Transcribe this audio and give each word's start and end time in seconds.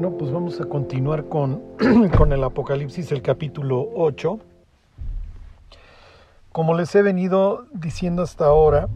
Bueno, 0.00 0.16
pues 0.16 0.32
vamos 0.32 0.58
a 0.62 0.64
continuar 0.64 1.26
con, 1.26 1.60
con, 2.16 2.32
el 2.32 2.42
Apocalipsis, 2.42 3.12
el 3.12 3.20
capítulo 3.20 3.86
8. 3.94 4.38
Como 6.52 6.72
les 6.72 6.94
he 6.94 7.02
venido 7.02 7.66
diciendo 7.74 8.22
hasta 8.22 8.46
ahora, 8.46 8.88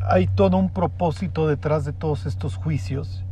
hay 0.00 0.26
todo 0.26 0.56
un 0.56 0.70
propósito 0.70 1.46
detrás 1.46 1.84
de 1.84 1.92
todos 1.92 2.24
estos 2.24 2.56
juicios. 2.56 3.26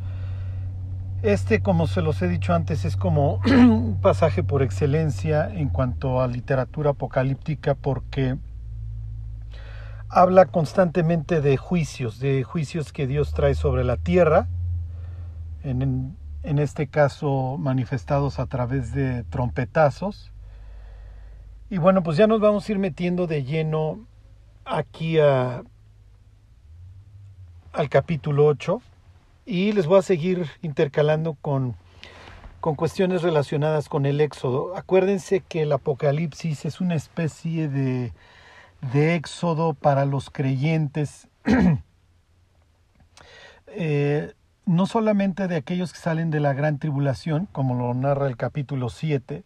Este, 1.22 1.62
como 1.62 1.86
se 1.86 2.02
los 2.02 2.20
he 2.20 2.28
dicho 2.28 2.52
antes, 2.52 2.84
es 2.84 2.98
como 2.98 3.40
un 3.46 3.96
pasaje 4.02 4.42
por 4.42 4.62
excelencia 4.62 5.48
en 5.48 5.70
cuanto 5.70 6.20
a 6.20 6.26
literatura 6.26 6.90
apocalíptica 6.90 7.74
porque 7.74 8.36
habla 10.10 10.44
constantemente 10.44 11.40
de 11.40 11.56
juicios, 11.56 12.20
de 12.20 12.42
juicios 12.42 12.92
que 12.92 13.06
Dios 13.06 13.32
trae 13.32 13.54
sobre 13.54 13.84
la 13.84 13.96
tierra, 13.96 14.48
en 16.44 16.58
este 16.58 16.86
caso 16.86 17.56
manifestados 17.58 18.38
a 18.38 18.46
través 18.46 18.92
de 18.92 19.24
trompetazos. 19.24 20.30
Y 21.70 21.78
bueno, 21.78 22.02
pues 22.02 22.16
ya 22.16 22.26
nos 22.26 22.40
vamos 22.40 22.68
a 22.68 22.72
ir 22.72 22.78
metiendo 22.78 23.26
de 23.26 23.42
lleno 23.42 24.06
aquí 24.64 25.18
al 25.18 25.64
capítulo 27.88 28.46
8 28.46 28.80
y 29.46 29.72
les 29.72 29.86
voy 29.86 29.98
a 29.98 30.02
seguir 30.02 30.46
intercalando 30.62 31.34
con, 31.40 31.74
con 32.60 32.76
cuestiones 32.76 33.22
relacionadas 33.22 33.88
con 33.88 34.04
el 34.04 34.20
éxodo. 34.20 34.76
Acuérdense 34.76 35.40
que 35.40 35.62
el 35.62 35.72
Apocalipsis 35.72 36.66
es 36.66 36.80
una 36.80 36.94
especie 36.94 37.68
de, 37.68 38.12
de 38.92 39.14
éxodo 39.14 39.72
para 39.72 40.04
los 40.04 40.28
creyentes. 40.28 41.28
eh, 43.66 44.34
no 44.66 44.86
solamente 44.86 45.48
de 45.48 45.56
aquellos 45.56 45.92
que 45.92 45.98
salen 45.98 46.30
de 46.30 46.40
la 46.40 46.54
gran 46.54 46.78
tribulación, 46.78 47.46
como 47.52 47.74
lo 47.74 47.92
narra 47.94 48.26
el 48.28 48.36
capítulo 48.36 48.88
7, 48.88 49.44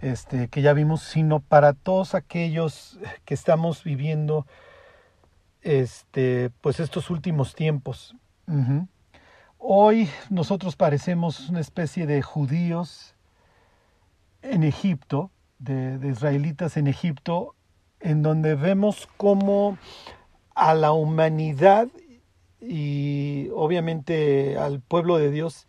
este, 0.00 0.48
que 0.48 0.62
ya 0.62 0.72
vimos, 0.72 1.02
sino 1.02 1.40
para 1.40 1.72
todos 1.72 2.14
aquellos 2.14 2.98
que 3.24 3.34
estamos 3.34 3.82
viviendo 3.84 4.46
este, 5.62 6.50
pues 6.60 6.78
estos 6.78 7.10
últimos 7.10 7.54
tiempos. 7.54 8.14
Hoy 9.58 10.10
nosotros 10.28 10.76
parecemos 10.76 11.48
una 11.48 11.60
especie 11.60 12.06
de 12.06 12.20
judíos 12.20 13.14
en 14.42 14.62
Egipto, 14.62 15.30
de, 15.58 15.98
de 15.98 16.08
israelitas 16.10 16.76
en 16.76 16.86
Egipto, 16.86 17.54
en 18.00 18.22
donde 18.22 18.54
vemos 18.54 19.08
cómo 19.16 19.78
a 20.54 20.74
la 20.74 20.92
humanidad 20.92 21.88
y 22.66 23.48
obviamente 23.54 24.58
al 24.58 24.80
pueblo 24.80 25.18
de 25.18 25.30
Dios 25.30 25.66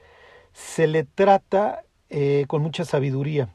se 0.53 0.87
le 0.87 1.03
trata 1.03 1.83
eh, 2.09 2.45
con 2.47 2.61
mucha 2.61 2.85
sabiduría. 2.85 3.49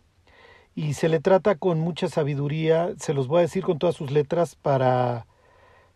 Y 0.74 0.94
se 0.94 1.08
le 1.08 1.20
trata 1.20 1.56
con 1.56 1.80
mucha 1.80 2.08
sabiduría, 2.08 2.94
se 2.98 3.14
los 3.14 3.26
voy 3.26 3.38
a 3.38 3.42
decir 3.42 3.64
con 3.64 3.78
todas 3.78 3.96
sus 3.96 4.10
letras, 4.10 4.54
para, 4.54 5.26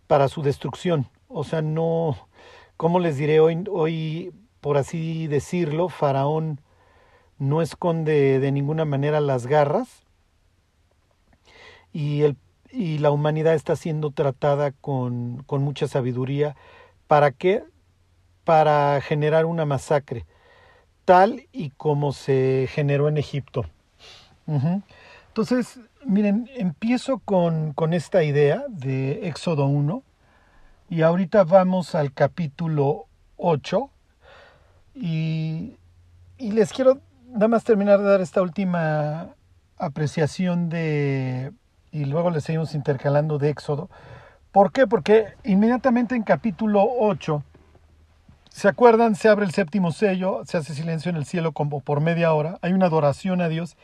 para 0.07 0.29
su 0.29 0.43
destrucción. 0.43 1.07
O 1.29 1.45
sea, 1.45 1.63
no, 1.63 2.17
¿cómo 2.77 3.01
les 3.01 3.17
diré 3.17 3.41
hoy? 3.41 3.65
Hoy, 3.71 4.33
por 4.61 4.77
así 4.77 5.27
decirlo, 5.27 5.89
Faraón 5.89 6.61
no 7.39 7.63
esconde 7.63 8.41
de 8.41 8.53
ninguna 8.53 8.85
manera 8.85 9.21
las 9.21 9.47
garras 9.47 10.05
y, 11.93 12.23
el, 12.23 12.37
y 12.71 12.99
la 12.99 13.11
humanidad 13.11 13.55
está 13.55 13.77
siendo 13.77 14.11
tratada 14.11 14.73
con, 14.73 15.43
con 15.47 15.63
mucha 15.63 15.89
sabiduría 15.89 16.57
¿Para 17.07 17.33
qué? 17.33 17.65
Para 18.45 19.01
generar 19.01 19.47
una 19.47 19.65
masacre, 19.65 20.27
tal 21.05 21.47
y 21.53 21.71
como 21.71 22.13
se 22.13 22.69
generó 22.71 23.09
en 23.09 23.17
Egipto. 23.19 23.65
Entonces, 25.29 25.81
miren, 26.05 26.49
empiezo 26.57 27.19
con, 27.19 27.73
con, 27.73 27.95
esta 27.95 28.23
idea 28.23 28.65
de 28.69 29.27
Éxodo 29.29 29.67
1 29.67 30.03
y 30.91 31.03
ahorita 31.03 31.45
vamos 31.45 31.95
al 31.95 32.13
capítulo 32.13 33.07
8 33.37 33.91
y, 34.95 35.77
y 36.37 36.53
les 36.53 36.73
quiero 36.73 37.01
nada 37.29 37.49
más 37.49 37.65
terminar 37.65 38.01
de 38.01 38.05
dar 38.05 38.21
esta 38.21 38.43
última 38.43 39.35
apreciación 39.77 40.69
de, 40.69 41.53
y 41.91 42.05
luego 42.05 42.31
les 42.31 42.45
seguimos 42.45 42.75
intercalando 42.75 43.39
de 43.39 43.51
Éxodo, 43.51 43.89
¿Por 44.55 44.71
qué? 44.71 44.87
Porque 44.87 45.35
inmediatamente 45.43 46.15
en 46.15 46.23
capítulo 46.23 46.87
8, 47.01 47.43
¿se 48.51 48.69
acuerdan? 48.69 49.17
Se 49.17 49.29
abre 49.29 49.47
el 49.47 49.51
séptimo 49.51 49.91
sello, 49.91 50.43
se 50.45 50.57
hace 50.57 50.75
silencio 50.75 51.11
en 51.11 51.17
el 51.17 51.25
cielo 51.25 51.51
como 51.51 51.81
por 51.81 52.01
media 52.01 52.33
hora, 52.33 52.61
hay 52.63 52.73
una 52.73 52.87
adoración 52.87 53.41
a 53.41 53.49
Dios 53.49 53.77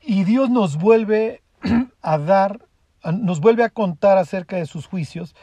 y 0.00 0.24
Dios 0.24 0.48
nos 0.48 0.78
vuelve 0.78 1.42
a 2.00 2.16
dar, 2.16 2.60
nos 3.04 3.40
vuelve 3.40 3.62
a 3.62 3.68
contar 3.68 4.16
acerca 4.16 4.56
de 4.56 4.64
sus 4.64 4.86
juicios, 4.86 5.36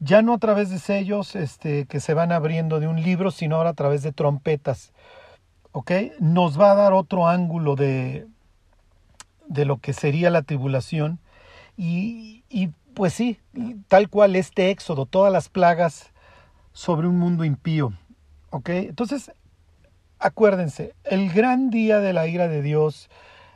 ya 0.00 0.20
no 0.20 0.34
a 0.34 0.38
través 0.38 0.68
de 0.68 0.80
sellos 0.80 1.34
este, 1.34 1.86
que 1.86 1.98
se 1.98 2.12
van 2.12 2.30
abriendo 2.30 2.78
de 2.78 2.88
un 2.88 3.02
libro, 3.02 3.30
sino 3.30 3.56
ahora 3.56 3.70
a 3.70 3.74
través 3.74 4.02
de 4.02 4.12
trompetas. 4.12 4.92
¿Ok? 5.72 5.92
Nos 6.18 6.60
va 6.60 6.72
a 6.72 6.74
dar 6.74 6.92
otro 6.92 7.26
ángulo 7.26 7.74
de, 7.74 8.26
de 9.48 9.64
lo 9.64 9.78
que 9.78 9.94
sería 9.94 10.28
la 10.28 10.42
tribulación. 10.42 11.20
Y, 11.78 12.44
y 12.50 12.68
pues 13.00 13.14
sí, 13.14 13.40
tal 13.88 14.10
cual 14.10 14.36
este 14.36 14.68
éxodo, 14.68 15.06
todas 15.06 15.32
las 15.32 15.48
plagas 15.48 16.12
sobre 16.74 17.08
un 17.08 17.18
mundo 17.18 17.46
impío. 17.46 17.94
¿Ok? 18.50 18.68
Entonces, 18.68 19.32
acuérdense, 20.18 20.94
el 21.04 21.32
gran 21.32 21.70
día 21.70 22.00
de 22.00 22.12
la 22.12 22.26
ira 22.26 22.46
de 22.46 22.60
Dios, 22.60 23.08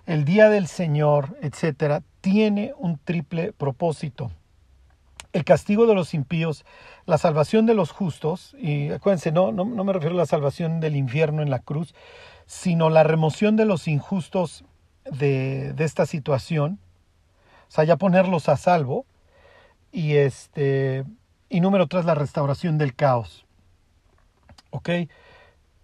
el 0.06 0.24
día 0.24 0.48
del 0.48 0.66
Señor, 0.66 1.36
etcétera, 1.42 2.02
tiene 2.22 2.72
un 2.78 2.96
triple 2.96 3.52
propósito. 3.52 4.30
El 5.34 5.44
castigo 5.44 5.86
de 5.86 5.94
los 5.94 6.14
impíos, 6.14 6.64
la 7.04 7.18
salvación 7.18 7.66
de 7.66 7.74
los 7.74 7.90
justos, 7.90 8.56
y 8.58 8.92
acuérdense, 8.92 9.30
no, 9.30 9.52
no, 9.52 9.66
no 9.66 9.84
me 9.84 9.92
refiero 9.92 10.14
a 10.14 10.20
la 10.20 10.24
salvación 10.24 10.80
del 10.80 10.96
infierno 10.96 11.42
en 11.42 11.50
la 11.50 11.58
cruz, 11.58 11.94
sino 12.46 12.88
la 12.88 13.02
remoción 13.02 13.56
de 13.56 13.66
los 13.66 13.88
injustos 13.88 14.64
de, 15.04 15.74
de 15.74 15.84
esta 15.84 16.06
situación, 16.06 16.78
o 17.68 17.70
sea, 17.70 17.84
ya 17.84 17.96
ponerlos 17.96 18.48
a 18.48 18.56
salvo, 18.56 19.04
y 19.94 20.16
este 20.16 21.04
y 21.48 21.60
número 21.60 21.86
tres 21.86 22.04
la 22.04 22.16
restauración 22.16 22.76
del 22.76 22.94
caos. 22.94 23.46
Ok 24.70 24.90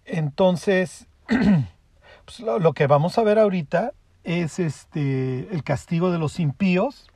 entonces 0.03 1.07
pues 1.27 2.39
lo, 2.41 2.73
que 2.73 2.87
vamos 2.87 3.17
a 3.17 3.23
ver 3.23 3.39
ahorita 3.39 3.93
es 4.25 4.59
este 4.59 5.47
el 5.51 5.63
castigo 5.63 6.11
de 6.11 6.19
los 6.19 6.39
impíos. 6.39 7.09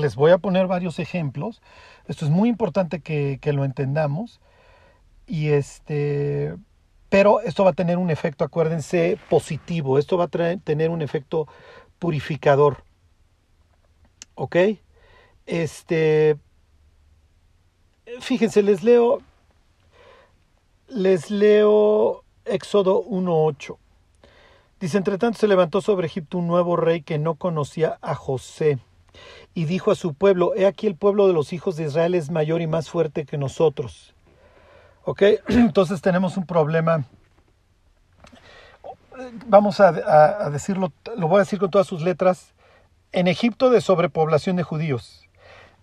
Les 0.00 0.16
voy 0.16 0.32
a 0.32 0.38
poner 0.38 0.66
varios 0.66 0.98
ejemplos. 0.98 1.62
Esto 2.08 2.24
es 2.24 2.30
muy 2.30 2.48
importante 2.48 3.00
que, 3.00 3.38
que 3.40 3.52
lo 3.52 3.64
entendamos. 3.64 4.40
Y 5.28 5.50
este 5.50 6.56
pero 7.08 7.40
esto 7.40 7.62
va 7.62 7.70
a 7.70 7.74
tener 7.74 7.98
un 7.98 8.10
efecto 8.10 8.44
acuérdense 8.44 9.16
positivo. 9.30 9.96
Esto 9.96 10.18
va 10.18 10.24
a 10.24 10.56
tener 10.56 10.90
un 10.90 11.02
efecto 11.02 11.46
purificador. 12.00 12.82
Ok 14.34 14.56
este, 15.46 16.36
fíjense, 18.20 18.62
les 18.62 18.82
leo, 18.82 19.22
les 20.88 21.30
leo 21.30 22.24
Éxodo 22.44 23.04
1.8. 23.04 23.76
Dice, 24.80 24.98
entre 24.98 25.18
tanto 25.18 25.38
se 25.38 25.48
levantó 25.48 25.80
sobre 25.80 26.06
Egipto 26.06 26.38
un 26.38 26.48
nuevo 26.48 26.76
rey 26.76 27.02
que 27.02 27.18
no 27.18 27.36
conocía 27.36 27.98
a 28.02 28.14
José 28.14 28.78
y 29.54 29.64
dijo 29.64 29.90
a 29.90 29.94
su 29.94 30.12
pueblo, 30.12 30.54
he 30.54 30.66
aquí 30.66 30.86
el 30.86 30.96
pueblo 30.96 31.26
de 31.26 31.32
los 31.32 31.52
hijos 31.52 31.76
de 31.76 31.84
Israel 31.84 32.14
es 32.14 32.30
mayor 32.30 32.60
y 32.60 32.66
más 32.66 32.90
fuerte 32.90 33.24
que 33.24 33.38
nosotros. 33.38 34.14
¿Ok? 35.04 35.22
Entonces 35.48 36.02
tenemos 36.02 36.36
un 36.36 36.44
problema. 36.44 37.04
Vamos 39.46 39.80
a, 39.80 40.50
decirlo, 40.50 40.92
lo 41.16 41.28
voy 41.28 41.36
a 41.36 41.44
decir 41.44 41.58
con 41.58 41.70
todas 41.70 41.86
sus 41.86 42.02
letras. 42.02 42.52
En 43.12 43.28
Egipto 43.28 43.70
de 43.70 43.80
sobrepoblación 43.80 44.56
de 44.56 44.62
judíos 44.62 45.25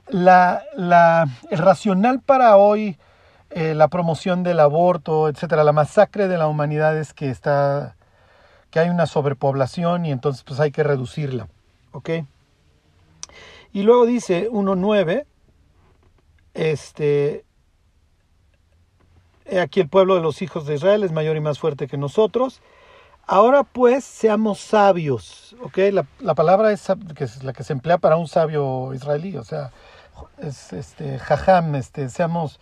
la, 0.07 0.63
la, 0.75 1.27
el 1.49 1.57
racional 1.57 2.19
para 2.21 2.57
hoy, 2.57 2.97
eh, 3.49 3.75
la 3.75 3.87
promoción 3.87 4.43
del 4.43 4.59
aborto, 4.59 5.29
etcétera, 5.29 5.63
la 5.63 5.73
masacre 5.73 6.27
de 6.27 6.37
la 6.37 6.47
humanidad 6.47 6.97
es 6.97 7.13
que 7.13 7.29
está, 7.29 7.95
que 8.71 8.79
hay 8.79 8.89
una 8.89 9.05
sobrepoblación 9.05 10.05
y 10.05 10.11
entonces 10.11 10.43
pues 10.43 10.59
hay 10.59 10.71
que 10.71 10.83
reducirla, 10.83 11.47
¿ok? 11.91 12.09
Y 13.71 13.83
luego 13.83 14.05
dice 14.05 14.49
1.9, 14.51 15.25
este, 16.53 17.45
aquí 19.61 19.79
el 19.79 19.89
pueblo 19.89 20.15
de 20.15 20.21
los 20.21 20.41
hijos 20.41 20.65
de 20.65 20.75
Israel 20.75 21.03
es 21.03 21.11
mayor 21.11 21.35
y 21.37 21.41
más 21.41 21.59
fuerte 21.59 21.87
que 21.87 21.97
nosotros. 21.97 22.61
Ahora 23.25 23.63
pues 23.63 24.03
seamos 24.03 24.59
sabios, 24.59 25.55
¿ok? 25.63 25.77
La, 25.91 26.05
la 26.19 26.35
palabra 26.35 26.71
es, 26.71 26.87
que 27.15 27.23
es 27.23 27.43
la 27.43 27.53
que 27.53 27.63
se 27.63 27.73
emplea 27.73 27.97
para 27.97 28.17
un 28.17 28.27
sabio 28.27 28.93
israelí, 28.93 29.37
o 29.37 29.43
sea, 29.43 29.71
es 30.37 30.73
este 30.73 31.19
jajam, 31.19 31.75
este, 31.75 32.09
seamos 32.09 32.59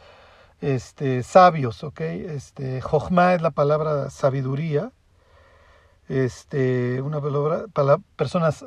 este, 0.62 1.24
sabios, 1.24 1.84
¿ok? 1.84 2.02
Este, 2.02 2.82
jochma 2.82 3.34
es 3.34 3.42
la 3.42 3.52
palabra 3.52 4.10
sabiduría, 4.10 4.92
este, 6.08 7.02
una 7.02 7.22
palabra, 7.22 7.66
para 7.74 7.98
personas 8.16 8.66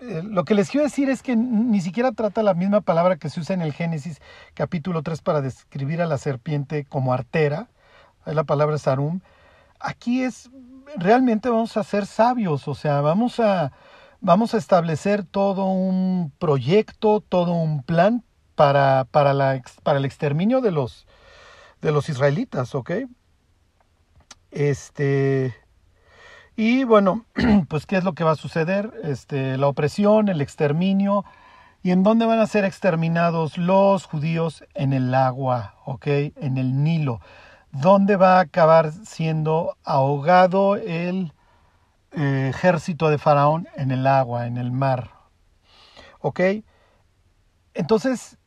eh, 0.00 0.22
lo 0.24 0.44
que 0.44 0.54
les 0.54 0.70
quiero 0.70 0.84
decir 0.84 1.10
es 1.10 1.22
que 1.22 1.36
ni 1.36 1.80
siquiera 1.82 2.12
trata 2.12 2.42
la 2.42 2.54
misma 2.54 2.80
palabra 2.80 3.16
que 3.16 3.28
se 3.28 3.40
usa 3.40 3.52
en 3.54 3.60
el 3.60 3.74
Génesis 3.74 4.20
capítulo 4.54 5.02
3 5.02 5.20
para 5.20 5.42
describir 5.42 6.00
a 6.00 6.06
la 6.06 6.16
serpiente 6.16 6.86
como 6.86 7.12
artera, 7.12 7.68
es 8.24 8.34
la 8.34 8.44
palabra 8.44 8.78
sarum. 8.78 9.20
Aquí 9.78 10.22
es, 10.22 10.50
realmente 10.96 11.50
vamos 11.50 11.76
a 11.76 11.84
ser 11.84 12.06
sabios, 12.06 12.66
o 12.66 12.74
sea, 12.74 13.02
vamos 13.02 13.40
a, 13.40 13.72
vamos 14.20 14.54
a 14.54 14.58
establecer 14.58 15.24
todo 15.24 15.66
un 15.66 16.32
proyecto, 16.38 17.20
todo 17.20 17.52
un 17.52 17.82
plan 17.82 18.24
para, 18.54 19.04
para, 19.04 19.60
el 19.96 20.04
exterminio 20.04 20.60
de 20.60 20.70
los, 20.70 21.06
de 21.80 21.92
los 21.92 22.08
israelitas, 22.08 22.74
¿ok? 22.74 22.90
Este, 24.50 25.54
y 26.56 26.84
bueno, 26.84 27.24
pues 27.68 27.86
¿qué 27.86 27.96
es 27.96 28.04
lo 28.04 28.14
que 28.14 28.24
va 28.24 28.32
a 28.32 28.36
suceder? 28.36 28.92
Este, 29.02 29.56
la 29.56 29.68
opresión, 29.68 30.28
el 30.28 30.40
exterminio. 30.40 31.24
¿Y 31.82 31.92
en 31.92 32.02
dónde 32.02 32.26
van 32.26 32.40
a 32.40 32.46
ser 32.46 32.66
exterminados 32.66 33.56
los 33.56 34.04
judíos? 34.04 34.64
En 34.74 34.92
el 34.92 35.14
agua, 35.14 35.76
¿ok? 35.86 36.06
En 36.06 36.58
el 36.58 36.82
Nilo. 36.82 37.20
¿Dónde 37.72 38.16
va 38.16 38.36
a 38.36 38.40
acabar 38.40 38.92
siendo 38.92 39.76
ahogado 39.84 40.76
el 40.76 41.32
ejército 42.12 43.08
de 43.08 43.18
Faraón? 43.18 43.68
En 43.76 43.90
el 43.90 44.06
agua, 44.06 44.46
en 44.46 44.56
el 44.56 44.72
mar. 44.72 45.10
¿Ok? 46.20 46.40
Entonces, 47.74 48.38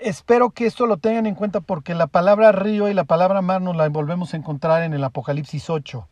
espero 0.00 0.50
que 0.50 0.66
esto 0.66 0.86
lo 0.86 0.98
tengan 0.98 1.26
en 1.26 1.34
cuenta 1.34 1.60
porque 1.60 1.94
la 1.94 2.06
palabra 2.06 2.52
río 2.52 2.88
y 2.88 2.94
la 2.94 3.04
palabra 3.04 3.42
mar 3.42 3.60
nos 3.60 3.76
la 3.76 3.88
volvemos 3.88 4.34
a 4.34 4.36
encontrar 4.36 4.82
en 4.82 4.94
el 4.94 5.04
Apocalipsis 5.04 5.68
8. 5.70 6.08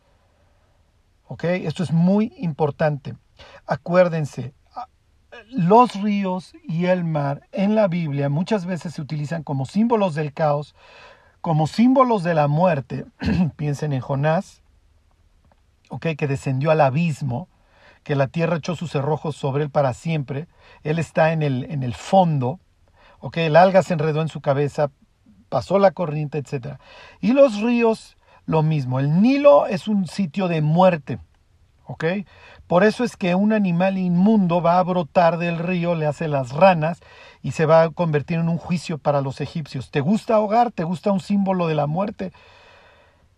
Esto 1.41 1.83
es 1.83 1.93
muy 1.93 2.35
importante. 2.37 3.17
Acuérdense, 3.67 4.55
los 5.49 5.95
ríos 6.03 6.53
y 6.65 6.87
el 6.87 7.05
mar 7.05 7.49
en 7.53 7.75
la 7.75 7.89
Biblia 7.89 8.29
muchas 8.29 8.67
veces 8.67 8.95
se 8.95 9.03
utilizan 9.03 9.43
como 9.43 9.65
símbolos 9.65 10.15
del 10.15 10.33
caos, 10.33 10.75
como 11.41 11.67
símbolos 11.67 12.23
de 12.23 12.35
la 12.35 12.49
muerte. 12.49 13.07
Piensen 13.57 13.93
en 13.93 14.01
Jonás, 14.01 14.62
que 16.01 16.27
descendió 16.27 16.71
al 16.71 16.81
abismo, 16.81 17.49
que 18.03 18.17
la 18.17 18.29
tierra 18.29 18.57
echó 18.57 18.77
sus 18.77 18.91
cerrojos 18.91 19.37
sobre 19.37 19.65
él 19.65 19.71
para 19.71 19.95
siempre. 19.95 20.49
Él 20.83 20.99
está 20.99 21.33
en 21.33 21.43
el, 21.43 21.65
en 21.71 21.83
el 21.83 21.95
fondo, 21.95 22.59
el 23.35 23.57
alga 23.57 23.83
se 23.83 23.95
enredó 23.95 24.21
en 24.23 24.29
su 24.29 24.41
cabeza, 24.41 24.91
pasó 25.49 25.79
la 25.79 25.93
corriente, 25.93 26.39
etc. 26.39 26.79
Y 27.21 27.33
los 27.33 27.61
ríos 27.61 28.17
lo 28.47 28.63
mismo. 28.63 28.99
El 28.99 29.21
Nilo 29.23 29.67
es 29.67 29.89
un 29.89 30.07
sitio 30.07 30.49
de 30.49 30.61
muerte. 30.61 31.19
¿Ok? 31.85 32.05
Por 32.67 32.85
eso 32.85 33.05
es 33.05 33.17
que 33.17 33.35
un 33.35 33.53
animal 33.53 33.99
inmundo 33.99 34.63
va 34.63 34.79
a 34.79 34.83
brotar 34.83 35.37
del 35.37 35.59
río, 35.59 35.95
le 35.95 36.07
hace 36.07 36.29
las 36.29 36.53
ranas 36.53 37.01
y 37.43 37.53
se 37.53 37.67
va 37.67 37.83
a 37.83 37.91
convertir 37.91 38.39
en 38.39 38.49
un 38.49 38.57
juicio 38.57 38.99
para 38.99 39.21
los 39.21 39.41
egipcios. 39.41 39.91
¿Te 39.91 40.01
gusta 40.01 40.37
ahogar? 40.37 40.71
¿Te 40.71 40.85
gusta 40.85 41.13
un 41.13 41.21
símbolo 41.21 41.67
de 41.67 41.75
la 41.75 41.87
muerte 41.87 42.33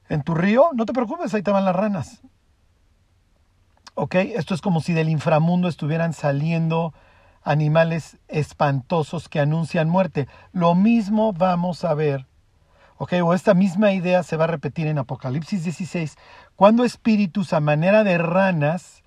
en 0.08 0.22
tu 0.22 0.34
río? 0.34 0.70
No 0.74 0.84
te 0.84 0.92
preocupes, 0.92 1.34
ahí 1.34 1.42
te 1.42 1.50
las 1.50 1.74
ranas. 1.74 2.22
¿Ok? 3.94 4.14
Esto 4.16 4.54
es 4.54 4.60
como 4.60 4.80
si 4.80 4.92
del 4.92 5.08
inframundo 5.08 5.68
estuvieran 5.68 6.12
saliendo 6.12 6.92
animales 7.42 8.18
espantosos 8.28 9.28
que 9.28 9.40
anuncian 9.40 9.88
muerte. 9.88 10.28
Lo 10.52 10.74
mismo 10.74 11.32
vamos 11.32 11.84
a 11.84 11.94
ver 11.94 12.26
o 13.22 13.34
esta 13.34 13.54
misma 13.54 13.92
idea 13.92 14.22
se 14.22 14.36
va 14.36 14.44
a 14.44 14.48
repetir 14.48 14.86
en 14.86 14.98
Apocalipsis 14.98 15.64
16, 15.64 16.16
cuando 16.56 16.84
espíritus 16.84 17.52
a 17.52 17.60
manera 17.60 18.04
de 18.04 18.18
ranas 18.18 19.02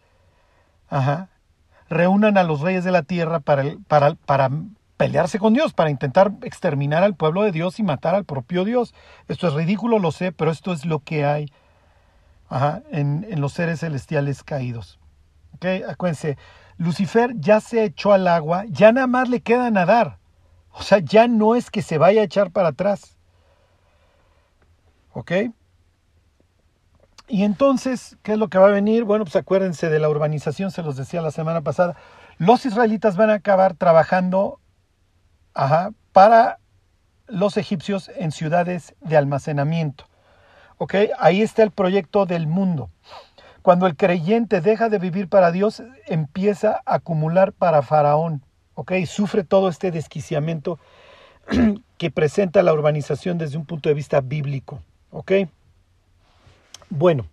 reúnan 1.89 2.37
a 2.37 2.43
los 2.43 2.61
reyes 2.61 2.83
de 2.83 2.91
la 2.91 3.03
tierra 3.03 3.39
para, 3.39 3.63
para, 3.87 4.15
para 4.15 4.49
pelearse 4.97 5.39
con 5.39 5.53
Dios, 5.53 5.73
para 5.73 5.89
intentar 5.89 6.33
exterminar 6.43 7.03
al 7.03 7.15
pueblo 7.15 7.43
de 7.43 7.51
Dios 7.51 7.79
y 7.79 7.83
matar 7.83 8.13
al 8.15 8.25
propio 8.25 8.65
Dios. 8.65 8.93
Esto 9.27 9.47
es 9.47 9.53
ridículo, 9.53 9.99
lo 9.99 10.11
sé, 10.11 10.31
pero 10.31 10.51
esto 10.51 10.73
es 10.73 10.85
lo 10.85 10.99
que 10.99 11.25
hay 11.25 11.51
en, 12.91 13.25
en, 13.29 13.41
los 13.41 13.53
seres 13.53 13.81
celestiales 13.81 14.43
caídos. 14.43 14.99
¿Okay? 15.55 15.83
Acuérdense, 15.83 16.37
Lucifer 16.77 17.33
ya 17.35 17.59
se 17.59 17.83
echó 17.83 18.13
al 18.13 18.27
agua, 18.27 18.65
ya 18.69 18.91
nada 18.91 19.07
más 19.07 19.29
le 19.29 19.41
queda 19.41 19.69
nadar. 19.71 20.19
O 20.71 20.83
sea, 20.83 20.99
ya 20.99 21.27
no 21.27 21.55
es 21.55 21.71
que 21.71 21.81
se 21.81 21.97
vaya 21.97 22.21
a 22.21 22.25
echar 22.25 22.51
para 22.51 22.69
atrás. 22.69 23.17
¿Ok? 25.13 25.31
Y 27.27 27.43
entonces, 27.43 28.17
¿qué 28.23 28.33
es 28.33 28.37
lo 28.37 28.47
que 28.47 28.57
va 28.57 28.67
a 28.67 28.71
venir? 28.71 29.03
Bueno, 29.03 29.25
pues 29.25 29.35
acuérdense 29.35 29.89
de 29.89 29.99
la 29.99 30.09
urbanización, 30.09 30.71
se 30.71 30.83
los 30.83 30.95
decía 30.95 31.21
la 31.21 31.31
semana 31.31 31.61
pasada. 31.61 31.97
Los 32.37 32.65
israelitas 32.65 33.17
van 33.17 33.31
a 33.31 33.35
acabar 33.35 33.73
trabajando 33.73 34.61
para 36.13 36.59
los 37.27 37.57
egipcios 37.57 38.09
en 38.15 38.31
ciudades 38.31 38.95
de 39.01 39.17
almacenamiento. 39.17 40.06
¿Ok? 40.77 40.95
Ahí 41.19 41.41
está 41.41 41.63
el 41.63 41.71
proyecto 41.71 42.25
del 42.25 42.47
mundo. 42.47 42.89
Cuando 43.61 43.87
el 43.87 43.95
creyente 43.95 44.61
deja 44.61 44.89
de 44.89 44.99
vivir 44.99 45.27
para 45.27 45.51
Dios, 45.51 45.83
empieza 46.05 46.81
a 46.85 46.95
acumular 46.95 47.51
para 47.51 47.81
Faraón. 47.81 48.43
¿Ok? 48.75 48.93
Sufre 49.05 49.43
todo 49.43 49.69
este 49.69 49.91
desquiciamiento 49.91 50.79
que 51.97 52.11
presenta 52.11 52.63
la 52.63 52.73
urbanización 52.73 53.37
desde 53.37 53.57
un 53.57 53.65
punto 53.65 53.89
de 53.89 53.95
vista 53.95 54.21
bíblico. 54.21 54.81
¿Ok? 55.11 55.31
Bueno, 56.89 57.25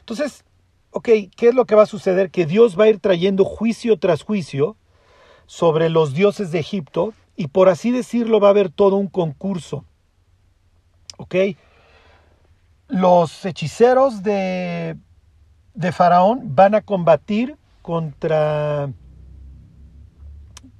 entonces, 0.00 0.44
ok, 0.90 1.08
¿qué 1.36 1.48
es 1.48 1.54
lo 1.54 1.64
que 1.64 1.74
va 1.74 1.84
a 1.84 1.86
suceder? 1.86 2.30
Que 2.30 2.44
Dios 2.44 2.78
va 2.78 2.84
a 2.84 2.88
ir 2.88 2.98
trayendo 2.98 3.44
juicio 3.44 3.98
tras 3.98 4.22
juicio 4.22 4.76
sobre 5.46 5.88
los 5.88 6.12
dioses 6.12 6.50
de 6.50 6.58
Egipto 6.58 7.14
y 7.36 7.48
por 7.48 7.68
así 7.68 7.90
decirlo 7.90 8.40
va 8.40 8.48
a 8.48 8.50
haber 8.50 8.70
todo 8.70 8.96
un 8.96 9.06
concurso. 9.06 9.84
¿Ok? 11.16 11.34
Los 12.90 13.44
hechiceros 13.44 14.22
de, 14.22 14.96
de 15.74 15.92
Faraón 15.92 16.54
van 16.56 16.74
a 16.74 16.80
combatir 16.80 17.56
contra, 17.82 18.92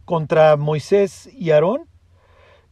contra 0.04 0.56
Moisés 0.56 1.30
y 1.32 1.50
Aarón 1.50 1.86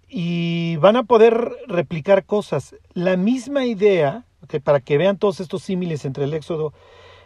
y 0.08 0.76
van 0.76 0.96
a 0.96 1.04
poder 1.04 1.52
replicar 1.68 2.24
cosas. 2.24 2.74
La 2.94 3.16
misma 3.16 3.64
idea, 3.64 4.24
que 4.48 4.60
para 4.60 4.80
que 4.80 4.98
vean 4.98 5.18
todos 5.18 5.38
estos 5.40 5.62
símiles 5.62 6.04
entre 6.04 6.24
el 6.24 6.34
Éxodo 6.34 6.72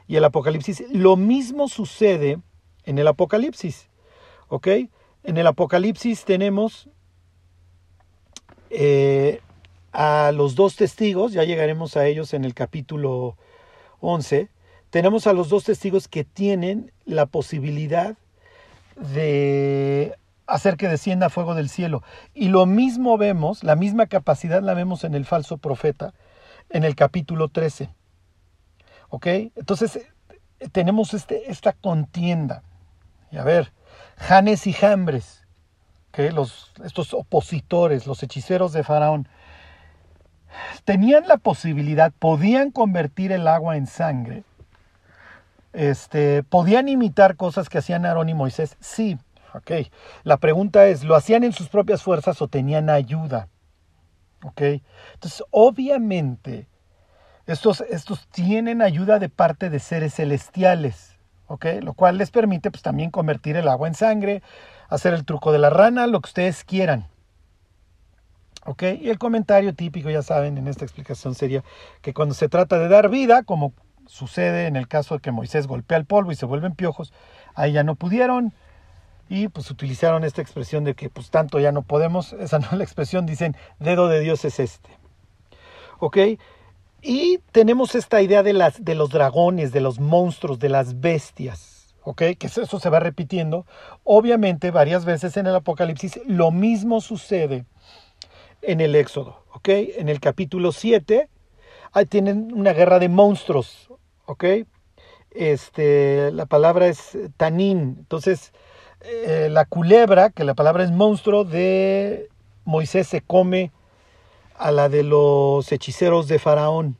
y 0.06 0.16
el 0.16 0.24
Apocalipsis, 0.24 0.84
lo 0.90 1.16
mismo 1.16 1.68
sucede 1.68 2.38
en 2.84 2.98
el 2.98 3.08
Apocalipsis. 3.08 3.88
¿Ok? 4.48 4.68
En 5.24 5.38
el 5.38 5.46
Apocalipsis 5.46 6.24
tenemos 6.24 6.90
eh, 8.68 9.40
a 9.92 10.32
los 10.32 10.54
dos 10.54 10.76
testigos, 10.76 11.32
ya 11.32 11.44
llegaremos 11.44 11.96
a 11.96 12.06
ellos 12.06 12.34
en 12.34 12.44
el 12.44 12.54
capítulo 12.54 13.36
11, 14.00 14.48
tenemos 14.90 15.26
a 15.26 15.32
los 15.32 15.48
dos 15.48 15.64
testigos 15.64 16.08
que 16.08 16.24
tienen 16.24 16.92
la 17.04 17.26
posibilidad 17.26 18.16
de 18.96 20.16
hacer 20.46 20.76
que 20.76 20.88
descienda 20.88 21.30
fuego 21.30 21.54
del 21.54 21.68
cielo. 21.68 22.02
Y 22.34 22.48
lo 22.48 22.66
mismo 22.66 23.16
vemos, 23.16 23.64
la 23.64 23.76
misma 23.76 24.06
capacidad 24.06 24.62
la 24.62 24.74
vemos 24.74 25.04
en 25.04 25.14
el 25.14 25.24
falso 25.24 25.58
profeta, 25.58 26.12
en 26.68 26.84
el 26.84 26.94
capítulo 26.94 27.48
13. 27.48 27.90
¿Ok? 29.08 29.26
Entonces, 29.26 30.00
tenemos 30.72 31.14
este, 31.14 31.50
esta 31.50 31.72
contienda. 31.72 32.62
Y 33.30 33.38
a 33.38 33.44
ver, 33.44 33.72
Janes 34.16 34.66
y 34.66 34.72
Jambres, 34.72 35.44
que 36.12 36.30
los, 36.32 36.72
estos 36.84 37.14
opositores, 37.14 38.06
los 38.06 38.22
hechiceros 38.22 38.72
de 38.72 38.84
Faraón, 38.84 39.28
tenían 40.84 41.26
la 41.28 41.36
posibilidad, 41.36 42.12
podían 42.18 42.70
convertir 42.70 43.32
el 43.32 43.48
agua 43.48 43.76
en 43.76 43.86
sangre. 43.86 44.44
Este, 45.72 46.42
podían 46.42 46.88
imitar 46.88 47.36
cosas 47.36 47.68
que 47.68 47.78
hacían 47.78 48.04
Aarón 48.04 48.28
y 48.28 48.34
Moisés, 48.34 48.76
sí, 48.80 49.18
Ok. 49.54 49.70
La 50.24 50.38
pregunta 50.38 50.86
es, 50.86 51.04
¿lo 51.04 51.14
hacían 51.14 51.44
en 51.44 51.52
sus 51.52 51.68
propias 51.68 52.02
fuerzas 52.02 52.40
o 52.42 52.48
tenían 52.48 52.90
ayuda? 52.90 53.48
Ok. 54.44 54.62
Entonces, 55.14 55.42
obviamente, 55.50 56.68
estos, 57.46 57.82
estos 57.82 58.26
tienen 58.28 58.82
ayuda 58.82 59.18
de 59.18 59.28
parte 59.28 59.70
de 59.70 59.78
seres 59.78 60.14
celestiales. 60.14 61.18
Ok. 61.46 61.66
Lo 61.82 61.92
cual 61.94 62.18
les 62.18 62.30
permite 62.30 62.70
pues 62.70 62.82
también 62.82 63.10
convertir 63.10 63.56
el 63.56 63.68
agua 63.68 63.88
en 63.88 63.94
sangre, 63.94 64.42
hacer 64.88 65.14
el 65.14 65.24
truco 65.24 65.52
de 65.52 65.58
la 65.58 65.70
rana, 65.70 66.06
lo 66.06 66.20
que 66.20 66.28
ustedes 66.28 66.64
quieran. 66.64 67.08
¿Ok? 68.64 68.82
Y 69.00 69.10
el 69.10 69.18
comentario 69.18 69.74
típico, 69.74 70.08
ya 70.10 70.22
saben, 70.22 70.56
en 70.56 70.68
esta 70.68 70.84
explicación 70.84 71.34
sería 71.34 71.64
que 72.00 72.14
cuando 72.14 72.34
se 72.34 72.48
trata 72.48 72.78
de 72.78 72.88
dar 72.88 73.08
vida, 73.08 73.42
como 73.42 73.72
sucede 74.06 74.66
en 74.66 74.76
el 74.76 74.88
caso 74.88 75.14
de 75.14 75.20
que 75.20 75.32
Moisés 75.32 75.66
golpea 75.66 75.98
el 75.98 76.04
polvo 76.04 76.32
y 76.32 76.36
se 76.36 76.46
vuelven 76.46 76.74
piojos, 76.74 77.12
ahí 77.54 77.72
ya 77.72 77.82
no 77.82 77.96
pudieron, 77.96 78.52
y 79.28 79.48
pues 79.48 79.70
utilizaron 79.70 80.24
esta 80.24 80.42
expresión 80.42 80.84
de 80.84 80.94
que 80.94 81.08
pues 81.08 81.30
tanto 81.30 81.58
ya 81.58 81.72
no 81.72 81.82
podemos, 81.82 82.34
esa 82.34 82.58
no 82.58 82.66
es 82.66 82.72
la 82.74 82.84
expresión, 82.84 83.26
dicen 83.26 83.56
dedo 83.78 84.08
de 84.08 84.20
Dios 84.20 84.44
es 84.44 84.60
este. 84.60 84.90
¿Ok? 85.98 86.18
Y 87.00 87.38
tenemos 87.50 87.94
esta 87.94 88.22
idea 88.22 88.42
de, 88.42 88.52
las, 88.52 88.84
de 88.84 88.94
los 88.94 89.10
dragones, 89.10 89.72
de 89.72 89.80
los 89.80 89.98
monstruos, 89.98 90.58
de 90.58 90.68
las 90.68 91.00
bestias, 91.00 91.94
¿ok? 92.04 92.22
Que 92.38 92.46
eso 92.46 92.78
se 92.78 92.90
va 92.90 93.00
repitiendo. 93.00 93.66
Obviamente, 94.04 94.70
varias 94.70 95.04
veces 95.04 95.36
en 95.36 95.48
el 95.48 95.54
Apocalipsis, 95.56 96.20
lo 96.26 96.52
mismo 96.52 97.00
sucede 97.00 97.64
en 98.62 98.80
el 98.80 98.94
Éxodo, 98.94 99.44
¿ok? 99.52 99.68
En 99.68 100.08
el 100.08 100.20
capítulo 100.20 100.72
7, 100.72 101.28
ahí 101.92 102.06
tienen 102.06 102.52
una 102.54 102.72
guerra 102.72 102.98
de 102.98 103.08
monstruos, 103.08 103.92
¿ok? 104.24 104.44
Este, 105.30 106.30
la 106.32 106.46
palabra 106.46 106.86
es 106.86 107.18
tanín, 107.36 107.96
entonces 107.98 108.52
eh, 109.00 109.48
la 109.50 109.64
culebra, 109.64 110.30
que 110.30 110.44
la 110.44 110.54
palabra 110.54 110.84
es 110.84 110.90
monstruo, 110.90 111.44
de 111.44 112.28
Moisés 112.64 113.08
se 113.08 113.20
come 113.20 113.72
a 114.56 114.70
la 114.70 114.88
de 114.88 115.02
los 115.02 115.70
hechiceros 115.72 116.28
de 116.28 116.38
Faraón. 116.38 116.96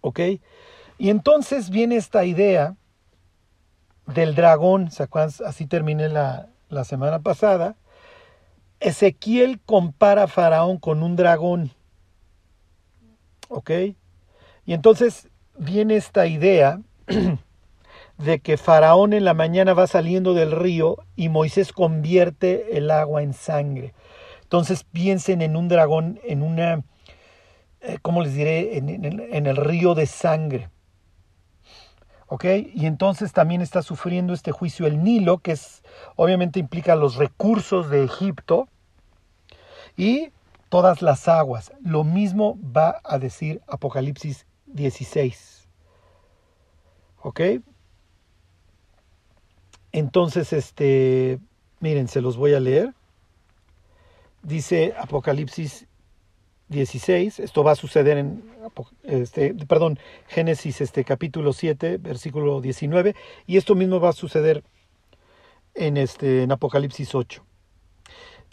¿Ok? 0.00 0.20
Y 0.98 1.10
entonces 1.10 1.70
viene 1.70 1.96
esta 1.96 2.24
idea 2.24 2.76
del 4.06 4.34
dragón, 4.34 4.90
así 5.44 5.66
terminé 5.66 6.08
la, 6.08 6.50
la 6.68 6.84
semana 6.84 7.20
pasada. 7.20 7.76
Ezequiel 8.84 9.60
compara 9.64 10.24
a 10.24 10.26
Faraón 10.28 10.76
con 10.78 11.02
un 11.02 11.16
dragón. 11.16 11.70
¿Ok? 13.48 13.70
Y 14.66 14.74
entonces 14.74 15.28
viene 15.58 15.96
esta 15.96 16.26
idea 16.26 16.80
de 18.18 18.40
que 18.40 18.58
Faraón 18.58 19.14
en 19.14 19.24
la 19.24 19.32
mañana 19.32 19.72
va 19.72 19.86
saliendo 19.86 20.34
del 20.34 20.52
río 20.52 20.98
y 21.16 21.30
Moisés 21.30 21.72
convierte 21.72 22.76
el 22.76 22.90
agua 22.90 23.22
en 23.22 23.32
sangre. 23.32 23.94
Entonces 24.42 24.84
piensen 24.84 25.40
en 25.40 25.56
un 25.56 25.68
dragón, 25.68 26.20
en 26.22 26.42
una, 26.42 26.84
eh, 27.80 27.96
¿cómo 28.02 28.22
les 28.22 28.34
diré? 28.34 28.76
En, 28.76 29.46
el 29.46 29.56
río 29.56 29.94
de 29.94 30.04
sangre. 30.04 30.68
¿Ok? 32.26 32.44
Y 32.74 32.84
entonces 32.84 33.32
también 33.32 33.62
está 33.62 33.80
sufriendo 33.80 34.34
este 34.34 34.52
juicio 34.52 34.86
el 34.86 35.02
Nilo, 35.02 35.38
que 35.38 35.52
es, 35.52 35.82
obviamente 36.16 36.60
implica 36.60 36.96
los 36.96 37.16
recursos 37.16 37.88
de 37.88 38.04
Egipto 38.04 38.68
y 39.96 40.30
todas 40.68 41.02
las 41.02 41.28
aguas. 41.28 41.72
Lo 41.82 42.04
mismo 42.04 42.58
va 42.60 43.00
a 43.04 43.18
decir 43.18 43.60
Apocalipsis 43.66 44.46
16. 44.66 45.68
¿Ok? 47.22 47.40
Entonces, 49.92 50.52
este, 50.52 51.38
miren, 51.80 52.08
se 52.08 52.20
los 52.20 52.36
voy 52.36 52.54
a 52.54 52.60
leer 52.60 52.94
dice 54.44 54.94
Apocalipsis 54.96 55.86
16, 56.68 57.40
esto 57.40 57.64
va 57.64 57.72
a 57.72 57.76
suceder 57.76 58.18
en 58.18 58.44
este, 59.02 59.54
perdón, 59.66 59.98
Génesis 60.28 60.80
este, 60.80 61.04
capítulo 61.04 61.52
7, 61.52 61.98
versículo 61.98 62.60
19, 62.60 63.14
y 63.46 63.56
esto 63.56 63.74
mismo 63.74 64.00
va 64.00 64.10
a 64.10 64.12
suceder 64.12 64.62
en, 65.74 65.96
este, 65.96 66.42
en 66.42 66.52
Apocalipsis 66.52 67.14
8. 67.14 67.44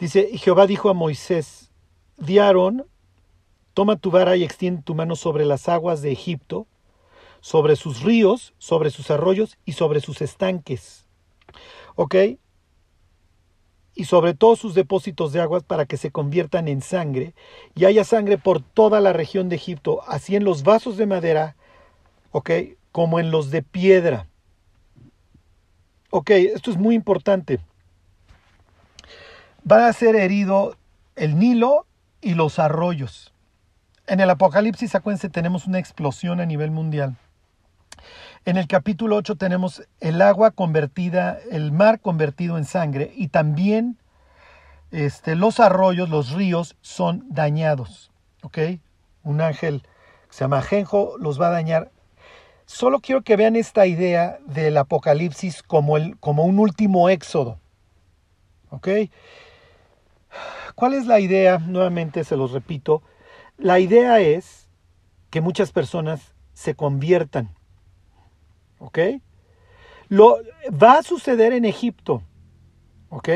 Dice, 0.02 0.36
Jehová 0.36 0.66
dijo 0.66 0.90
a 0.90 0.94
Moisés, 0.94 1.70
di 2.16 2.36
toma 3.72 3.94
tu 3.94 4.10
vara 4.10 4.34
y 4.34 4.42
extiende 4.42 4.82
tu 4.82 4.96
mano 4.96 5.14
sobre 5.14 5.44
las 5.44 5.68
aguas 5.68 6.02
de 6.02 6.10
Egipto, 6.10 6.66
sobre 7.40 7.76
sus 7.76 8.02
ríos, 8.02 8.52
sobre 8.58 8.90
sus 8.90 9.12
arroyos 9.12 9.58
y 9.64 9.74
sobre 9.74 10.00
sus 10.00 10.20
estanques. 10.20 11.06
¿Ok? 11.94 12.16
y 13.94 14.06
sobre 14.06 14.34
todos 14.34 14.58
sus 14.58 14.74
depósitos 14.74 15.32
de 15.32 15.40
aguas 15.40 15.62
para 15.62 15.86
que 15.86 15.96
se 15.96 16.10
conviertan 16.10 16.66
en 16.66 16.82
sangre, 16.82 17.34
y 17.76 17.84
haya 17.84 18.02
sangre 18.02 18.38
por 18.38 18.60
toda 18.60 19.00
la 19.00 19.12
región 19.12 19.48
de 19.48 19.54
Egipto, 19.54 20.02
así 20.08 20.34
en 20.34 20.42
los 20.42 20.64
vasos 20.64 20.96
de 20.96 21.06
madera, 21.06 21.54
¿ok? 22.32 22.50
Como 22.90 23.20
en 23.20 23.30
los 23.30 23.52
de 23.52 23.62
piedra. 23.62 24.26
Ok, 26.10 26.30
esto 26.30 26.72
es 26.72 26.76
muy 26.76 26.96
importante. 26.96 27.60
Va 29.70 29.86
a 29.86 29.92
ser 29.92 30.16
herido 30.16 30.76
el 31.14 31.38
Nilo 31.38 31.86
y 32.20 32.34
los 32.34 32.58
arroyos. 32.58 33.32
En 34.08 34.18
el 34.18 34.28
Apocalipsis, 34.28 34.94
acuérdense, 34.94 35.28
tenemos 35.28 35.66
una 35.66 35.78
explosión 35.78 36.40
a 36.40 36.46
nivel 36.46 36.72
mundial. 36.72 37.16
En 38.44 38.56
el 38.56 38.66
capítulo 38.66 39.16
8 39.16 39.36
tenemos 39.36 39.84
el 40.00 40.20
agua 40.20 40.50
convertida, 40.50 41.38
el 41.50 41.70
mar 41.70 42.00
convertido 42.00 42.58
en 42.58 42.64
sangre 42.64 43.12
y 43.14 43.28
también 43.28 43.98
este, 44.90 45.36
los 45.36 45.60
arroyos, 45.60 46.08
los 46.08 46.32
ríos 46.32 46.76
son 46.80 47.24
dañados. 47.28 48.10
¿Ok? 48.42 48.58
Un 49.22 49.40
ángel 49.40 49.82
que 50.28 50.34
se 50.34 50.40
llama 50.40 50.62
Genjo 50.62 51.14
los 51.18 51.40
va 51.40 51.48
a 51.48 51.52
dañar. 51.52 51.92
Solo 52.66 52.98
quiero 52.98 53.22
que 53.22 53.36
vean 53.36 53.54
esta 53.54 53.86
idea 53.86 54.38
del 54.44 54.76
Apocalipsis 54.76 55.62
como, 55.62 55.96
el, 55.96 56.18
como 56.18 56.44
un 56.44 56.58
último 56.58 57.08
éxodo. 57.08 57.60
¿Ok? 58.70 58.88
¿Cuál 60.74 60.94
es 60.94 61.06
la 61.06 61.20
idea? 61.20 61.58
Nuevamente 61.58 62.24
se 62.24 62.36
los 62.36 62.52
repito. 62.52 63.02
La 63.58 63.78
idea 63.78 64.20
es 64.20 64.68
que 65.30 65.40
muchas 65.40 65.72
personas 65.72 66.34
se 66.52 66.74
conviertan 66.74 67.54
¿ok? 68.82 68.98
Lo, 70.08 70.38
va 70.70 70.98
a 70.98 71.02
suceder 71.02 71.52
en 71.52 71.64
Egipto, 71.64 72.22
¿ok? 73.08 73.28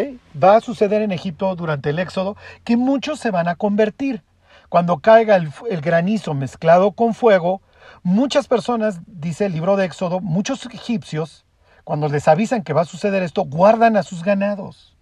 Va 0.42 0.56
a 0.56 0.60
suceder 0.60 1.02
en 1.02 1.12
Egipto 1.12 1.54
durante 1.56 1.90
el 1.90 1.98
éxodo 1.98 2.36
que 2.64 2.76
muchos 2.76 3.20
se 3.20 3.30
van 3.30 3.48
a 3.48 3.54
convertir. 3.54 4.22
Cuando 4.68 4.98
caiga 4.98 5.36
el, 5.36 5.50
el 5.70 5.80
granizo 5.80 6.34
mezclado 6.34 6.92
con 6.92 7.14
fuego, 7.14 7.62
muchas 8.02 8.48
personas, 8.48 9.00
dice 9.06 9.46
el 9.46 9.52
libro 9.52 9.76
de 9.76 9.86
Éxodo, 9.86 10.20
muchos 10.20 10.66
egipcios, 10.66 11.46
cuando 11.84 12.08
les 12.08 12.26
avisan 12.26 12.62
que 12.62 12.72
va 12.72 12.82
a 12.82 12.86
suceder 12.86 13.22
esto, 13.22 13.42
guardan 13.44 13.96
a 13.96 14.02
sus 14.02 14.24
ganados. 14.24 14.95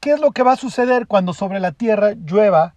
¿Qué 0.00 0.12
es 0.12 0.20
lo 0.20 0.32
que 0.32 0.42
va 0.42 0.52
a 0.52 0.56
suceder 0.56 1.06
cuando 1.06 1.32
sobre 1.32 1.60
la 1.60 1.72
tierra 1.72 2.12
llueva 2.12 2.74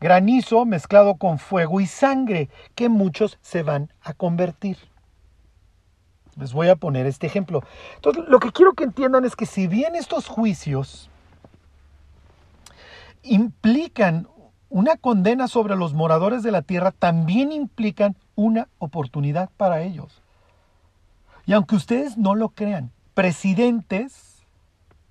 granizo 0.00 0.64
mezclado 0.64 1.16
con 1.16 1.38
fuego 1.38 1.80
y 1.80 1.86
sangre? 1.86 2.48
Que 2.74 2.88
muchos 2.88 3.38
se 3.42 3.62
van 3.62 3.92
a 4.02 4.12
convertir. 4.12 4.76
Les 6.36 6.52
voy 6.52 6.68
a 6.68 6.76
poner 6.76 7.06
este 7.06 7.26
ejemplo. 7.26 7.62
Entonces, 7.96 8.24
lo 8.28 8.40
que 8.40 8.52
quiero 8.52 8.72
que 8.74 8.84
entiendan 8.84 9.24
es 9.24 9.36
que 9.36 9.46
si 9.46 9.66
bien 9.66 9.94
estos 9.94 10.26
juicios 10.26 11.10
implican 13.22 14.28
una 14.70 14.96
condena 14.96 15.48
sobre 15.48 15.76
los 15.76 15.94
moradores 15.94 16.42
de 16.42 16.52
la 16.52 16.62
tierra, 16.62 16.92
también 16.92 17.52
implican 17.52 18.16
una 18.36 18.68
oportunidad 18.78 19.50
para 19.56 19.82
ellos. 19.82 20.22
Y 21.44 21.52
aunque 21.52 21.74
ustedes 21.74 22.16
no 22.16 22.34
lo 22.34 22.50
crean, 22.50 22.92
presidentes, 23.14 24.44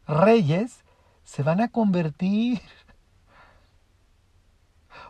reyes, 0.07 0.83
se 1.29 1.43
van 1.43 1.61
a 1.61 1.67
convertir. 1.67 2.59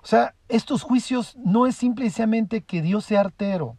O 0.04 0.06
sea, 0.06 0.36
estos 0.50 0.84
juicios 0.84 1.38
no 1.38 1.66
es 1.66 1.78
simplemente 1.78 2.62
que 2.62 2.82
Dios 2.82 3.06
sea 3.06 3.22
artero. 3.22 3.78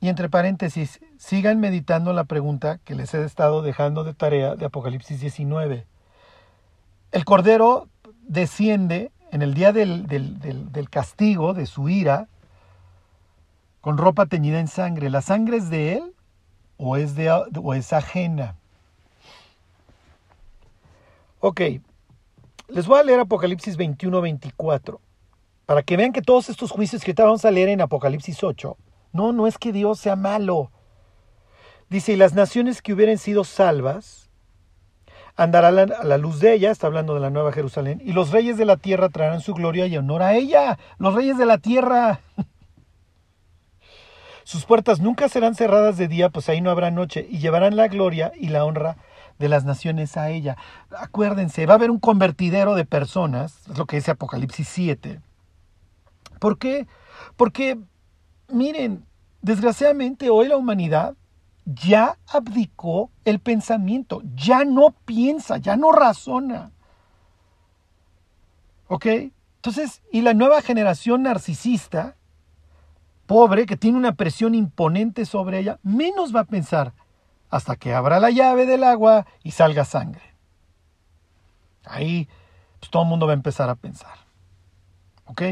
Y 0.00 0.08
entre 0.08 0.30
paréntesis, 0.30 1.00
sigan 1.18 1.60
meditando 1.60 2.14
la 2.14 2.24
pregunta 2.24 2.78
que 2.78 2.94
les 2.94 3.12
he 3.12 3.22
estado 3.22 3.60
dejando 3.60 4.04
de 4.04 4.14
tarea 4.14 4.56
de 4.56 4.64
Apocalipsis 4.64 5.20
19. 5.20 5.86
El 7.12 7.24
Cordero 7.26 7.88
desciende 8.22 9.12
en 9.30 9.42
el 9.42 9.52
día 9.52 9.74
del, 9.74 10.06
del, 10.06 10.88
castigo, 10.88 11.52
de 11.52 11.66
su 11.66 11.90
ira, 11.90 12.28
con 13.82 13.98
ropa 13.98 14.24
teñida 14.24 14.60
en 14.60 14.68
sangre. 14.68 15.10
¿La 15.10 15.20
sangre 15.20 15.58
es 15.58 15.68
de 15.68 15.96
él 15.96 16.14
o 16.78 16.96
es, 16.96 17.14
de, 17.16 17.30
o 17.30 17.74
es 17.74 17.92
ajena? 17.92 18.56
Ok, 21.40 21.60
les 22.66 22.88
voy 22.88 22.98
a 22.98 23.04
leer 23.04 23.20
Apocalipsis 23.20 23.78
21-24 23.78 24.98
para 25.66 25.84
que 25.84 25.96
vean 25.96 26.12
que 26.12 26.20
todos 26.20 26.48
estos 26.48 26.72
juicios 26.72 27.04
que 27.04 27.12
vamos 27.12 27.44
a 27.44 27.52
leer 27.52 27.68
en 27.68 27.80
Apocalipsis 27.80 28.42
8 28.42 28.76
no, 29.12 29.32
no 29.32 29.46
es 29.46 29.56
que 29.56 29.72
Dios 29.72 30.00
sea 30.00 30.16
malo. 30.16 30.72
Dice, 31.90 32.12
y 32.12 32.16
las 32.16 32.34
naciones 32.34 32.82
que 32.82 32.92
hubieran 32.92 33.18
sido 33.18 33.44
salvas 33.44 34.30
andarán 35.36 35.92
a 35.92 36.02
la 36.02 36.18
luz 36.18 36.40
de 36.40 36.54
ella, 36.54 36.72
está 36.72 36.88
hablando 36.88 37.14
de 37.14 37.20
la 37.20 37.30
Nueva 37.30 37.52
Jerusalén, 37.52 38.02
y 38.04 38.12
los 38.12 38.32
reyes 38.32 38.58
de 38.58 38.64
la 38.64 38.76
tierra 38.76 39.08
traerán 39.08 39.40
su 39.40 39.54
gloria 39.54 39.86
y 39.86 39.96
honor 39.96 40.22
a 40.22 40.34
ella, 40.34 40.76
los 40.98 41.14
reyes 41.14 41.38
de 41.38 41.46
la 41.46 41.58
tierra. 41.58 42.20
Sus 44.42 44.64
puertas 44.64 44.98
nunca 44.98 45.28
serán 45.28 45.54
cerradas 45.54 45.98
de 45.98 46.08
día, 46.08 46.30
pues 46.30 46.48
ahí 46.48 46.60
no 46.60 46.72
habrá 46.72 46.90
noche, 46.90 47.28
y 47.30 47.38
llevarán 47.38 47.76
la 47.76 47.86
gloria 47.86 48.32
y 48.34 48.48
la 48.48 48.64
honra 48.64 48.96
de 49.38 49.48
las 49.48 49.64
naciones 49.64 50.16
a 50.16 50.30
ella. 50.30 50.56
Acuérdense, 50.90 51.66
va 51.66 51.74
a 51.74 51.76
haber 51.76 51.90
un 51.90 51.98
convertidero 51.98 52.74
de 52.74 52.84
personas, 52.84 53.66
es 53.68 53.78
lo 53.78 53.86
que 53.86 53.96
dice 53.96 54.10
Apocalipsis 54.10 54.68
7. 54.68 55.20
¿Por 56.38 56.58
qué? 56.58 56.86
Porque 57.36 57.78
miren, 58.48 59.04
desgraciadamente 59.42 60.30
hoy 60.30 60.48
la 60.48 60.56
humanidad 60.56 61.14
ya 61.64 62.18
abdicó 62.32 63.10
el 63.24 63.40
pensamiento, 63.40 64.22
ya 64.34 64.64
no 64.64 64.94
piensa, 65.04 65.58
ya 65.58 65.76
no 65.76 65.92
razona. 65.92 66.72
¿Ok? 68.88 69.06
Entonces, 69.56 70.02
y 70.10 70.22
la 70.22 70.32
nueva 70.32 70.62
generación 70.62 71.24
narcisista, 71.24 72.16
pobre, 73.26 73.66
que 73.66 73.76
tiene 73.76 73.98
una 73.98 74.14
presión 74.14 74.54
imponente 74.54 75.26
sobre 75.26 75.58
ella, 75.58 75.78
menos 75.82 76.34
va 76.34 76.40
a 76.40 76.44
pensar 76.44 76.94
hasta 77.50 77.76
que 77.76 77.94
abra 77.94 78.20
la 78.20 78.30
llave 78.30 78.66
del 78.66 78.84
agua 78.84 79.26
y 79.42 79.52
salga 79.52 79.84
sangre. 79.84 80.34
Ahí 81.84 82.28
pues, 82.80 82.90
todo 82.90 83.02
el 83.02 83.08
mundo 83.08 83.26
va 83.26 83.32
a 83.32 83.36
empezar 83.36 83.70
a 83.70 83.74
pensar. 83.74 84.18
¿Ok? 85.26 85.42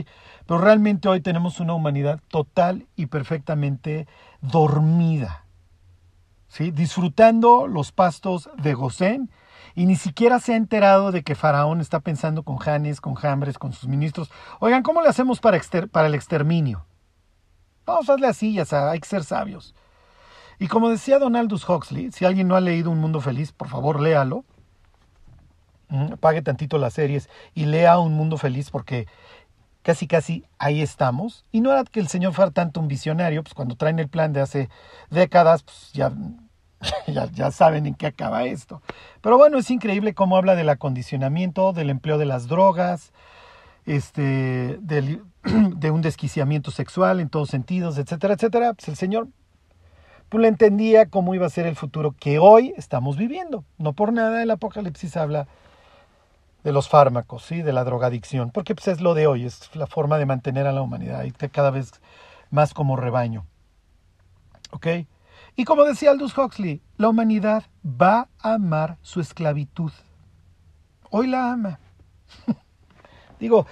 Pero 0.46 0.60
realmente 0.60 1.08
hoy 1.08 1.20
tenemos 1.20 1.60
una 1.60 1.74
humanidad 1.74 2.20
total 2.28 2.86
y 2.96 3.06
perfectamente 3.06 4.06
dormida. 4.40 5.44
¿Sí? 6.48 6.70
Disfrutando 6.70 7.66
los 7.66 7.92
pastos 7.92 8.48
de 8.56 8.74
Gosén 8.74 9.30
y 9.74 9.84
ni 9.84 9.96
siquiera 9.96 10.40
se 10.40 10.54
ha 10.54 10.56
enterado 10.56 11.12
de 11.12 11.22
que 11.22 11.34
Faraón 11.34 11.82
está 11.82 12.00
pensando 12.00 12.42
con 12.44 12.56
Janes, 12.56 13.02
con 13.02 13.14
Jambres, 13.14 13.58
con 13.58 13.74
sus 13.74 13.88
ministros. 13.88 14.30
Oigan, 14.58 14.82
¿cómo 14.82 15.02
le 15.02 15.08
hacemos 15.08 15.40
para, 15.40 15.58
el 15.58 16.14
exterminio? 16.14 16.86
Vamos 17.84 18.08
a 18.08 18.12
hacerle 18.14 18.28
así, 18.28 18.54
ya 18.54 18.64
sea, 18.64 18.90
hay 18.90 19.00
que 19.00 19.08
ser 19.08 19.22
sabios. 19.22 19.74
Y 20.58 20.68
como 20.68 20.88
decía 20.88 21.18
Don 21.18 21.36
Aldous 21.36 21.68
Huxley, 21.68 22.10
si 22.12 22.24
alguien 22.24 22.48
no 22.48 22.56
ha 22.56 22.60
leído 22.60 22.90
Un 22.90 23.00
Mundo 23.00 23.20
Feliz, 23.20 23.52
por 23.52 23.68
favor 23.68 24.00
léalo. 24.00 24.44
Mm, 25.88 26.14
pague 26.14 26.42
tantito 26.42 26.78
las 26.78 26.94
series 26.94 27.28
y 27.54 27.66
lea 27.66 27.98
Un 27.98 28.14
Mundo 28.14 28.38
Feliz 28.38 28.70
porque 28.70 29.06
casi 29.82 30.06
casi 30.06 30.44
ahí 30.58 30.82
estamos. 30.82 31.44
Y 31.52 31.60
no 31.60 31.70
era 31.70 31.84
que 31.84 32.00
el 32.00 32.08
señor 32.08 32.32
fuera 32.32 32.50
tanto 32.50 32.80
un 32.80 32.88
visionario, 32.88 33.42
pues 33.42 33.54
cuando 33.54 33.76
traen 33.76 33.98
el 33.98 34.08
plan 34.08 34.32
de 34.32 34.40
hace 34.40 34.68
décadas, 35.10 35.62
pues 35.62 35.92
ya 35.92 36.12
ya, 37.32 37.50
saben 37.50 37.86
en 37.86 37.94
qué 37.94 38.06
acaba 38.06 38.44
esto. 38.44 38.82
Pero 39.20 39.38
bueno, 39.38 39.58
es 39.58 39.70
increíble 39.70 40.14
cómo 40.14 40.36
habla 40.36 40.54
del 40.54 40.68
acondicionamiento, 40.68 41.72
del 41.72 41.90
empleo 41.90 42.18
de 42.18 42.26
las 42.26 42.48
drogas, 42.48 43.12
este, 43.84 44.78
de 44.80 45.90
un 45.90 46.02
desquiciamiento 46.02 46.70
sexual 46.70 47.20
en 47.20 47.28
todos 47.28 47.50
sentidos, 47.50 47.98
etcétera, 47.98 48.34
etcétera. 48.34 48.74
Pues 48.74 48.88
el 48.88 48.96
Señor 48.96 49.28
pues 50.28 50.42
le 50.42 50.48
entendía 50.48 51.06
cómo 51.06 51.34
iba 51.34 51.46
a 51.46 51.50
ser 51.50 51.66
el 51.66 51.76
futuro 51.76 52.14
que 52.18 52.38
hoy 52.38 52.74
estamos 52.76 53.16
viviendo. 53.16 53.64
No 53.78 53.92
por 53.92 54.12
nada 54.12 54.42
el 54.42 54.50
Apocalipsis 54.50 55.16
habla 55.16 55.46
de 56.64 56.72
los 56.72 56.88
fármacos, 56.88 57.44
¿sí? 57.44 57.62
de 57.62 57.72
la 57.72 57.84
drogadicción, 57.84 58.50
porque 58.50 58.74
pues 58.74 58.88
es 58.88 59.00
lo 59.00 59.14
de 59.14 59.28
hoy, 59.28 59.44
es 59.44 59.74
la 59.76 59.86
forma 59.86 60.18
de 60.18 60.26
mantener 60.26 60.66
a 60.66 60.72
la 60.72 60.82
humanidad 60.82 61.22
y 61.24 61.30
cada 61.30 61.70
vez 61.70 61.92
más 62.50 62.74
como 62.74 62.96
rebaño. 62.96 63.46
¿Ok? 64.72 64.86
Y 65.54 65.64
como 65.64 65.84
decía 65.84 66.10
Aldous 66.10 66.36
Huxley, 66.36 66.82
la 66.98 67.08
humanidad 67.08 67.64
va 67.84 68.28
a 68.40 68.54
amar 68.54 68.98
su 69.02 69.20
esclavitud. 69.20 69.92
Hoy 71.10 71.28
la 71.28 71.52
ama. 71.52 71.78
Digo, 73.40 73.66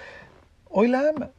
hoy 0.69 0.87
la 0.87 1.09
ama. 1.09 1.29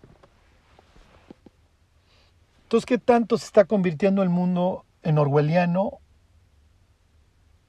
Entonces, 2.64 2.86
¿qué 2.86 2.98
tanto 2.98 3.38
se 3.38 3.46
está 3.46 3.64
convirtiendo 3.64 4.22
el 4.22 4.28
mundo 4.28 4.85
en 5.06 5.18
orwelliano 5.18 6.00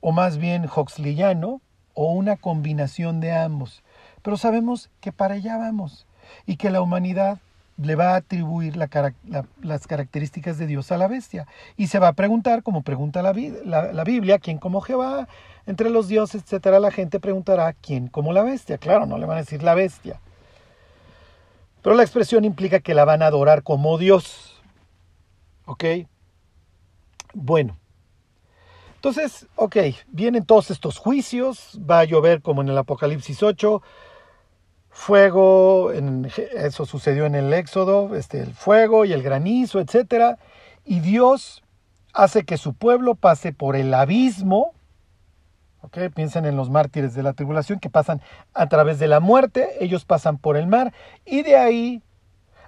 o 0.01 0.12
más 0.12 0.38
bien 0.38 0.65
huxleyano 0.65 1.62
o 1.94 2.12
una 2.13 2.36
combinación 2.38 3.20
de 3.20 3.34
ambos? 3.34 3.84
Pero 4.22 4.38
sabemos 4.38 4.89
que 5.00 5.12
para 5.12 5.36
allá 5.36 5.58
vamos 5.58 6.08
y 6.46 6.58
que 6.58 6.70
la 6.70 6.82
humanidad 6.82 7.39
le 7.77 7.96
va 7.96 8.13
a 8.13 8.15
atribuir 8.17 8.75
las 8.75 9.88
características 9.88 10.58
de 10.58 10.65
Dios 10.65 10.91
a 10.91 10.98
la 10.98 11.08
bestia. 11.08 11.48
Y 11.77 11.88
se 11.88 12.00
va 12.00 12.10
a 12.10 12.13
preguntar, 12.13 12.63
como 12.63 12.82
pregunta 12.82 13.22
la, 13.22 13.34
Biblia, 13.34 14.39
¿quién 14.39 14.58
como 14.58 14.82
Jehová? 14.82 15.27
Entre 15.67 15.89
los 15.89 16.08
dioses, 16.08 16.41
etcétera, 16.41 16.79
la 16.79 16.91
gente 16.91 17.20
preguntará, 17.20 17.74
¿quién 17.74 18.08
como 18.08 18.34
la 18.34 18.41
bestia? 18.41 18.79
Claro, 18.79 19.06
no 19.06 19.17
le 19.17 19.27
van 19.27 19.38
a 19.38 19.41
decir 19.41 19.62
la 19.62 19.75
bestia. 19.75 20.20
Pero 21.84 21.96
la 21.96 22.03
expresión 22.03 22.46
implica 22.46 22.79
que 22.79 22.96
la 22.96 23.05
van 23.05 23.22
a 23.22 23.27
adorar 23.27 23.61
como 23.61 23.98
Dios. 23.98 24.59
¿Ok? 25.66 25.83
Bueno. 27.39 27.77
Entonces, 28.95 29.47
ok, 29.55 29.77
vienen 30.07 30.43
todos 30.43 30.71
estos 30.71 30.97
juicios, 30.97 31.79
va 31.89 32.00
a 32.00 32.03
llover 32.03 32.41
como 32.41 32.63
en 32.63 32.69
el 32.69 32.77
Apocalipsis 32.77 33.43
8, 33.43 33.83
fuego, 34.89 35.91
eso 35.91 36.85
sucedió 36.87 37.27
en 37.27 37.35
el 37.35 37.53
Éxodo, 37.53 38.15
este, 38.15 38.41
el 38.41 38.53
fuego 38.53 39.05
y 39.05 39.13
el 39.13 39.21
granizo, 39.21 39.79
etc. 39.79 40.39
Y 40.83 41.00
Dios 41.00 41.63
hace 42.11 42.43
que 42.43 42.57
su 42.57 42.73
pueblo 42.73 43.13
pase 43.13 43.53
por 43.53 43.75
el 43.75 43.93
abismo, 43.93 44.73
¿ok? 45.81 46.09
Piensen 46.15 46.45
en 46.45 46.57
los 46.57 46.71
mártires 46.71 47.13
de 47.13 47.21
la 47.21 47.33
tribulación 47.33 47.79
que 47.79 47.91
pasan 47.91 48.19
a 48.55 48.67
través 48.67 48.97
de 48.97 49.07
la 49.07 49.19
muerte, 49.19 49.75
ellos 49.79 50.05
pasan 50.05 50.39
por 50.39 50.57
el 50.57 50.65
mar 50.65 50.91
y 51.23 51.43
de 51.43 51.55
ahí 51.55 52.01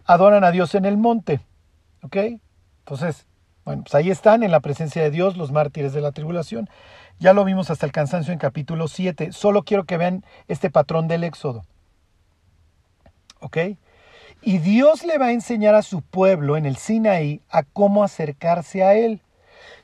adoran 0.05 0.43
a 0.43 0.51
Dios 0.51 0.75
en 0.75 0.85
el 0.85 0.97
monte, 0.97 1.41
¿ok? 2.03 2.17
Entonces, 2.85 3.25
bueno, 3.65 3.83
pues 3.83 3.95
ahí 3.95 4.09
están 4.09 4.43
en 4.43 4.51
la 4.51 4.59
presencia 4.59 5.01
de 5.03 5.11
Dios 5.11 5.37
los 5.37 5.51
mártires 5.51 5.93
de 5.93 6.01
la 6.01 6.11
tribulación. 6.11 6.69
Ya 7.19 7.33
lo 7.33 7.43
vimos 7.43 7.69
hasta 7.69 7.85
el 7.85 7.91
cansancio 7.91 8.33
en 8.33 8.39
capítulo 8.39 8.87
7. 8.87 9.31
Solo 9.31 9.63
quiero 9.63 9.83
que 9.83 9.97
vean 9.97 10.25
este 10.47 10.69
patrón 10.69 11.07
del 11.07 11.23
Éxodo. 11.23 11.63
¿Ok? 13.41 13.57
Y 14.41 14.57
Dios 14.59 15.03
le 15.03 15.17
va 15.17 15.27
a 15.27 15.31
enseñar 15.33 15.75
a 15.75 15.81
su 15.81 16.01
pueblo 16.01 16.55
en 16.55 16.65
el 16.65 16.77
Sinaí 16.77 17.41
a 17.49 17.63
cómo 17.63 18.03
acercarse 18.03 18.83
a 18.83 18.93
él. 18.93 19.21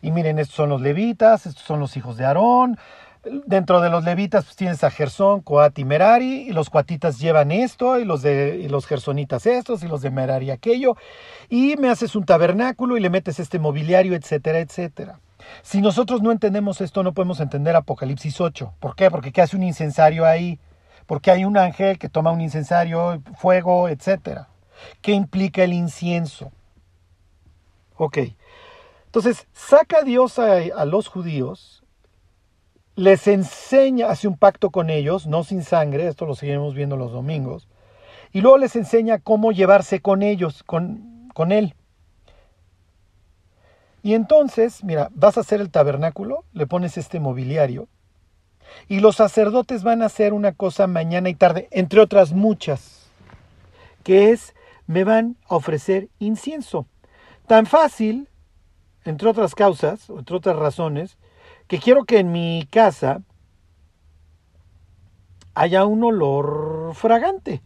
Y 0.01 0.11
miren, 0.11 0.39
estos 0.39 0.55
son 0.55 0.69
los 0.69 0.81
levitas, 0.81 1.45
estos 1.45 1.63
son 1.63 1.79
los 1.79 1.97
hijos 1.97 2.15
de 2.15 2.25
Aarón. 2.25 2.77
Dentro 3.45 3.81
de 3.81 3.89
los 3.89 4.03
levitas 4.03 4.45
pues, 4.45 4.55
tienes 4.55 4.83
a 4.83 4.91
Gersón, 4.91 5.41
Coat 5.41 5.77
y 5.79 5.85
Merari, 5.85 6.47
y 6.47 6.51
los 6.51 6.69
coatitas 6.69 7.19
llevan 7.19 7.51
esto, 7.51 7.99
y 7.99 8.05
los, 8.05 8.21
de, 8.21 8.67
los 8.69 8.85
gersonitas 8.85 9.45
estos, 9.45 9.83
y 9.83 9.87
los 9.87 10.01
de 10.01 10.11
Merari 10.11 10.51
aquello. 10.51 10.95
Y 11.49 11.75
me 11.77 11.89
haces 11.89 12.15
un 12.15 12.25
tabernáculo 12.25 12.97
y 12.97 12.99
le 12.99 13.09
metes 13.09 13.39
este 13.39 13.59
mobiliario, 13.59 14.15
etcétera, 14.15 14.59
etcétera. 14.59 15.19
Si 15.61 15.81
nosotros 15.81 16.21
no 16.21 16.31
entendemos 16.31 16.81
esto, 16.81 17.03
no 17.03 17.13
podemos 17.13 17.39
entender 17.39 17.75
Apocalipsis 17.75 18.39
8. 18.41 18.73
¿Por 18.79 18.95
qué? 18.95 19.11
Porque 19.11 19.31
¿qué 19.31 19.41
hace 19.41 19.55
un 19.55 19.63
incensario 19.63 20.25
ahí? 20.25 20.59
porque 21.05 21.31
hay 21.31 21.45
un 21.45 21.57
ángel 21.57 21.97
que 21.97 22.09
toma 22.09 22.31
un 22.31 22.41
incensario, 22.41 23.21
fuego, 23.37 23.89
etc. 23.89 24.47
¿Qué 25.01 25.11
implica 25.11 25.63
el 25.63 25.73
incienso? 25.73 26.51
Ok. 27.97 28.19
Entonces, 29.05 29.47
saca 29.53 30.03
Dios 30.03 30.39
a, 30.39 30.55
a 30.75 30.85
los 30.85 31.07
judíos, 31.07 31.83
les 32.95 33.27
enseña, 33.27 34.09
hace 34.09 34.27
un 34.27 34.37
pacto 34.37 34.69
con 34.69 34.89
ellos, 34.89 35.27
no 35.27 35.43
sin 35.43 35.63
sangre, 35.63 36.07
esto 36.07 36.25
lo 36.25 36.35
seguiremos 36.35 36.73
viendo 36.73 36.95
los 36.95 37.11
domingos, 37.11 37.67
y 38.31 38.41
luego 38.41 38.57
les 38.57 38.75
enseña 38.75 39.19
cómo 39.19 39.51
llevarse 39.51 40.01
con 40.01 40.21
ellos, 40.23 40.63
con, 40.63 41.29
con 41.33 41.51
él. 41.51 41.75
Y 44.01 44.13
entonces, 44.13 44.83
mira, 44.83 45.09
vas 45.13 45.37
a 45.37 45.41
hacer 45.41 45.61
el 45.61 45.71
tabernáculo, 45.71 46.45
le 46.53 46.67
pones 46.67 46.97
este 46.97 47.19
mobiliario, 47.19 47.87
y 48.87 48.99
los 48.99 49.17
sacerdotes 49.17 49.83
van 49.83 50.01
a 50.01 50.07
hacer 50.07 50.33
una 50.33 50.53
cosa 50.53 50.87
mañana 50.87 51.29
y 51.29 51.35
tarde, 51.35 51.67
entre 51.71 52.01
otras 52.01 52.31
muchas, 52.31 53.09
que 54.03 54.31
es, 54.31 54.53
me 54.87 55.03
van 55.03 55.37
a 55.49 55.55
ofrecer 55.55 56.09
incienso. 56.19 56.85
Tan 57.47 57.65
fácil, 57.65 58.29
entre 59.03 59.29
otras 59.29 59.55
causas, 59.55 60.09
entre 60.09 60.35
otras 60.35 60.55
razones, 60.55 61.17
que 61.67 61.79
quiero 61.79 62.05
que 62.05 62.19
en 62.19 62.31
mi 62.31 62.67
casa 62.69 63.21
haya 65.53 65.85
un 65.85 66.03
olor 66.03 66.93
fragante. 66.93 67.61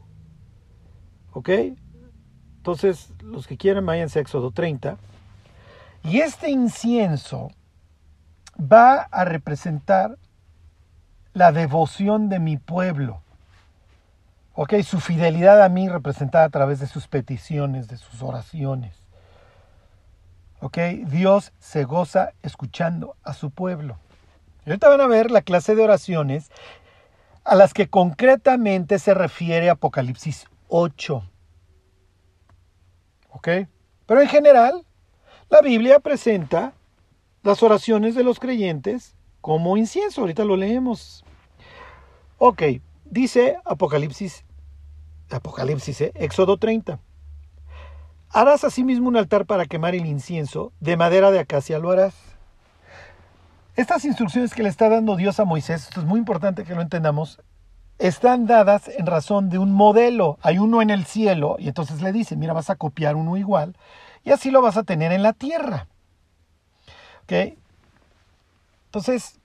¿Ok? 1.33 1.49
Entonces, 2.57 3.13
los 3.21 3.47
que 3.47 3.57
quieran, 3.57 3.85
váyanse 3.85 4.19
a 4.19 4.21
Éxodo 4.21 4.51
30. 4.51 4.97
Y 6.03 6.19
este 6.19 6.49
incienso 6.49 7.51
va 8.59 9.01
a 9.01 9.25
representar 9.25 10.17
la 11.33 11.51
devoción 11.51 12.29
de 12.29 12.39
mi 12.39 12.57
pueblo. 12.57 13.21
Ok, 14.53 14.73
su 14.83 14.99
fidelidad 14.99 15.63
a 15.63 15.69
mí 15.69 15.87
representada 15.87 16.45
a 16.45 16.49
través 16.49 16.79
de 16.79 16.87
sus 16.87 17.07
peticiones, 17.07 17.87
de 17.87 17.97
sus 17.97 18.21
oraciones. 18.21 19.08
Ok, 20.61 20.77
Dios 21.07 21.53
se 21.59 21.85
goza 21.85 22.33
escuchando 22.43 23.15
a 23.23 23.33
su 23.33 23.49
pueblo. 23.49 23.97
Ahorita 24.65 24.89
van 24.89 25.01
a 25.01 25.07
ver 25.07 25.31
la 25.31 25.41
clase 25.41 25.73
de 25.73 25.83
oraciones 25.83 26.51
a 27.45 27.55
las 27.55 27.73
que 27.73 27.89
concretamente 27.89 28.99
se 28.99 29.13
refiere 29.13 29.69
Apocalipsis 29.69 30.47
8. 30.67 31.23
¿Ok? 33.29 33.47
Pero 34.05 34.21
en 34.21 34.27
general, 34.27 34.85
la 35.49 35.61
Biblia 35.61 35.99
presenta 35.99 36.73
las 37.41 37.63
oraciones 37.63 38.15
de 38.15 38.23
los 38.23 38.39
creyentes 38.39 39.15
como 39.41 39.77
incienso. 39.77 40.21
Ahorita 40.21 40.43
lo 40.43 40.57
leemos. 40.57 41.23
Ok, 42.37 42.63
dice 43.05 43.57
Apocalipsis, 43.65 44.43
Apocalipsis, 45.29 46.01
¿eh? 46.01 46.11
Éxodo 46.15 46.57
30. 46.57 46.99
Harás 48.31 48.63
asimismo 48.63 49.07
un 49.07 49.17
altar 49.17 49.45
para 49.45 49.65
quemar 49.65 49.95
el 49.95 50.05
incienso, 50.05 50.71
de 50.79 50.97
madera 50.97 51.31
de 51.31 51.39
acacia 51.39 51.79
lo 51.79 51.91
harás. 51.91 52.13
Estas 53.75 54.05
instrucciones 54.05 54.53
que 54.53 54.61
le 54.61 54.69
está 54.69 54.89
dando 54.89 55.15
Dios 55.15 55.39
a 55.39 55.45
Moisés, 55.45 55.83
esto 55.83 56.01
es 56.01 56.05
muy 56.05 56.19
importante 56.19 56.63
que 56.63 56.75
lo 56.75 56.81
entendamos, 56.81 57.41
están 57.97 58.45
dadas 58.45 58.87
en 58.87 59.05
razón 59.05 59.49
de 59.49 59.57
un 59.57 59.71
modelo. 59.71 60.37
Hay 60.41 60.59
uno 60.59 60.81
en 60.81 60.89
el 60.89 61.05
cielo 61.05 61.55
y 61.59 61.67
entonces 61.67 62.01
le 62.01 62.11
dicen, 62.11 62.39
mira, 62.39 62.53
vas 62.53 62.69
a 62.69 62.75
copiar 62.75 63.15
uno 63.15 63.35
igual 63.35 63.75
y 64.23 64.31
así 64.31 64.51
lo 64.51 64.61
vas 64.61 64.77
a 64.77 64.83
tener 64.83 65.11
en 65.11 65.23
la 65.23 65.33
tierra. 65.33 65.87
¿Ok? 67.23 67.57
Entonces, 68.85 69.39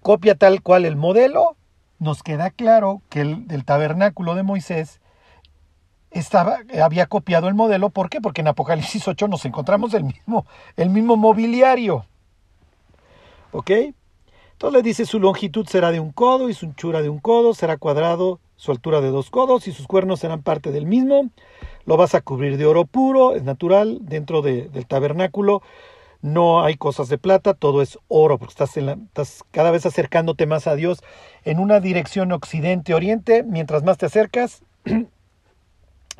copia 0.00 0.34
tal 0.34 0.62
cual 0.62 0.84
el 0.84 0.96
modelo. 0.96 1.56
Nos 1.98 2.24
queda 2.24 2.50
claro 2.50 3.00
que 3.10 3.20
el 3.20 3.46
del 3.46 3.64
tabernáculo 3.64 4.34
de 4.34 4.42
Moisés 4.42 5.00
estaba, 6.12 6.58
había 6.82 7.06
copiado 7.06 7.48
el 7.48 7.54
modelo. 7.54 7.90
¿Por 7.90 8.10
qué? 8.10 8.20
Porque 8.20 8.40
en 8.40 8.48
Apocalipsis 8.48 9.06
8 9.06 9.28
nos 9.28 9.44
encontramos 9.44 9.94
el 9.94 10.04
mismo, 10.04 10.46
el 10.76 10.90
mismo 10.90 11.16
mobiliario. 11.16 12.06
¿Ok? 13.52 13.70
Entonces 14.62 14.72
le 14.72 14.82
dice, 14.82 15.06
su 15.06 15.18
longitud 15.18 15.66
será 15.66 15.90
de 15.90 16.00
un 16.00 16.12
codo 16.12 16.48
y 16.48 16.54
su 16.54 16.66
anchura 16.66 17.02
de 17.02 17.08
un 17.08 17.18
codo, 17.18 17.52
será 17.52 17.76
cuadrado, 17.76 18.38
su 18.56 18.70
altura 18.70 19.00
de 19.00 19.10
dos 19.10 19.28
codos 19.28 19.66
y 19.66 19.72
sus 19.72 19.88
cuernos 19.88 20.20
serán 20.20 20.42
parte 20.42 20.70
del 20.70 20.86
mismo. 20.86 21.30
Lo 21.84 21.96
vas 21.96 22.14
a 22.14 22.20
cubrir 22.20 22.56
de 22.56 22.66
oro 22.66 22.84
puro, 22.84 23.34
es 23.34 23.42
natural, 23.42 23.98
dentro 24.02 24.40
del 24.40 24.86
tabernáculo. 24.86 25.62
No 26.20 26.62
hay 26.62 26.76
cosas 26.76 27.08
de 27.08 27.18
plata, 27.18 27.54
todo 27.54 27.82
es 27.82 27.98
oro, 28.06 28.38
porque 28.38 28.52
estás, 28.52 28.76
en 28.76 28.86
la, 28.86 28.92
estás 28.92 29.42
cada 29.50 29.72
vez 29.72 29.84
acercándote 29.84 30.46
más 30.46 30.68
a 30.68 30.76
Dios 30.76 31.02
en 31.44 31.58
una 31.58 31.80
dirección 31.80 32.30
occidente-oriente. 32.30 33.42
Mientras 33.42 33.82
más 33.82 33.98
te 33.98 34.06
acercas, 34.06 34.62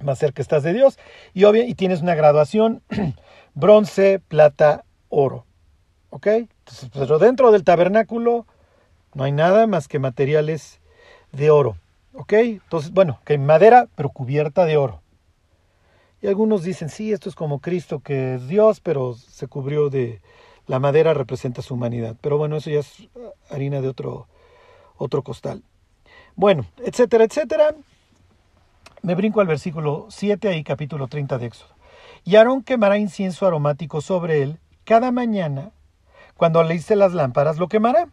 más 0.05 0.19
cerca 0.19 0.43
estás 0.43 0.63
de 0.63 0.73
Dios. 0.73 0.99
Y, 1.35 1.45
obvio, 1.45 1.65
y 1.65 1.75
tienes 1.75 2.03
una 2.03 2.15
graduación 2.15 2.83
bronce, 3.55 4.21
plata, 4.21 4.85
oro. 5.09 5.47
¿Ok? 6.11 6.27
Entonces, 6.27 6.91
pero 6.93 7.19
dentro 7.19 7.53
del 7.53 7.65
tabernáculo 7.65 8.47
no 9.15 9.25
hay 9.25 9.33
nada 9.33 9.67
más 9.67 9.89
que 9.89 9.99
materiales 9.99 10.81
de 11.33 11.51
oro. 11.51 11.77
¿Ok? 12.15 12.33
Entonces, 12.33 12.93
bueno, 12.93 13.21
que 13.25 13.39
madera, 13.39 13.89
pero 13.95 14.11
cubierta 14.11 14.65
de 14.65 14.77
oro. 14.77 15.01
Y 16.21 16.29
algunos 16.29 16.63
dicen, 16.63 16.89
sí, 16.89 17.13
esto 17.13 17.29
es 17.29 17.35
como 17.35 17.61
Cristo, 17.61 18.01
que 18.01 18.37
es 18.37 18.47
Dios, 18.47 18.81
pero 18.81 19.15
se 19.15 19.49
cubrió 19.49 19.91
de... 19.91 20.21
La 20.69 20.79
madera 20.79 21.13
representa 21.13 21.61
su 21.61 21.75
humanidad. 21.75 22.17
Pero 22.21 22.39
bueno, 22.39 22.57
eso 22.57 22.71
ya 22.71 22.79
es 22.79 23.09
harina 23.51 23.81
de 23.81 23.89
otro, 23.89 24.29
otro 24.97 25.23
costal. 25.23 25.65
Bueno, 26.37 26.65
etcétera, 26.79 27.25
etcétera. 27.25 27.75
Me 29.03 29.17
brinco 29.17 29.41
al 29.41 29.49
versículo 29.49 30.07
7, 30.11 30.49
ahí 30.49 30.63
capítulo 30.63 31.09
30 31.09 31.39
de 31.39 31.47
Éxodo. 31.47 31.75
Y 32.23 32.37
Aarón 32.37 32.63
quemará 32.63 32.99
incienso 32.99 33.49
aromático 33.49 34.01
sobre 34.01 34.43
él 34.43 34.61
cada 34.85 35.11
mañana 35.11 35.73
cuando 36.37 36.63
le 36.63 36.77
hice 36.77 36.95
las 36.95 37.13
lámparas, 37.13 37.59
lo 37.59 37.67
quemará. 37.67 38.09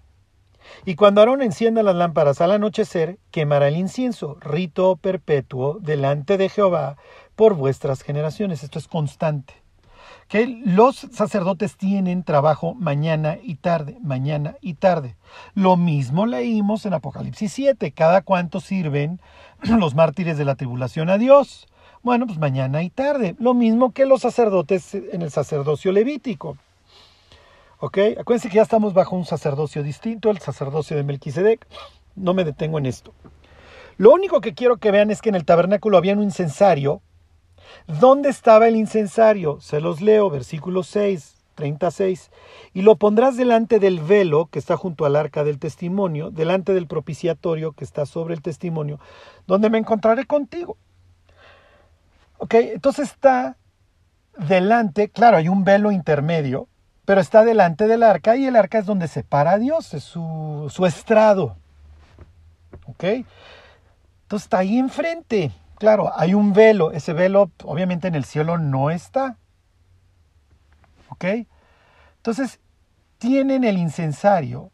Y 0.85 0.95
cuando 0.95 1.21
Aarón 1.21 1.43
encienda 1.43 1.83
las 1.83 1.95
lámparas 1.95 2.41
al 2.41 2.51
anochecer, 2.53 3.19
quemará 3.29 3.67
el 3.67 3.77
incienso, 3.77 4.37
rito 4.39 4.95
perpetuo 4.95 5.77
delante 5.79 6.39
de 6.39 6.49
Jehová 6.49 6.97
por 7.35 7.53
vuestras 7.53 8.01
generaciones. 8.01 8.63
Esto 8.63 8.79
es 8.79 8.87
constante. 8.87 9.53
Que 10.27 10.47
los 10.47 11.07
sacerdotes 11.11 11.77
tienen 11.77 12.23
trabajo 12.23 12.73
mañana 12.75 13.37
y 13.41 13.55
tarde, 13.55 13.97
mañana 14.01 14.55
y 14.61 14.75
tarde. 14.75 15.17
Lo 15.53 15.75
mismo 15.77 16.25
leímos 16.25 16.85
en 16.85 16.93
Apocalipsis 16.93 17.53
7, 17.53 17.91
cada 17.91 18.21
cuanto 18.21 18.59
sirven 18.59 19.21
los 19.79 19.95
mártires 19.95 20.37
de 20.37 20.45
la 20.45 20.55
tribulación 20.55 21.09
a 21.09 21.17
Dios. 21.17 21.67
Bueno, 22.01 22.25
pues 22.27 22.39
mañana 22.39 22.81
y 22.83 22.89
tarde. 22.89 23.35
Lo 23.39 23.53
mismo 23.53 23.91
que 23.91 24.05
los 24.05 24.21
sacerdotes 24.21 24.95
en 24.95 25.21
el 25.21 25.31
sacerdocio 25.31 25.91
levítico. 25.91 26.57
¿Ok? 27.79 27.97
Acuérdense 28.19 28.49
que 28.49 28.55
ya 28.55 28.61
estamos 28.61 28.93
bajo 28.93 29.15
un 29.15 29.25
sacerdocio 29.25 29.83
distinto, 29.83 30.29
el 30.29 30.39
sacerdocio 30.39 30.97
de 30.97 31.03
Melquisedec. 31.03 31.65
No 32.15 32.33
me 32.33 32.43
detengo 32.43 32.77
en 32.77 32.85
esto. 32.85 33.13
Lo 33.97 34.13
único 34.13 34.41
que 34.41 34.53
quiero 34.53 34.77
que 34.77 34.91
vean 34.91 35.11
es 35.11 35.21
que 35.21 35.29
en 35.29 35.35
el 35.35 35.45
tabernáculo 35.45 35.97
había 35.97 36.13
un 36.13 36.23
incensario. 36.23 37.01
¿Dónde 37.87 38.29
estaba 38.29 38.67
el 38.67 38.75
incensario? 38.75 39.59
Se 39.59 39.81
los 39.81 40.01
leo, 40.01 40.29
versículo 40.29 40.83
6, 40.83 41.38
36. 41.59 42.31
Y 42.73 42.83
lo 42.83 42.95
pondrás 42.95 43.35
delante 43.35 43.79
del 43.79 43.99
velo 43.99 44.47
que 44.47 44.59
está 44.59 44.77
junto 44.77 45.05
al 45.05 45.17
arca 45.17 45.43
del 45.43 45.59
testimonio, 45.59 46.31
delante 46.31 46.73
del 46.73 46.87
propiciatorio 46.87 47.73
que 47.73 47.83
está 47.83 48.05
sobre 48.05 48.33
el 48.33 48.41
testimonio, 48.41 48.99
donde 49.45 49.69
me 49.69 49.77
encontraré 49.77 50.25
contigo. 50.25 50.77
Ok, 52.37 52.53
entonces 52.53 53.09
está 53.09 53.57
delante, 54.37 55.09
claro, 55.09 55.35
hay 55.35 55.49
un 55.49 55.65
velo 55.65 55.91
intermedio, 55.91 56.69
pero 57.03 57.19
está 57.19 57.43
delante 57.43 57.87
del 57.87 58.03
arca 58.03 58.37
y 58.37 58.45
el 58.45 58.55
arca 58.55 58.79
es 58.79 58.85
donde 58.85 59.09
se 59.09 59.23
para 59.23 59.51
a 59.51 59.57
Dios, 59.57 59.93
es 59.93 60.03
su, 60.03 60.71
su 60.73 60.85
estrado. 60.85 61.57
¿Ok? 62.85 63.03
Entonces 63.03 64.45
está 64.45 64.59
ahí 64.59 64.79
enfrente. 64.79 65.51
Claro, 65.77 66.11
hay 66.15 66.33
un 66.33 66.53
velo, 66.53 66.91
ese 66.93 67.11
velo 67.11 67.51
obviamente 67.65 68.07
en 68.07 68.15
el 68.15 68.23
cielo 68.23 68.57
no 68.57 68.91
está. 68.91 69.37
Entonces, 71.21 72.59
tienen 73.17 73.63
el 73.63 73.77
incensario, 73.77 74.71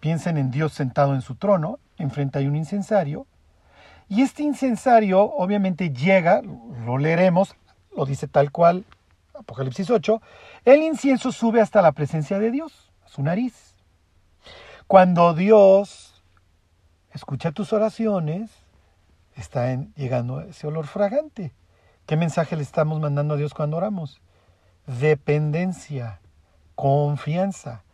piensen 0.00 0.36
en 0.36 0.50
Dios 0.50 0.72
sentado 0.72 1.14
en 1.14 1.22
su 1.22 1.36
trono, 1.36 1.78
enfrente 1.98 2.38
hay 2.38 2.46
un 2.46 2.56
incensario, 2.56 3.26
y 4.08 4.22
este 4.22 4.42
incensario 4.42 5.20
obviamente 5.22 5.90
llega, 5.90 6.42
lo 6.42 6.98
leeremos, 6.98 7.54
lo 7.96 8.06
dice 8.06 8.26
tal 8.26 8.50
cual 8.50 8.84
Apocalipsis 9.34 9.90
8, 9.90 10.20
el 10.64 10.82
incienso 10.82 11.32
sube 11.32 11.60
hasta 11.60 11.80
la 11.80 11.92
presencia 11.92 12.38
de 12.38 12.50
Dios, 12.50 12.90
a 13.04 13.08
su 13.08 13.22
nariz. 13.22 13.74
Cuando 14.86 15.32
Dios 15.34 16.22
escucha 17.12 17.52
tus 17.52 17.72
oraciones, 17.72 18.50
está 19.36 19.74
llegando 19.96 20.40
ese 20.42 20.66
olor 20.66 20.86
fragante. 20.86 21.52
¿Qué 22.06 22.16
mensaje 22.16 22.56
le 22.56 22.62
estamos 22.62 23.00
mandando 23.00 23.34
a 23.34 23.36
Dios 23.36 23.54
cuando 23.54 23.76
oramos? 23.76 24.20
Dependencia, 24.86 26.20
confianza. 26.74 27.84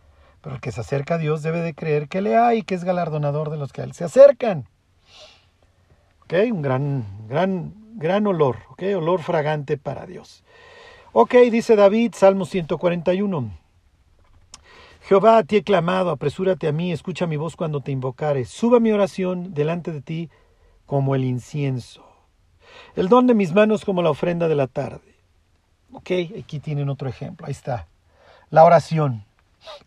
Pero 0.40 0.54
el 0.56 0.60
que 0.60 0.72
se 0.72 0.80
acerca 0.80 1.14
a 1.14 1.18
Dios 1.18 1.42
debe 1.42 1.60
de 1.60 1.74
creer 1.74 2.08
que 2.08 2.20
le 2.20 2.36
hay 2.36 2.62
que 2.62 2.74
es 2.74 2.84
galardonador 2.84 3.50
de 3.50 3.56
los 3.56 3.72
que 3.72 3.80
a 3.80 3.84
él 3.84 3.94
se 3.94 4.04
acercan. 4.04 4.68
¿Ok? 6.22 6.34
Un 6.52 6.62
gran, 6.62 7.04
gran, 7.28 7.74
gran 7.94 8.26
olor, 8.26 8.58
¿ok? 8.70 8.82
Olor 8.96 9.22
fragante 9.22 9.76
para 9.76 10.06
Dios. 10.06 10.44
Ok, 11.12 11.34
dice 11.50 11.76
David, 11.76 12.12
Salmo 12.14 12.44
141. 12.44 13.50
Jehová, 15.00 15.38
a 15.38 15.44
ti 15.44 15.56
he 15.56 15.62
clamado, 15.62 16.10
apresúrate 16.10 16.68
a 16.68 16.72
mí, 16.72 16.92
escucha 16.92 17.26
mi 17.26 17.36
voz 17.36 17.56
cuando 17.56 17.80
te 17.80 17.92
invocare. 17.92 18.44
Suba 18.44 18.80
mi 18.80 18.92
oración 18.92 19.54
delante 19.54 19.92
de 19.92 20.02
ti 20.02 20.30
como 20.84 21.14
el 21.14 21.24
incienso. 21.24 22.04
El 22.94 23.08
don 23.08 23.26
de 23.26 23.34
mis 23.34 23.54
manos 23.54 23.84
como 23.84 24.02
la 24.02 24.10
ofrenda 24.10 24.48
de 24.48 24.56
la 24.56 24.66
tarde. 24.66 25.15
Ok, 25.92 26.10
aquí 26.38 26.60
tienen 26.60 26.88
otro 26.88 27.08
ejemplo, 27.08 27.46
ahí 27.46 27.52
está. 27.52 27.86
La 28.50 28.64
oración. 28.64 29.24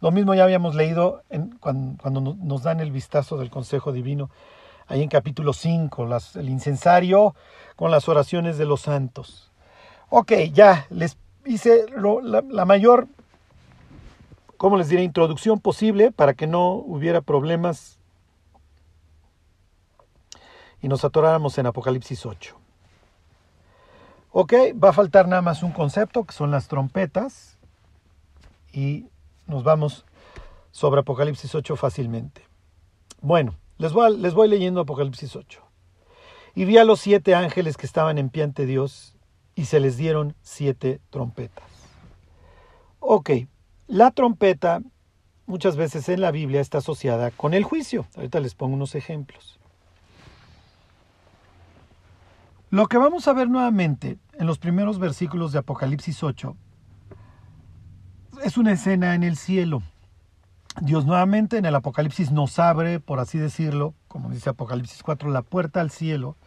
Lo 0.02 0.12
mismo 0.12 0.34
ya 0.34 0.44
habíamos 0.44 0.76
leído 0.76 1.24
cuando, 1.60 2.36
nos 2.42 2.64
dan 2.64 2.80
el 2.80 2.92
vistazo 2.92 3.38
del 3.38 3.50
consejo 3.50 3.92
divino, 3.92 4.30
ahí 4.88 5.02
en 5.02 5.10
capítulo 5.10 5.54
5, 5.54 6.08
el 6.36 6.50
incensario 6.50 7.36
con 7.76 7.92
las 7.92 8.10
oraciones 8.10 8.58
de 8.58 8.66
los 8.66 8.82
santos. 8.82 9.52
Ok, 10.10 10.34
ya 10.52 10.86
les 10.90 11.18
hice 11.46 11.86
la, 11.96 12.66
mayor, 12.66 13.08
¿cómo 14.58 14.78
les 14.78 14.90
diré?, 14.90 15.04
introducción 15.04 15.60
posible 15.60 16.12
para 16.12 16.34
que 16.34 16.48
no 16.48 16.74
hubiera 16.74 17.22
problemas 17.22 18.00
y 20.82 20.88
nos 20.88 21.06
atoráramos 21.06 21.58
en 21.58 21.68
Apocalipsis 21.68 22.26
8. 22.26 22.59
Ok, 24.32 24.54
va 24.82 24.90
a 24.90 24.94
faltar 24.94 25.28
nada 25.28 25.42
más 25.42 25.64
un 25.64 25.72
concepto 25.72 26.24
que 26.24 26.34
son 26.34 26.52
las 26.52 26.68
trompetas 26.68 27.58
y 28.72 29.08
nos 29.48 29.64
vamos 29.64 30.06
sobre 30.72 31.02
Apocalipsis 31.02 31.56
8 31.56 31.76
fácilmente. 31.76 32.46
Bueno, 33.22 33.56
les 33.80 33.92
voy, 33.92 34.16
les 34.18 34.36
voy 34.36 34.48
leyendo 34.48 34.82
Apocalipsis 34.82 35.36
8. 35.36 35.64
Y 36.54 36.66
vi 36.66 36.78
a 36.78 36.84
los 36.84 37.00
siete 37.00 37.34
ángeles 37.34 37.76
que 37.76 37.88
estaban 37.88 38.18
en 38.20 38.30
pie 38.30 38.44
ante 38.44 38.68
Dios 38.68 39.16
y 39.56 39.66
se 39.66 39.80
les 39.80 39.98
dieron 39.98 40.36
siete 40.42 41.02
trompetas. 41.10 41.64
Ok, 43.00 43.32
la 43.88 44.12
trompeta 44.12 44.82
muchas 45.48 45.76
veces 45.76 46.08
en 46.08 46.22
la 46.22 46.32
Biblia 46.32 46.62
está 46.62 46.78
asociada 46.78 47.32
con 47.32 47.56
el 47.56 47.64
juicio. 47.64 48.06
Ahorita 48.16 48.40
les 48.40 48.54
pongo 48.54 48.76
unos 48.76 48.94
ejemplos. 48.94 49.59
Lo 52.72 52.88
que 52.88 53.00
vamos 53.00 53.28
a 53.28 53.34
ver 53.34 53.50
nuevamente 53.50 54.20
en 54.34 54.46
los 54.46 54.60
primeros 54.60 55.00
versículos 55.00 55.52
de 55.52 55.60
Apocalipsis 55.60 56.22
8 56.24 56.56
es 58.44 58.58
una 58.58 58.74
escena 58.74 59.16
en 59.16 59.24
el 59.24 59.38
cielo. 59.38 59.82
Dios 60.80 61.06
nuevamente 61.06 61.58
en 61.58 61.66
el 61.66 61.74
Apocalipsis 61.74 62.32
nos 62.32 62.60
abre, 62.60 63.00
por 63.00 63.20
así 63.20 63.40
decirlo, 63.40 63.96
como 64.08 64.30
dice 64.30 64.52
Apocalipsis 64.52 65.02
4, 65.02 65.32
la 65.32 65.42
puerta 65.42 65.82
al 65.82 65.90
cielo 65.90 66.38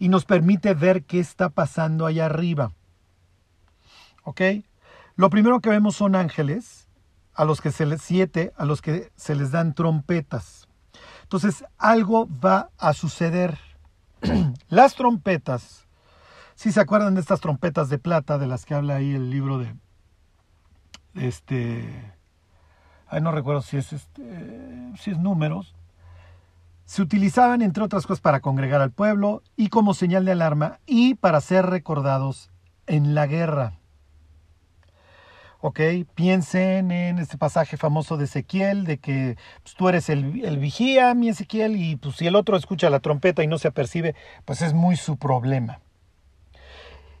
y 0.00 0.08
nos 0.08 0.24
permite 0.24 0.74
ver 0.74 1.04
qué 1.04 1.20
está 1.20 1.50
pasando 1.50 2.04
allá 2.04 2.26
arriba. 2.26 2.72
¿Ok? 4.24 4.40
Lo 5.14 5.30
primero 5.30 5.60
que 5.60 5.70
vemos 5.70 5.94
son 5.94 6.16
ángeles, 6.16 6.88
a 7.32 7.44
los 7.44 7.60
que 7.60 7.70
se 7.70 7.86
les 7.86 8.02
siete, 8.02 8.52
a 8.56 8.64
los 8.64 8.82
que 8.82 9.12
se 9.14 9.36
les 9.36 9.52
dan 9.52 9.74
trompetas. 9.74 10.66
Entonces, 11.22 11.64
algo 11.78 12.28
va 12.44 12.70
a 12.76 12.92
suceder. 12.92 13.69
Las 14.68 14.94
trompetas, 14.94 15.86
si 16.54 16.72
se 16.72 16.80
acuerdan 16.80 17.14
de 17.14 17.20
estas 17.20 17.40
trompetas 17.40 17.88
de 17.88 17.98
plata 17.98 18.38
de 18.38 18.46
las 18.46 18.66
que 18.66 18.74
habla 18.74 18.96
ahí 18.96 19.14
el 19.14 19.30
libro 19.30 19.58
de, 19.58 19.74
este, 21.14 22.14
ay, 23.08 23.20
no 23.20 23.32
recuerdo 23.32 23.62
si 23.62 23.76
es, 23.76 23.92
este, 23.92 24.92
si 24.98 25.10
es 25.10 25.18
números, 25.18 25.74
se 26.84 27.02
utilizaban 27.02 27.62
entre 27.62 27.84
otras 27.84 28.06
cosas 28.06 28.20
para 28.20 28.40
congregar 28.40 28.80
al 28.80 28.90
pueblo 28.90 29.42
y 29.56 29.68
como 29.68 29.94
señal 29.94 30.24
de 30.24 30.32
alarma 30.32 30.80
y 30.86 31.14
para 31.14 31.40
ser 31.40 31.66
recordados 31.66 32.50
en 32.86 33.14
la 33.14 33.26
guerra. 33.26 33.79
¿Ok? 35.60 35.80
Piensen 36.14 36.90
en 36.90 37.18
este 37.18 37.38
pasaje 37.38 37.76
famoso 37.76 38.16
de 38.16 38.24
Ezequiel, 38.24 38.84
de 38.84 38.98
que 38.98 39.36
pues, 39.62 39.74
tú 39.74 39.88
eres 39.88 40.08
el, 40.08 40.44
el, 40.44 40.58
vigía, 40.58 41.14
mi 41.14 41.28
Ezequiel, 41.28 41.76
y 41.76 41.96
pues 41.96 42.16
si 42.16 42.26
el 42.26 42.36
otro 42.36 42.56
escucha 42.56 42.90
la 42.90 43.00
trompeta 43.00 43.42
y 43.42 43.46
no 43.46 43.58
se 43.58 43.68
apercibe, 43.68 44.14
pues 44.44 44.62
es 44.62 44.74
muy 44.74 44.96
su 44.96 45.16
problema. 45.16 45.80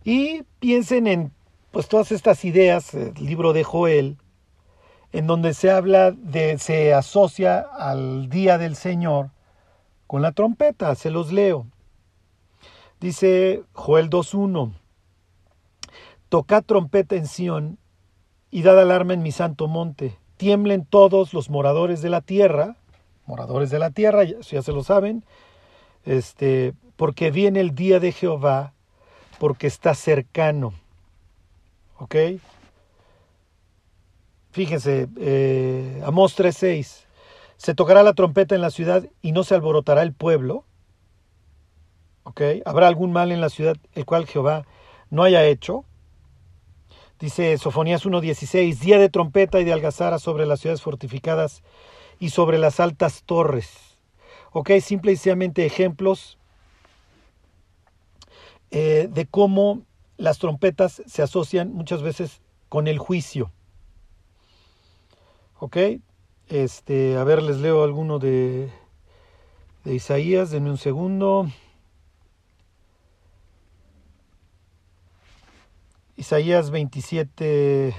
Y 0.04 0.42
piensen 0.58 1.06
en 1.06 1.32
pues 1.70 1.88
todas 1.88 2.10
estas 2.10 2.44
ideas, 2.44 2.94
el 2.94 3.14
libro 3.14 3.52
de 3.52 3.64
Joel, 3.64 4.16
en 5.12 5.26
donde 5.26 5.54
se 5.54 5.70
habla 5.70 6.10
de, 6.10 6.58
se 6.58 6.94
asocia 6.94 7.60
al 7.60 8.28
día 8.28 8.58
del 8.58 8.76
Señor 8.76 9.30
con 10.06 10.22
la 10.22 10.32
trompeta, 10.32 10.94
se 10.94 11.10
los 11.10 11.32
leo. 11.32 11.66
Dice 13.00 13.62
Joel 13.72 14.10
2.1, 14.10 14.72
tocad 16.28 16.64
trompeta 16.64 17.16
en 17.16 17.26
Sión 17.26 17.78
y 18.50 18.62
dad 18.62 18.80
alarma 18.80 19.14
en 19.14 19.22
mi 19.22 19.32
santo 19.32 19.68
monte. 19.68 20.16
Tiemblen 20.36 20.84
todos 20.84 21.34
los 21.34 21.50
moradores 21.50 22.02
de 22.02 22.10
la 22.10 22.20
tierra, 22.20 22.76
moradores 23.26 23.70
de 23.70 23.78
la 23.78 23.90
tierra, 23.90 24.24
ya 24.24 24.62
se 24.62 24.72
lo 24.72 24.82
saben, 24.82 25.24
este, 26.04 26.74
porque 26.96 27.30
viene 27.30 27.60
el 27.60 27.74
día 27.74 28.00
de 28.00 28.12
Jehová, 28.12 28.72
porque 29.38 29.66
está 29.66 29.94
cercano. 29.94 30.72
¿Ok? 31.98 32.16
Fíjense, 34.52 35.08
eh, 35.18 36.02
Amós 36.04 36.36
3.6, 36.36 37.04
se 37.56 37.74
tocará 37.74 38.02
la 38.02 38.14
trompeta 38.14 38.54
en 38.54 38.62
la 38.62 38.70
ciudad 38.70 39.04
y 39.22 39.32
no 39.32 39.44
se 39.44 39.54
alborotará 39.54 40.02
el 40.02 40.12
pueblo. 40.12 40.64
¿Ok? 42.24 42.40
Habrá 42.64 42.88
algún 42.88 43.12
mal 43.12 43.32
en 43.32 43.40
la 43.40 43.50
ciudad 43.50 43.76
el 43.94 44.04
cual 44.06 44.26
Jehová 44.26 44.66
no 45.10 45.22
haya 45.22 45.44
hecho. 45.44 45.84
Dice 47.20 47.58
Sofonías 47.58 48.06
1.16, 48.06 48.78
día 48.78 48.98
de 48.98 49.10
trompeta 49.10 49.60
y 49.60 49.64
de 49.64 49.74
algazara 49.74 50.18
sobre 50.18 50.46
las 50.46 50.60
ciudades 50.60 50.80
fortificadas 50.80 51.62
y 52.18 52.30
sobre 52.30 52.56
las 52.56 52.80
altas 52.80 53.24
torres. 53.24 53.98
Ok, 54.52 54.70
simple 54.80 55.12
y 55.12 55.16
sencillamente 55.16 55.66
ejemplos 55.66 56.38
eh, 58.70 59.06
de 59.12 59.26
cómo 59.26 59.82
las 60.16 60.38
trompetas 60.38 61.02
se 61.04 61.20
asocian 61.20 61.74
muchas 61.74 62.00
veces 62.00 62.40
con 62.70 62.88
el 62.88 62.98
juicio. 62.98 63.52
Ok, 65.58 65.76
este, 66.48 67.18
a 67.18 67.24
ver, 67.24 67.42
les 67.42 67.58
leo 67.58 67.84
alguno 67.84 68.18
de, 68.18 68.70
de 69.84 69.94
Isaías, 69.94 70.50
denme 70.50 70.70
un 70.70 70.78
segundo. 70.78 71.50
Isaías 76.20 76.70
27, 76.70 77.94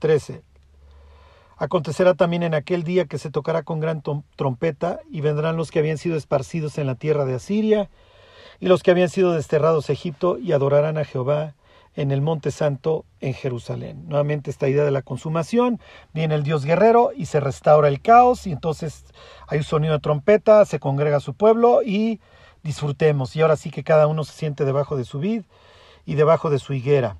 13. 0.00 0.42
Acontecerá 1.56 2.14
también 2.14 2.42
en 2.42 2.52
aquel 2.52 2.82
día 2.82 3.04
que 3.04 3.18
se 3.18 3.30
tocará 3.30 3.62
con 3.62 3.78
gran 3.78 4.02
trompeta 4.34 4.98
y 5.08 5.20
vendrán 5.20 5.56
los 5.56 5.70
que 5.70 5.78
habían 5.78 5.98
sido 5.98 6.16
esparcidos 6.16 6.78
en 6.78 6.88
la 6.88 6.96
tierra 6.96 7.24
de 7.24 7.36
Asiria 7.36 7.90
y 8.58 8.66
los 8.66 8.82
que 8.82 8.90
habían 8.90 9.08
sido 9.08 9.34
desterrados 9.34 9.88
a 9.88 9.92
Egipto 9.92 10.36
y 10.36 10.50
adorarán 10.50 10.98
a 10.98 11.04
Jehová 11.04 11.54
en 11.94 12.10
el 12.10 12.22
monte 12.22 12.50
santo 12.50 13.04
en 13.20 13.34
Jerusalén. 13.34 14.08
Nuevamente 14.08 14.50
esta 14.50 14.68
idea 14.68 14.82
de 14.82 14.90
la 14.90 15.02
consumación, 15.02 15.78
viene 16.12 16.34
el 16.34 16.42
Dios 16.42 16.64
guerrero 16.64 17.12
y 17.16 17.26
se 17.26 17.38
restaura 17.38 17.86
el 17.86 18.02
caos 18.02 18.48
y 18.48 18.50
entonces 18.50 19.04
hay 19.46 19.58
un 19.58 19.64
sonido 19.64 19.92
de 19.92 20.00
trompeta, 20.00 20.64
se 20.64 20.80
congrega 20.80 21.20
su 21.20 21.34
pueblo 21.34 21.82
y 21.84 22.18
disfrutemos. 22.64 23.36
Y 23.36 23.42
ahora 23.42 23.54
sí 23.54 23.70
que 23.70 23.84
cada 23.84 24.08
uno 24.08 24.24
se 24.24 24.32
siente 24.32 24.64
debajo 24.64 24.96
de 24.96 25.04
su 25.04 25.20
vid 25.20 25.44
y 26.06 26.14
debajo 26.14 26.48
de 26.48 26.58
su 26.58 26.72
higuera. 26.72 27.18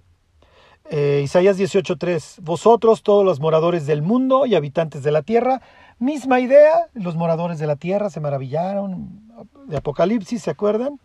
Eh, 0.88 1.20
Isaías 1.25 1.59
18:3, 1.59 2.38
vosotros 2.42 3.03
todos 3.03 3.25
los 3.25 3.40
moradores 3.40 3.87
del 3.87 4.03
mundo 4.03 4.46
y 4.46 4.55
habitantes 4.55 5.03
de 5.03 5.11
la 5.11 5.22
tierra, 5.22 5.61
misma 5.99 6.38
idea, 6.40 6.87
los 6.94 7.16
moradores 7.16 7.59
de 7.59 7.66
la 7.66 7.77
tierra 7.77 8.09
se 8.09 8.20
maravillaron, 8.20 9.27
de 9.66 9.77
Apocalipsis, 9.77 10.42
¿se 10.42 10.51
acuerdan? 10.51 11.01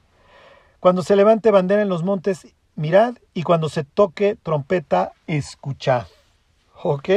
Cuando 0.80 1.02
se 1.02 1.16
levante 1.16 1.52
bandera 1.52 1.82
en 1.82 1.90
los 1.90 2.04
montes, 2.04 2.48
mirad, 2.76 3.16
y 3.34 3.44
cuando 3.44 3.70
se 3.70 3.84
toque 3.84 4.38
trompeta, 4.42 5.14
escuchad. 5.28 6.06
¿Ok? 6.84 7.10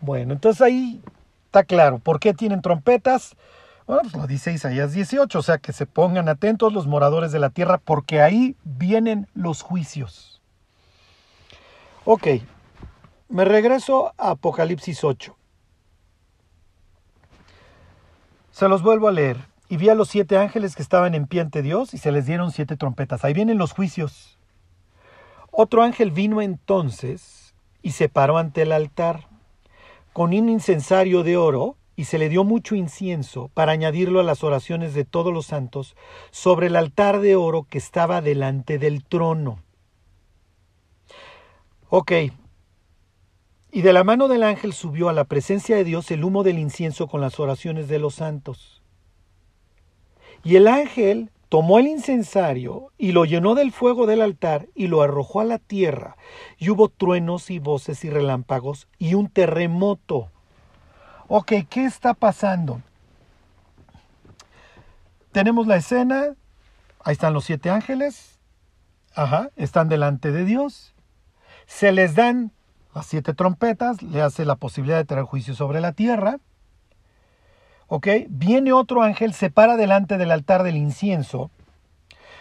Bueno, 0.00 0.32
entonces 0.32 0.60
ahí 0.62 1.00
está 1.46 1.62
claro, 1.64 1.98
¿por 1.98 2.18
qué 2.18 2.34
tienen 2.34 2.60
trompetas? 2.60 3.36
Bueno, 3.86 4.02
pues 4.02 4.14
lo 4.14 4.26
dice 4.26 4.52
Isaías 4.52 4.92
18, 4.92 5.38
o 5.38 5.42
sea 5.42 5.58
que 5.58 5.72
se 5.72 5.84
pongan 5.84 6.28
atentos 6.28 6.72
los 6.72 6.86
moradores 6.86 7.32
de 7.32 7.38
la 7.38 7.50
tierra 7.50 7.78
porque 7.78 8.22
ahí 8.22 8.56
vienen 8.64 9.28
los 9.34 9.60
juicios. 9.60 10.40
Ok, 12.06 12.28
me 13.28 13.44
regreso 13.44 14.14
a 14.16 14.30
Apocalipsis 14.30 15.04
8. 15.04 15.36
Se 18.52 18.68
los 18.68 18.82
vuelvo 18.82 19.08
a 19.08 19.12
leer. 19.12 19.36
Y 19.68 19.78
vi 19.78 19.88
a 19.88 19.94
los 19.94 20.08
siete 20.08 20.36
ángeles 20.36 20.76
que 20.76 20.82
estaban 20.82 21.14
en 21.14 21.26
pie 21.26 21.40
ante 21.40 21.62
Dios 21.62 21.94
y 21.94 21.98
se 21.98 22.12
les 22.12 22.26
dieron 22.26 22.52
siete 22.52 22.76
trompetas. 22.76 23.24
Ahí 23.24 23.32
vienen 23.32 23.58
los 23.58 23.72
juicios. 23.72 24.38
Otro 25.50 25.82
ángel 25.82 26.10
vino 26.10 26.40
entonces 26.42 27.54
y 27.82 27.92
se 27.92 28.08
paró 28.08 28.38
ante 28.38 28.62
el 28.62 28.72
altar 28.72 29.26
con 30.12 30.34
un 30.34 30.48
incensario 30.48 31.22
de 31.22 31.36
oro 31.36 31.76
y 31.96 32.04
se 32.04 32.18
le 32.18 32.28
dio 32.28 32.44
mucho 32.44 32.74
incienso 32.74 33.50
para 33.54 33.72
añadirlo 33.72 34.20
a 34.20 34.24
las 34.24 34.44
oraciones 34.44 34.94
de 34.94 35.04
todos 35.04 35.32
los 35.32 35.46
santos 35.46 35.96
sobre 36.30 36.68
el 36.68 36.76
altar 36.76 37.20
de 37.20 37.36
oro 37.36 37.66
que 37.68 37.78
estaba 37.78 38.20
delante 38.20 38.78
del 38.78 39.04
trono. 39.04 39.62
Ok. 41.88 42.12
Y 43.70 43.82
de 43.82 43.92
la 43.92 44.04
mano 44.04 44.28
del 44.28 44.42
ángel 44.42 44.72
subió 44.72 45.08
a 45.08 45.12
la 45.12 45.24
presencia 45.24 45.76
de 45.76 45.84
Dios 45.84 46.10
el 46.10 46.24
humo 46.24 46.42
del 46.42 46.58
incienso 46.58 47.06
con 47.06 47.20
las 47.20 47.38
oraciones 47.40 47.88
de 47.88 47.98
los 47.98 48.16
santos. 48.16 48.82
Y 50.44 50.56
el 50.56 50.68
ángel 50.68 51.30
tomó 51.48 51.78
el 51.78 51.86
incensario 51.86 52.92
y 52.98 53.12
lo 53.12 53.24
llenó 53.24 53.54
del 53.54 53.70
fuego 53.70 54.06
del 54.06 54.22
altar 54.22 54.68
y 54.74 54.88
lo 54.88 55.02
arrojó 55.02 55.40
a 55.40 55.44
la 55.44 55.58
tierra, 55.58 56.16
y 56.58 56.70
hubo 56.70 56.88
truenos 56.88 57.48
y 57.50 57.60
voces 57.60 58.04
y 58.04 58.10
relámpagos 58.10 58.88
y 58.98 59.14
un 59.14 59.28
terremoto. 59.28 60.30
Ok, 61.26 61.52
¿qué 61.70 61.86
está 61.86 62.12
pasando? 62.12 62.82
Tenemos 65.32 65.66
la 65.66 65.76
escena, 65.76 66.34
ahí 67.00 67.12
están 67.12 67.32
los 67.32 67.46
siete 67.46 67.70
ángeles, 67.70 68.38
ajá, 69.14 69.48
están 69.56 69.88
delante 69.88 70.32
de 70.32 70.44
Dios, 70.44 70.94
se 71.66 71.92
les 71.92 72.14
dan 72.14 72.52
las 72.94 73.06
siete 73.06 73.32
trompetas, 73.32 74.02
le 74.02 74.20
hace 74.20 74.44
la 74.44 74.56
posibilidad 74.56 74.98
de 74.98 75.06
tener 75.06 75.24
juicio 75.24 75.54
sobre 75.54 75.80
la 75.80 75.92
tierra, 75.92 76.40
ok, 77.86 78.06
viene 78.28 78.74
otro 78.74 79.02
ángel, 79.02 79.32
se 79.32 79.48
para 79.48 79.76
delante 79.76 80.18
del 80.18 80.30
altar 80.30 80.62
del 80.62 80.76
incienso, 80.76 81.50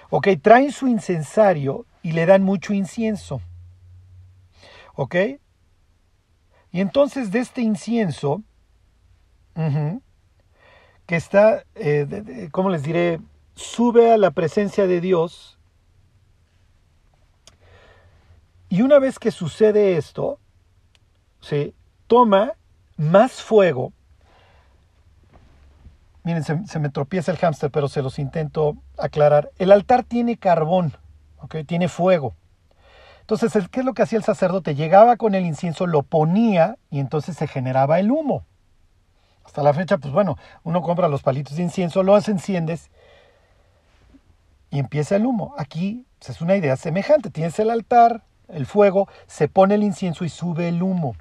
ok, 0.10 0.28
traen 0.42 0.74
su 0.74 0.90
incensario 0.90 1.86
y 2.02 2.12
le 2.12 2.26
dan 2.26 2.44
mucho 2.44 2.74
incienso, 2.74 3.42
ok, 4.94 5.16
y 6.72 6.82
entonces 6.82 7.32
de 7.32 7.40
este 7.40 7.62
incienso, 7.62 8.44
que 9.56 11.16
está, 11.16 11.64
eh, 11.76 12.50
¿cómo 12.52 12.70
les 12.70 12.84
diré? 12.84 13.20
Sube 13.56 14.12
a 14.12 14.18
la 14.18 14.32
presencia 14.32 14.88
de 14.88 15.02
Dios. 15.02 15.58
Y 18.70 18.82
una 18.82 19.00
vez 19.00 19.20
que 19.20 19.32
sucede 19.32 19.98
esto, 19.98 20.40
se 21.42 21.74
toma 22.08 22.54
más 22.98 23.42
fuego. 23.42 23.94
Miren, 26.24 26.44
se, 26.44 26.80
me 26.80 26.90
tropieza 26.90 27.32
el 27.32 27.38
hámster, 27.38 27.70
pero 27.70 27.90
se 27.90 28.02
los 28.02 28.18
intento 28.18 28.78
aclarar. 28.98 29.52
El 29.58 29.72
altar 29.72 30.04
tiene 30.04 30.38
carbón, 30.38 30.94
tiene 31.68 31.90
fuego. 31.90 32.34
Entonces, 33.22 33.68
¿qué 33.70 33.82
es 33.82 33.86
lo 33.86 33.94
que 33.94 34.04
hacía 34.04 34.18
el 34.18 34.24
sacerdote? 34.24 34.74
Llegaba 34.76 35.18
con 35.18 35.36
el 35.36 35.46
incienso, 35.46 35.86
lo 35.86 36.04
ponía 36.04 36.78
y 36.90 37.00
entonces 37.00 37.38
se 37.38 37.48
generaba 37.48 38.00
el 38.00 38.10
humo. 38.10 38.46
Hasta 39.44 39.64
la 39.64 39.74
fecha, 39.74 39.98
pues 39.98 40.14
bueno, 40.14 40.38
uno 40.64 40.82
compra 40.82 41.08
los 41.08 41.22
palitos 41.22 41.58
de 41.58 41.64
incienso, 41.64 42.04
los 42.04 42.28
enciendes 42.30 42.90
y 44.70 44.80
empieza 44.80 45.16
el 45.16 45.26
humo. 45.26 45.54
Aquí 45.58 46.06
pues, 46.20 46.32
es 46.32 46.42
una 46.42 46.56
idea 46.56 46.76
semejante. 46.78 47.30
Tienes 47.30 47.60
el 47.60 47.70
altar, 47.70 48.24
el 48.48 48.66
fuego, 48.66 49.08
se 49.28 49.48
pone 49.48 49.76
el 49.76 49.84
incienso 49.84 50.26
y 50.26 50.30
sube 50.30 50.68
el 50.70 50.82
humo. 50.82 51.16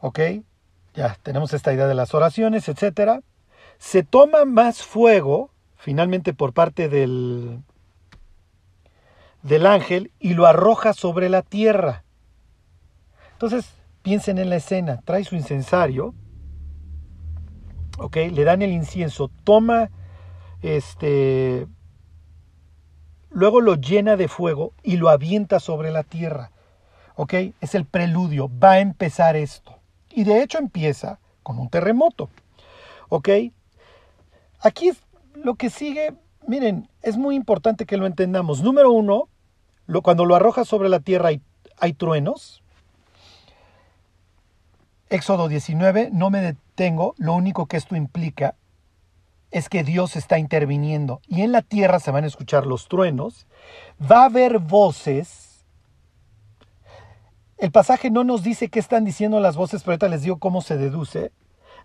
¿Ok? 0.00 0.20
Ya 0.94 1.16
tenemos 1.22 1.54
esta 1.54 1.72
idea 1.72 1.86
de 1.86 1.94
las 1.94 2.14
oraciones, 2.14 2.68
etc. 2.68 3.22
se 3.78 4.02
toma 4.02 4.44
más 4.44 4.82
fuego, 4.82 5.50
finalmente 5.76 6.34
por 6.34 6.52
parte 6.52 6.88
del, 6.88 7.62
del 9.42 9.66
ángel, 9.66 10.12
y 10.20 10.34
lo 10.34 10.46
arroja 10.46 10.92
sobre 10.92 11.28
la 11.30 11.42
tierra. 11.42 12.04
Entonces, 13.32 13.72
piensen 14.02 14.38
en 14.38 14.50
la 14.50 14.56
escena, 14.56 15.00
trae 15.04 15.24
su 15.24 15.34
incensario, 15.34 16.14
¿ok? 17.98 18.16
Le 18.32 18.44
dan 18.44 18.62
el 18.62 18.72
incienso, 18.72 19.30
toma 19.44 19.90
este 20.62 21.66
luego 23.32 23.60
lo 23.60 23.74
llena 23.74 24.16
de 24.16 24.28
fuego 24.28 24.72
y 24.82 24.96
lo 24.96 25.08
avienta 25.08 25.60
sobre 25.60 25.90
la 25.90 26.02
tierra. 26.02 26.50
¿Ok? 27.14 27.34
Es 27.60 27.74
el 27.74 27.84
preludio, 27.84 28.50
va 28.62 28.72
a 28.72 28.80
empezar 28.80 29.36
esto. 29.36 29.78
Y 30.10 30.24
de 30.24 30.42
hecho 30.42 30.58
empieza 30.58 31.18
con 31.42 31.58
un 31.58 31.68
terremoto. 31.68 32.30
¿Ok? 33.08 33.28
Aquí 34.60 34.92
lo 35.34 35.56
que 35.56 35.70
sigue, 35.70 36.14
miren, 36.46 36.88
es 37.02 37.16
muy 37.16 37.34
importante 37.34 37.86
que 37.86 37.96
lo 37.96 38.06
entendamos. 38.06 38.62
Número 38.62 38.92
uno, 38.92 39.28
cuando 40.02 40.24
lo 40.24 40.36
arroja 40.36 40.64
sobre 40.64 40.88
la 40.88 41.00
tierra 41.00 41.28
hay, 41.28 41.42
hay 41.78 41.92
truenos. 41.92 42.62
Éxodo 45.10 45.48
19, 45.48 46.10
no 46.12 46.30
me 46.30 46.56
detengo, 46.72 47.14
lo 47.18 47.34
único 47.34 47.66
que 47.66 47.76
esto 47.76 47.96
implica 47.96 48.56
es 49.50 49.68
que 49.68 49.84
Dios 49.84 50.16
está 50.16 50.38
interviniendo 50.38 51.20
y 51.26 51.42
en 51.42 51.52
la 51.52 51.62
tierra 51.62 52.00
se 52.00 52.10
van 52.10 52.24
a 52.24 52.26
escuchar 52.26 52.66
los 52.66 52.88
truenos, 52.88 53.46
va 54.00 54.22
a 54.22 54.26
haber 54.26 54.58
voces. 54.58 55.66
El 57.58 57.70
pasaje 57.70 58.10
no 58.10 58.24
nos 58.24 58.42
dice 58.42 58.70
qué 58.70 58.78
están 58.78 59.04
diciendo 59.04 59.38
las 59.40 59.56
voces, 59.56 59.82
pero 59.82 59.92
ahorita 59.92 60.08
les 60.08 60.22
digo 60.22 60.38
cómo 60.38 60.62
se 60.62 60.78
deduce. 60.78 61.32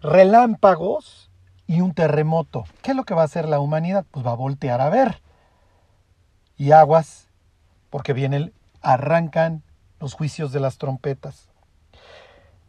Relámpagos 0.02 1.30
y 1.68 1.82
un 1.82 1.94
terremoto. 1.94 2.64
¿Qué 2.82 2.92
es 2.92 2.98
lo 2.98 3.04
que 3.04 3.14
va 3.14 3.24
a 3.24 3.26
hacer 3.26 3.48
la 3.48 3.60
humanidad? 3.60 4.06
Pues 4.10 4.26
va 4.26 4.32
a 4.32 4.36
voltear 4.36 4.80
a 4.80 4.90
ver. 4.90 5.22
Y 6.56 6.72
aguas, 6.72 7.28
porque 7.90 8.14
vienen, 8.14 8.54
arrancan 8.82 9.64
los 10.00 10.14
juicios 10.14 10.52
de 10.52 10.62
las 10.62 10.78
trompetas. 10.78 11.50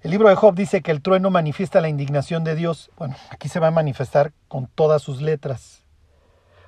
El 0.00 0.12
libro 0.12 0.28
de 0.28 0.36
Job 0.36 0.54
dice 0.54 0.80
que 0.80 0.92
el 0.92 1.02
trueno 1.02 1.28
manifiesta 1.28 1.80
la 1.80 1.88
indignación 1.88 2.44
de 2.44 2.54
Dios. 2.54 2.92
Bueno, 2.96 3.16
aquí 3.30 3.48
se 3.48 3.58
va 3.58 3.66
a 3.66 3.72
manifestar 3.72 4.32
con 4.46 4.68
todas 4.68 5.02
sus 5.02 5.20
letras. 5.20 5.82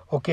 ¿Ok? 0.08 0.28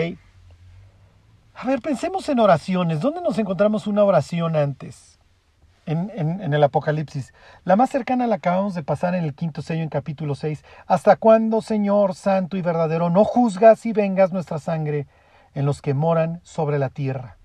A 1.54 1.68
ver, 1.68 1.80
pensemos 1.82 2.28
en 2.28 2.40
oraciones. 2.40 3.00
¿Dónde 3.00 3.22
nos 3.22 3.38
encontramos 3.38 3.86
una 3.86 4.04
oración 4.04 4.56
antes? 4.56 5.20
En, 5.86 6.54
el 6.54 6.64
Apocalipsis. 6.64 7.34
La 7.64 7.76
más 7.76 7.92
cercana 7.92 8.28
la 8.28 8.36
acabamos 8.36 8.74
de 8.74 8.84
pasar 8.84 9.16
en 9.16 9.24
el 9.24 9.36
quinto 9.36 9.62
sello 9.62 9.84
en 9.84 9.90
capítulo 9.90 10.34
6. 10.34 10.66
¿Hasta 10.88 11.16
cuándo, 11.16 11.62
Señor 11.62 12.16
Santo 12.16 12.58
y 12.58 12.62
verdadero, 12.62 13.10
no 13.10 13.24
juzgas 13.24 13.86
y 13.86 13.94
vengas 13.94 14.34
nuestra 14.34 14.58
sangre 14.58 15.08
en 15.54 15.66
los 15.66 15.82
que 15.82 15.94
moran 15.94 16.42
sobre 16.44 16.78
la 16.78 16.90
tierra? 16.90 17.38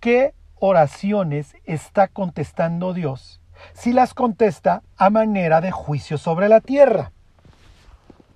¿Qué 0.00 0.34
oraciones 0.60 1.56
está 1.64 2.08
contestando 2.08 2.92
Dios 2.92 3.40
si 3.72 3.92
las 3.92 4.14
contesta 4.14 4.82
a 4.96 5.10
manera 5.10 5.60
de 5.60 5.70
juicio 5.70 6.18
sobre 6.18 6.48
la 6.48 6.60
tierra. 6.60 7.12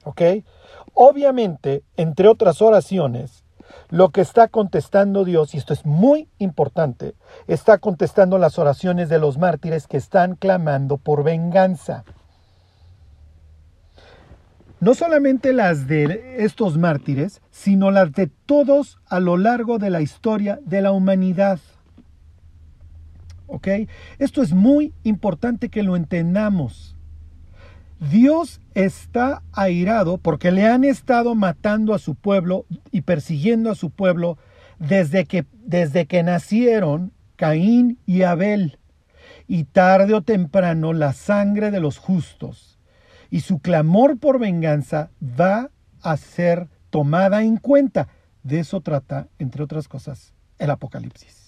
¿Ok? 0.05 0.23
Obviamente, 0.95 1.83
entre 1.97 2.29
otras 2.29 2.63
oraciones, 2.63 3.45
lo 3.91 4.11
que 4.11 4.21
está 4.21 4.49
contestando 4.49 5.25
Dios, 5.25 5.55
y 5.55 5.59
esto 5.59 5.73
es 5.73 5.85
muy 5.87 6.29
importante, 6.39 7.15
está 7.47 7.79
contestando 7.79 8.39
las 8.39 8.59
oraciones 8.59 9.09
de 9.09 9.19
los 9.19 9.39
mártires 9.39 9.87
que 9.87 9.97
están 9.97 10.35
clamando 10.35 10.97
por 10.97 11.25
venganza. 11.25 12.05
No 14.81 14.95
solamente 14.95 15.53
las 15.53 15.89
de 15.89 16.37
estos 16.45 16.79
mártires, 16.79 17.41
sino 17.51 17.91
las 17.91 18.13
de 18.13 18.29
todos 18.47 18.99
a 19.07 19.19
lo 19.19 19.37
largo 19.37 19.79
de 19.79 19.91
la 19.91 20.01
historia 20.01 20.61
de 20.65 20.83
la 20.83 20.93
humanidad. 20.93 21.59
Esto 24.19 24.43
es 24.43 24.53
muy 24.53 24.93
importante 25.05 25.69
que 25.69 25.83
lo 25.83 25.97
entendamos. 25.97 26.97
Dios 28.01 28.61
está 28.75 29.43
airado 29.53 30.19
porque 30.19 30.53
le 30.53 30.67
han 30.67 30.85
estado 30.85 31.35
matando 31.35 31.95
a 31.95 31.99
su 31.99 32.15
pueblo 32.15 32.65
y 32.93 33.01
persiguiendo 33.01 33.71
a 33.71 33.75
su 33.75 33.91
pueblo 33.91 34.39
desde 34.79 35.25
que, 35.25 35.47
desde 35.53 36.07
que 36.07 36.23
nacieron 36.23 37.13
Caín 37.37 37.99
y 38.07 38.23
Abel. 38.23 38.79
Y 39.49 39.65
tarde 39.65 40.15
o 40.15 40.23
temprano 40.23 40.93
la 40.93 41.13
sangre 41.13 41.71
de 41.71 41.81
los 41.81 41.99
justos 41.99 42.79
y 43.31 43.41
su 43.41 43.59
clamor 43.59 44.19
por 44.19 44.39
venganza 44.39 45.11
va 45.23 45.71
a 46.03 46.17
ser 46.17 46.69
tomada 46.91 47.43
en 47.43 47.57
cuenta. 47.57 48.09
De 48.43 48.61
eso 48.61 48.81
trata, 48.81 49.29
entre 49.39 49.63
otras 49.63 49.89
cosas, 49.89 50.35
el 50.59 50.71
Apocalipsis. 50.71 51.48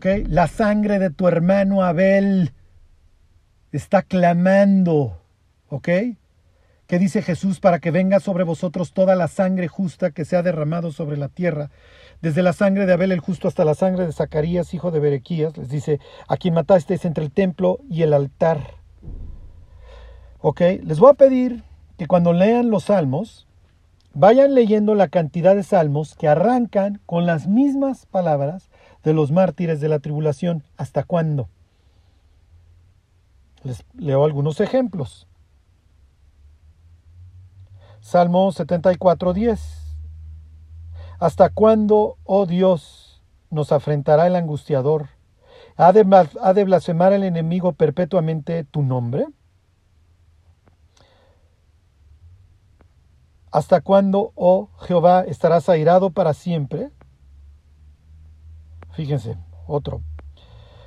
La 0.00 0.46
sangre 0.46 0.98
de 0.98 1.10
tu 1.10 1.28
hermano 1.28 1.82
Abel 1.82 2.54
está 3.72 4.00
clamando, 4.00 5.20
¿ok? 5.68 5.88
¿Qué 6.86 6.98
dice 6.98 7.20
Jesús? 7.20 7.60
Para 7.60 7.78
que 7.78 7.90
venga 7.90 8.18
sobre 8.18 8.42
vosotros 8.42 8.94
toda 8.94 9.14
la 9.16 9.28
sangre 9.28 9.68
justa 9.68 10.10
que 10.10 10.24
se 10.24 10.34
ha 10.34 10.42
derramado 10.42 10.92
sobre 10.92 11.18
la 11.18 11.28
tierra, 11.28 11.70
desde 12.22 12.42
la 12.42 12.54
sangre 12.54 12.86
de 12.86 12.94
Abel 12.94 13.12
el 13.12 13.20
justo 13.20 13.48
hasta 13.48 13.66
la 13.66 13.74
sangre 13.74 14.06
de 14.06 14.12
Zacarías, 14.12 14.72
hijo 14.72 14.90
de 14.92 14.98
Berequías, 14.98 15.58
les 15.58 15.68
dice, 15.68 16.00
a 16.26 16.38
quien 16.38 16.54
matasteis 16.54 17.04
entre 17.04 17.24
el 17.24 17.30
templo 17.30 17.78
y 17.90 18.00
el 18.00 18.14
altar. 18.14 18.76
¿Ok? 20.40 20.62
Les 20.84 20.98
voy 21.00 21.10
a 21.10 21.14
pedir 21.14 21.64
que 21.98 22.06
cuando 22.06 22.32
lean 22.32 22.70
los 22.70 22.84
salmos, 22.84 23.46
vayan 24.14 24.54
leyendo 24.54 24.94
la 24.94 25.08
cantidad 25.08 25.54
de 25.54 25.62
salmos 25.62 26.14
que 26.14 26.28
arrancan 26.28 27.02
con 27.04 27.26
las 27.26 27.46
mismas 27.46 28.06
palabras 28.06 28.70
de 29.02 29.12
los 29.12 29.30
mártires 29.30 29.80
de 29.80 29.88
la 29.88 29.98
tribulación. 29.98 30.62
¿Hasta 30.76 31.04
cuándo? 31.04 31.48
Les 33.62 33.84
leo 33.94 34.24
algunos 34.24 34.60
ejemplos. 34.60 35.26
Salmo 38.00 38.50
74, 38.50 39.32
10. 39.32 39.60
¿Hasta 41.20 41.50
cuándo, 41.50 42.16
oh 42.24 42.46
Dios, 42.46 43.22
nos 43.50 43.70
afrentará 43.70 44.26
el 44.26 44.34
angustiador? 44.34 45.08
¿Ha 45.76 45.92
de, 45.92 46.04
¿Ha 46.40 46.52
de 46.52 46.64
blasfemar 46.64 47.12
el 47.12 47.22
enemigo 47.22 47.72
perpetuamente 47.72 48.64
tu 48.64 48.82
nombre? 48.82 49.26
¿Hasta 53.52 53.82
cuándo, 53.82 54.32
oh 54.34 54.70
Jehová, 54.80 55.24
estarás 55.28 55.68
airado 55.68 56.10
para 56.10 56.34
siempre? 56.34 56.90
Fíjense, 58.92 59.38
otro. 59.66 60.02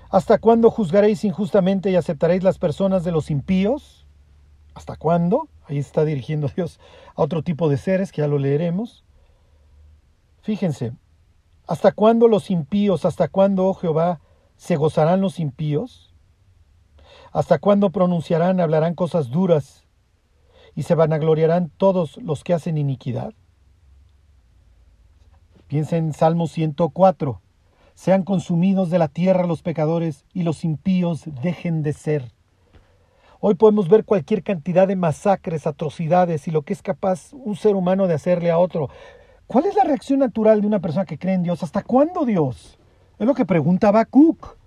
¿Hasta 0.10 0.38
cuándo 0.38 0.70
juzgaréis 0.70 1.24
injustamente 1.24 1.90
y 1.90 1.96
aceptaréis 1.96 2.44
las 2.44 2.60
personas 2.60 3.04
de 3.04 3.12
los 3.12 3.32
impíos? 3.32 4.06
¿Hasta 4.76 4.96
cuándo? 4.96 5.50
Ahí 5.66 5.80
está 5.80 6.06
dirigiendo 6.06 6.48
Dios 6.56 6.80
a 7.16 7.24
otro 7.24 7.42
tipo 7.44 7.68
de 7.68 7.78
seres 7.78 8.12
que 8.12 8.22
ya 8.22 8.28
lo 8.28 8.38
leeremos. 8.38 9.04
Fíjense, 10.42 10.94
¿hasta 11.66 11.92
cuándo 11.92 12.28
los 12.28 12.52
impíos, 12.52 13.04
hasta 13.06 13.28
cuándo, 13.28 13.66
oh 13.66 13.74
Jehová, 13.74 14.22
se 14.56 14.76
gozarán 14.76 15.22
los 15.22 15.40
impíos? 15.40 16.14
¿Hasta 17.32 17.58
cuándo 17.58 17.90
pronunciarán, 17.90 18.60
hablarán 18.60 18.94
cosas 18.94 19.30
duras 19.32 19.84
y 20.76 20.84
se 20.84 20.94
vanagloriarán 20.94 21.72
todos 21.76 22.18
los 22.18 22.44
que 22.44 22.54
hacen 22.54 22.78
iniquidad? 22.78 23.34
Piensen 25.68 26.06
en 26.06 26.14
Salmo 26.14 26.46
104 26.46 27.42
sean 27.96 28.24
consumidos 28.24 28.90
de 28.90 29.00
la 29.00 29.08
tierra 29.08 29.48
los 29.48 29.62
pecadores 29.62 30.26
y 30.34 30.44
los 30.44 30.64
impíos 30.64 31.24
dejen 31.42 31.82
de 31.82 31.94
ser. 31.94 32.32
Hoy 33.40 33.56
podemos 33.56 33.90
ver 33.90 34.06
cualquier 34.06 34.44
cantidad 34.44 34.88
de 34.88 34.96
masacres, 34.96 35.66
atrocidades 35.66 36.48
y 36.48 36.52
lo 36.52 36.62
que 36.62 36.74
es 36.74 36.82
capaz 36.82 37.34
un 37.34 37.56
ser 37.56 37.76
humano 37.76 38.08
de 38.08 38.14
hacerle 38.14 38.52
a 38.52 38.58
otro. 38.58 38.90
¿Cuál 39.48 39.66
es 39.66 39.76
la 39.76 39.84
reacción 39.84 40.20
natural 40.20 40.62
de 40.62 40.68
una 40.68 40.80
persona 40.80 41.06
que 41.06 41.18
cree 41.18 41.36
en 41.36 41.44
Dios? 41.44 41.64
¿Hasta 41.64 41.84
cuándo 41.84 42.26
Dios? 42.26 42.78
Es 43.18 43.26
lo 43.26 43.34
que 43.34 43.46
preguntaba 43.46 44.04
Cook. 44.06 44.58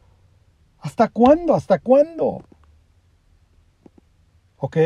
¿Hasta 0.81 1.09
cuándo? 1.09 1.55
¿Hasta 1.55 1.79
cuándo? 1.79 2.43
¿Ok? 4.59 4.77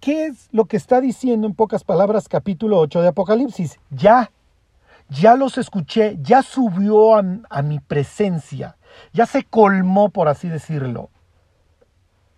¿Qué 0.00 0.26
es 0.26 0.48
lo 0.52 0.66
que 0.66 0.76
está 0.76 1.00
diciendo 1.00 1.46
en 1.46 1.54
pocas 1.54 1.82
palabras 1.82 2.28
capítulo 2.28 2.78
8 2.78 3.02
de 3.02 3.08
Apocalipsis? 3.08 3.80
Ya, 3.90 4.30
ya 5.08 5.36
los 5.36 5.58
escuché, 5.58 6.18
ya 6.20 6.42
subió 6.42 7.16
a, 7.16 7.62
mi 7.62 7.80
presencia, 7.80 8.76
ya 9.12 9.26
se 9.26 9.44
colmó, 9.44 10.10
por 10.10 10.28
así 10.28 10.48
decirlo. 10.48 11.10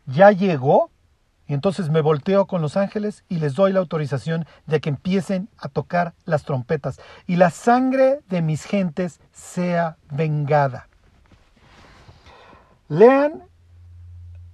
Ya 0.06 0.30
llegó, 0.30 0.90
y 1.46 1.54
entonces 1.54 1.90
me 1.90 2.00
volteo 2.00 2.46
con 2.46 2.62
los 2.62 2.76
ángeles 2.76 3.24
y 3.28 3.38
les 3.38 3.54
doy 3.54 3.72
la 3.72 3.80
autorización 3.80 4.46
de 4.66 4.80
que 4.80 4.88
empiecen 4.88 5.48
a 5.58 5.68
tocar 5.68 6.14
las 6.24 6.44
trompetas 6.44 7.00
y 7.26 7.36
la 7.36 7.50
sangre 7.50 8.20
de 8.28 8.40
mis 8.40 8.64
gentes 8.64 9.20
sea 9.32 9.96
vengada. 10.10 10.88
Lean 12.88 13.42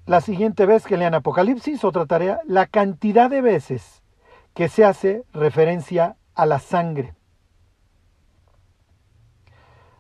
la 0.06 0.20
siguiente 0.20 0.64
vez 0.64 0.84
que 0.84 0.96
lean 0.96 1.14
Apocalipsis, 1.14 1.84
otra 1.84 2.06
tarea, 2.06 2.40
la 2.46 2.66
cantidad 2.66 3.28
de 3.28 3.42
veces 3.42 4.02
que 4.54 4.68
se 4.68 4.84
hace 4.84 5.24
referencia 5.34 6.16
a 6.34 6.46
la 6.46 6.60
sangre. 6.60 7.14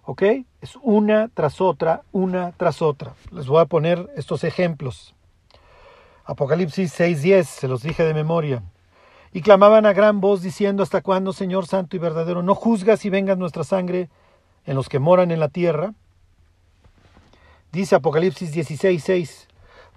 ¿Ok? 0.06 0.22
Es 0.60 0.78
una 0.82 1.28
tras 1.34 1.60
otra, 1.60 2.02
una 2.12 2.52
tras 2.52 2.80
otra. 2.80 3.14
Les 3.32 3.48
voy 3.48 3.60
a 3.60 3.66
poner 3.66 4.08
estos 4.14 4.44
ejemplos. 4.44 5.16
Apocalipsis 6.24 6.92
6:10, 6.98 7.44
se 7.44 7.66
los 7.66 7.82
dije 7.82 8.04
de 8.04 8.14
memoria. 8.14 8.62
Y 9.32 9.42
clamaban 9.42 9.84
a 9.84 9.92
gran 9.92 10.20
voz 10.20 10.42
diciendo, 10.42 10.84
¿hasta 10.84 11.02
cuándo, 11.02 11.32
Señor 11.32 11.66
Santo 11.66 11.96
y 11.96 11.98
verdadero, 11.98 12.44
no 12.44 12.54
juzgas 12.54 13.04
y 13.04 13.10
vengas 13.10 13.36
nuestra 13.36 13.64
sangre 13.64 14.08
en 14.64 14.76
los 14.76 14.88
que 14.88 15.00
moran 15.00 15.32
en 15.32 15.40
la 15.40 15.48
tierra? 15.48 15.92
Dice 17.72 17.96
Apocalipsis 17.96 18.54
16:6, 18.54 19.48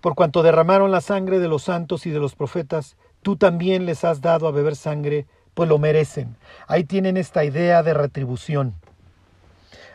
por 0.02 0.16
cuanto 0.16 0.42
derramaron 0.42 0.92
la 0.92 1.02
sangre 1.02 1.38
de 1.38 1.48
los 1.48 1.64
santos 1.64 2.08
y 2.08 2.10
de 2.10 2.20
los 2.20 2.34
profetas, 2.34 2.98
tú 3.22 3.36
también 3.36 3.86
les 3.86 4.04
has 4.04 4.22
dado 4.22 4.48
a 4.48 4.52
beber 4.52 4.76
sangre, 4.76 5.28
pues 5.54 5.70
lo 5.70 5.78
merecen. 5.78 6.36
Ahí 6.68 6.84
tienen 6.84 7.16
esta 7.16 7.46
idea 7.46 7.84
de 7.84 7.94
retribución. 7.94 8.74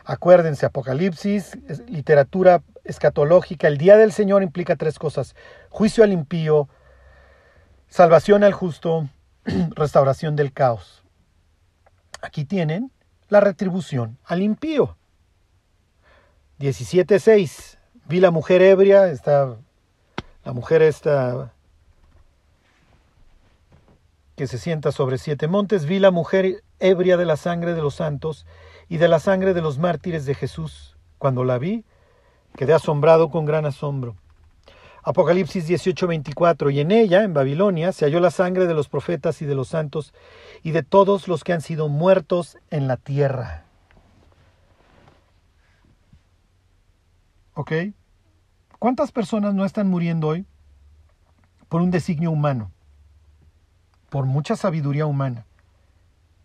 Acuérdense, 0.05 0.67
Apocalipsis, 0.67 1.57
literatura 1.87 2.61
escatológica, 2.83 3.67
el 3.67 3.79
día 3.79 3.97
del 3.97 4.11
Señor 4.11 4.43
implica 4.43 4.75
tres 4.75 4.99
cosas. 4.99 5.35
Juicio 5.69 6.03
al 6.03 6.13
impío, 6.13 6.69
salvación 7.89 8.43
al 8.43 8.53
justo, 8.53 9.09
restauración 9.75 10.35
del 10.35 10.53
caos. 10.53 11.03
Aquí 12.21 12.45
tienen 12.45 12.91
la 13.29 13.39
retribución 13.39 14.19
al 14.25 14.43
impío. 14.43 14.95
17.6. 16.59 17.77
Vi 18.07 18.19
la 18.19 18.29
mujer 18.29 18.61
ebria, 18.61 19.07
está, 19.07 19.55
la 20.43 20.53
mujer 20.53 20.83
esta 20.83 21.51
que 24.35 24.45
se 24.45 24.59
sienta 24.59 24.91
sobre 24.91 25.17
siete 25.17 25.47
montes. 25.47 25.85
Vi 25.85 25.97
la 25.97 26.11
mujer 26.11 26.63
ebria 26.79 27.17
de 27.17 27.25
la 27.25 27.37
sangre 27.37 27.73
de 27.73 27.81
los 27.81 27.95
santos 27.95 28.45
y 28.89 28.97
de 28.97 29.07
la 29.07 29.19
sangre 29.19 29.53
de 29.53 29.61
los 29.61 29.77
mártires 29.77 30.25
de 30.25 30.35
Jesús. 30.35 30.97
Cuando 31.17 31.43
la 31.43 31.57
vi, 31.57 31.85
quedé 32.55 32.73
asombrado 32.73 33.29
con 33.29 33.45
gran 33.45 33.65
asombro. 33.65 34.15
Apocalipsis 35.03 35.67
18:24, 35.67 36.71
y 36.71 36.79
en 36.79 36.91
ella, 36.91 37.23
en 37.23 37.33
Babilonia, 37.33 37.91
se 37.91 38.05
halló 38.05 38.19
la 38.19 38.31
sangre 38.31 38.65
de 38.65 38.73
los 38.73 38.89
profetas 38.89 39.41
y 39.43 39.45
de 39.45 39.53
los 39.53 39.67
santos 39.67 40.13
y 40.63 40.71
de 40.71 40.81
todos 40.81 41.27
los 41.27 41.43
que 41.43 41.53
han 41.53 41.61
sido 41.61 41.89
muertos 41.89 42.57
en 42.71 42.87
la 42.87 42.97
tierra. 42.97 43.65
¿Ok? 47.53 47.71
¿Cuántas 48.79 49.11
personas 49.11 49.53
no 49.53 49.63
están 49.63 49.87
muriendo 49.87 50.27
hoy 50.27 50.45
por 51.69 51.81
un 51.81 51.91
designio 51.91 52.31
humano? 52.31 52.71
Por 54.09 54.25
mucha 54.25 54.55
sabiduría 54.55 55.05
humana. 55.05 55.45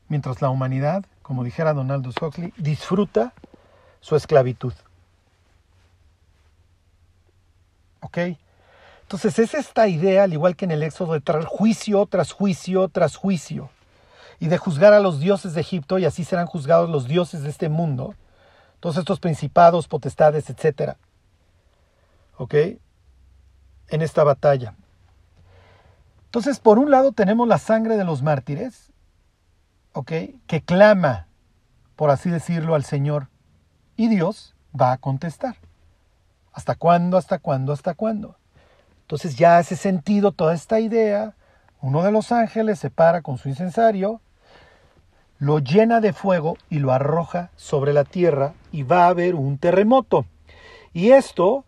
Mientras 0.09 0.43
la 0.43 0.51
humanidad 0.51 1.07
como 1.30 1.44
dijera 1.44 1.72
Donaldo 1.74 2.10
Huxley, 2.20 2.52
disfruta 2.56 3.32
su 4.00 4.16
esclavitud. 4.16 4.72
¿Ok? 8.00 8.18
Entonces 9.02 9.38
es 9.38 9.54
esta 9.54 9.86
idea, 9.86 10.24
al 10.24 10.32
igual 10.32 10.56
que 10.56 10.64
en 10.64 10.72
el 10.72 10.82
Éxodo, 10.82 11.12
de 11.12 11.20
traer 11.20 11.44
juicio 11.44 12.04
tras 12.06 12.32
juicio 12.32 12.88
tras 12.88 13.14
juicio 13.14 13.70
y 14.40 14.48
de 14.48 14.58
juzgar 14.58 14.92
a 14.92 14.98
los 14.98 15.20
dioses 15.20 15.54
de 15.54 15.60
Egipto 15.60 16.00
y 16.00 16.04
así 16.04 16.24
serán 16.24 16.46
juzgados 16.46 16.90
los 16.90 17.06
dioses 17.06 17.44
de 17.44 17.50
este 17.50 17.68
mundo, 17.68 18.16
todos 18.80 18.96
estos 18.96 19.20
principados, 19.20 19.86
potestades, 19.86 20.50
etc. 20.50 20.96
¿Ok? 22.38 22.54
En 23.86 24.02
esta 24.02 24.24
batalla. 24.24 24.74
Entonces, 26.24 26.58
por 26.58 26.80
un 26.80 26.90
lado 26.90 27.12
tenemos 27.12 27.46
la 27.46 27.58
sangre 27.58 27.96
de 27.96 28.04
los 28.04 28.20
mártires, 28.20 28.89
que 30.47 30.62
clama, 30.64 31.26
por 31.97 32.11
así 32.11 32.30
decirlo, 32.30 32.74
al 32.74 32.84
Señor. 32.84 33.28
Y 33.97 34.09
Dios 34.09 34.55
va 34.78 34.93
a 34.93 34.99
contestar. 34.99 35.57
¿Hasta 36.53 36.74
cuándo? 36.74 37.16
¿Hasta 37.16 37.38
cuándo? 37.38 37.72
¿Hasta 37.72 37.95
cuándo? 37.95 38.36
Entonces 39.03 39.36
ya 39.36 39.59
hace 39.59 39.76
sentido 39.76 40.32
toda 40.32 40.55
esta 40.55 40.80
idea. 40.80 41.34
Uno 41.80 42.03
de 42.03 42.12
los 42.12 42.32
ángeles 42.32 42.78
se 42.78 42.91
para 42.91 43.22
con 43.22 43.38
su 43.38 43.49
incensario, 43.49 44.20
lo 45.38 45.59
llena 45.59 46.01
de 46.01 46.12
fuego 46.12 46.57
y 46.68 46.78
lo 46.78 46.93
arroja 46.93 47.51
sobre 47.57 47.93
la 47.93 48.05
tierra 48.05 48.53
y 48.70 48.82
va 48.82 49.07
a 49.07 49.09
haber 49.09 49.34
un 49.34 49.59
terremoto. 49.59 50.26
Y 50.93 51.12
esto, 51.12 51.64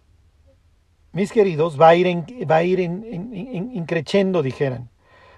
mis 1.12 1.33
queridos, 1.33 1.81
va 1.81 1.89
a 1.89 1.95
ir, 1.95 2.07
en, 2.07 2.27
va 2.49 2.57
a 2.57 2.62
ir 2.62 2.81
dijeran. 4.43 4.91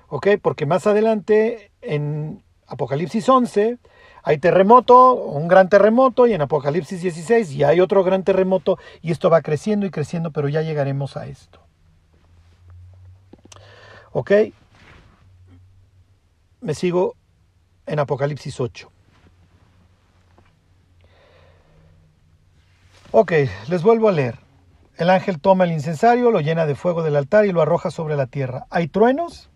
¿Ok? 0.08 0.28
Porque 0.42 0.66
más 0.66 0.86
adelante 0.86 1.70
en 1.80 2.42
Apocalipsis 2.74 3.28
11 3.28 3.78
hay 4.26 4.38
terremoto, 4.38 5.14
un 5.14 5.48
gran 5.48 5.68
terremoto, 5.68 6.26
y 6.26 6.32
en 6.32 6.40
Apocalipsis 6.40 7.02
16 7.02 7.52
y 7.52 7.62
hay 7.62 7.80
otro 7.80 8.02
gran 8.02 8.24
terremoto, 8.24 8.78
y 9.02 9.12
esto 9.12 9.28
va 9.28 9.42
creciendo 9.42 9.84
y 9.84 9.90
creciendo, 9.90 10.30
pero 10.30 10.48
ya 10.48 10.62
llegaremos 10.62 11.18
a 11.18 11.26
esto. 11.26 11.60
¿Ok? 14.12 14.32
Me 16.62 16.72
sigo 16.74 17.16
en 17.84 17.98
Apocalipsis 17.98 18.58
8. 18.58 18.90
Ok, 23.10 23.32
les 23.68 23.82
vuelvo 23.82 24.08
a 24.08 24.12
leer. 24.12 24.38
El 24.96 25.10
ángel 25.10 25.38
toma 25.38 25.64
el 25.64 25.72
incensario, 25.72 26.30
lo 26.30 26.40
llena 26.40 26.64
de 26.64 26.74
fuego 26.74 27.02
del 27.02 27.16
altar 27.16 27.44
y 27.44 27.52
lo 27.52 27.60
arroja 27.60 27.90
sobre 27.90 28.16
la 28.16 28.26
tierra. 28.26 28.66
¿Hay 28.70 28.88
truenos? 28.88 29.50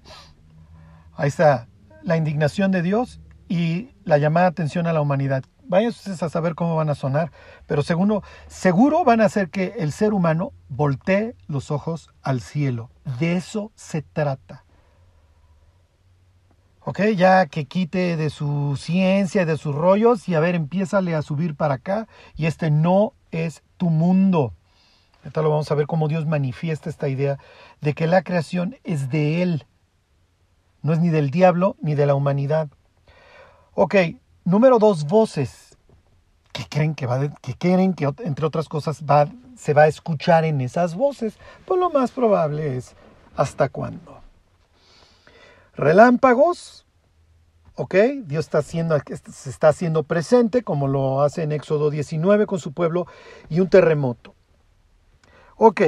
Ahí 1.14 1.28
está 1.28 1.68
la 2.02 2.16
indignación 2.16 2.70
de 2.70 2.82
Dios 2.82 3.20
y 3.48 3.90
la 4.04 4.18
llamada 4.18 4.46
atención 4.46 4.86
a 4.86 4.92
la 4.92 5.00
humanidad. 5.00 5.44
Vayan 5.64 5.90
ustedes 5.90 6.22
a 6.22 6.30
saber 6.30 6.54
cómo 6.54 6.76
van 6.76 6.88
a 6.88 6.94
sonar, 6.94 7.30
pero 7.66 7.82
seguro, 7.82 8.22
seguro 8.46 9.04
van 9.04 9.20
a 9.20 9.26
hacer 9.26 9.50
que 9.50 9.74
el 9.78 9.92
ser 9.92 10.14
humano 10.14 10.52
voltee 10.68 11.34
los 11.46 11.70
ojos 11.70 12.10
al 12.22 12.40
cielo. 12.40 12.90
De 13.18 13.36
eso 13.36 13.70
se 13.74 14.00
trata. 14.00 14.64
¿Ok? 16.80 17.00
Ya 17.16 17.44
que 17.46 17.66
quite 17.66 18.16
de 18.16 18.30
su 18.30 18.78
ciencia, 18.78 19.44
de 19.44 19.58
sus 19.58 19.74
rollos 19.74 20.26
y 20.26 20.34
a 20.34 20.40
ver, 20.40 20.54
empiézale 20.54 21.14
a 21.14 21.20
subir 21.20 21.54
para 21.54 21.74
acá 21.74 22.08
y 22.34 22.46
este 22.46 22.70
no 22.70 23.12
es 23.30 23.62
tu 23.76 23.90
mundo. 23.90 24.54
Ahorita 25.22 25.42
lo 25.42 25.50
vamos 25.50 25.70
a 25.70 25.74
ver 25.74 25.86
cómo 25.86 26.08
Dios 26.08 26.24
manifiesta 26.24 26.88
esta 26.88 27.08
idea 27.08 27.38
de 27.82 27.92
que 27.92 28.06
la 28.06 28.22
creación 28.22 28.78
es 28.84 29.10
de 29.10 29.42
Él 29.42 29.66
no 30.82 30.92
es 30.92 31.00
ni 31.00 31.10
del 31.10 31.30
diablo 31.30 31.76
ni 31.80 31.94
de 31.94 32.06
la 32.06 32.14
humanidad. 32.14 32.68
Ok, 33.74 33.94
número 34.44 34.78
dos, 34.78 35.04
voces. 35.04 35.76
¿Qué 36.52 36.64
creen 36.68 36.94
que, 36.94 37.06
va 37.06 37.28
que, 37.40 37.54
creen 37.54 37.94
que 37.94 38.12
entre 38.24 38.46
otras 38.46 38.68
cosas 38.68 39.04
va, 39.04 39.28
se 39.56 39.74
va 39.74 39.82
a 39.82 39.86
escuchar 39.86 40.44
en 40.44 40.60
esas 40.60 40.96
voces? 40.96 41.38
Pues 41.64 41.78
lo 41.78 41.90
más 41.90 42.10
probable 42.10 42.76
es 42.76 42.96
hasta 43.36 43.68
cuándo. 43.68 44.20
Relámpagos, 45.74 46.86
¿ok? 47.76 47.94
Dios 48.24 48.46
está 48.46 48.58
haciendo, 48.58 48.98
se 49.32 49.50
está 49.50 49.68
haciendo 49.68 50.02
presente, 50.02 50.64
como 50.64 50.88
lo 50.88 51.22
hace 51.22 51.44
en 51.44 51.52
Éxodo 51.52 51.90
19 51.90 52.46
con 52.46 52.58
su 52.58 52.72
pueblo, 52.72 53.06
y 53.48 53.60
un 53.60 53.68
terremoto. 53.68 54.34
Ok, 55.56 55.80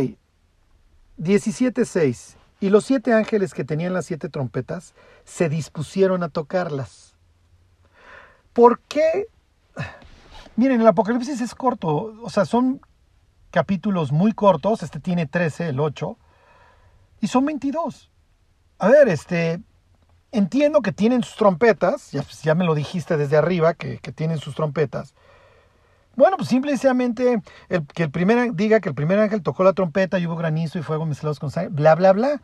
17.6. 1.19 2.37
Y 2.61 2.69
los 2.69 2.85
siete 2.85 3.15
ángeles 3.15 3.55
que 3.55 3.65
tenían 3.65 3.95
las 3.95 4.07
siete 4.07 4.29
trompetas 4.29 4.95
se 5.25 5.49
dispusieron 5.49 6.23
a 6.23 6.29
tocarlas. 6.29 7.17
¿Por 8.53 8.81
qué? 8.81 9.27
Miren, 10.57 10.81
el 10.81 10.87
Apocalipsis 10.87 11.41
es 11.41 11.55
corto, 11.55 12.15
o 12.23 12.29
sea, 12.29 12.45
son 12.45 12.81
capítulos 13.51 14.13
muy 14.13 14.33
cortos, 14.33 14.83
este 14.83 15.01
tiene 15.01 15.27
13, 15.27 15.71
el 15.71 15.81
8, 15.81 16.19
y 17.21 17.29
son 17.29 17.47
22. 17.47 18.11
A 18.79 18.89
ver, 18.89 19.09
este, 19.09 19.61
entiendo 20.33 20.83
que 20.83 20.93
tienen 20.93 21.23
sus 21.23 21.37
trompetas, 21.37 22.13
ya, 22.13 22.55
me 22.55 22.65
lo 22.65 22.75
dijiste 22.75 23.17
desde 23.17 23.37
arriba, 23.37 23.75
que, 23.75 23.99
que 23.99 24.13
tienen 24.13 24.39
sus 24.39 24.55
trompetas, 24.55 25.15
bueno, 26.17 26.37
pues 26.37 26.49
simplemente 26.49 27.41
el, 27.69 27.87
que 27.87 28.03
el 28.05 28.11
primer 28.11 28.55
diga 28.55 28.81
que 28.81 28.89
el 28.89 28.95
primer 28.95 29.19
ángel 29.19 29.43
tocó 29.43 29.65
la 29.65 29.73
trompeta 29.73 30.19
y 30.19 30.27
hubo 30.27 30.37
granizo 30.37 30.79
y 30.79 30.83
fuego 30.83 31.07
mezclados 31.07 31.39
con 31.39 31.51
sangre, 31.51 31.71
bla, 31.73 31.95
bla, 31.95 32.13
bla. 32.13 32.43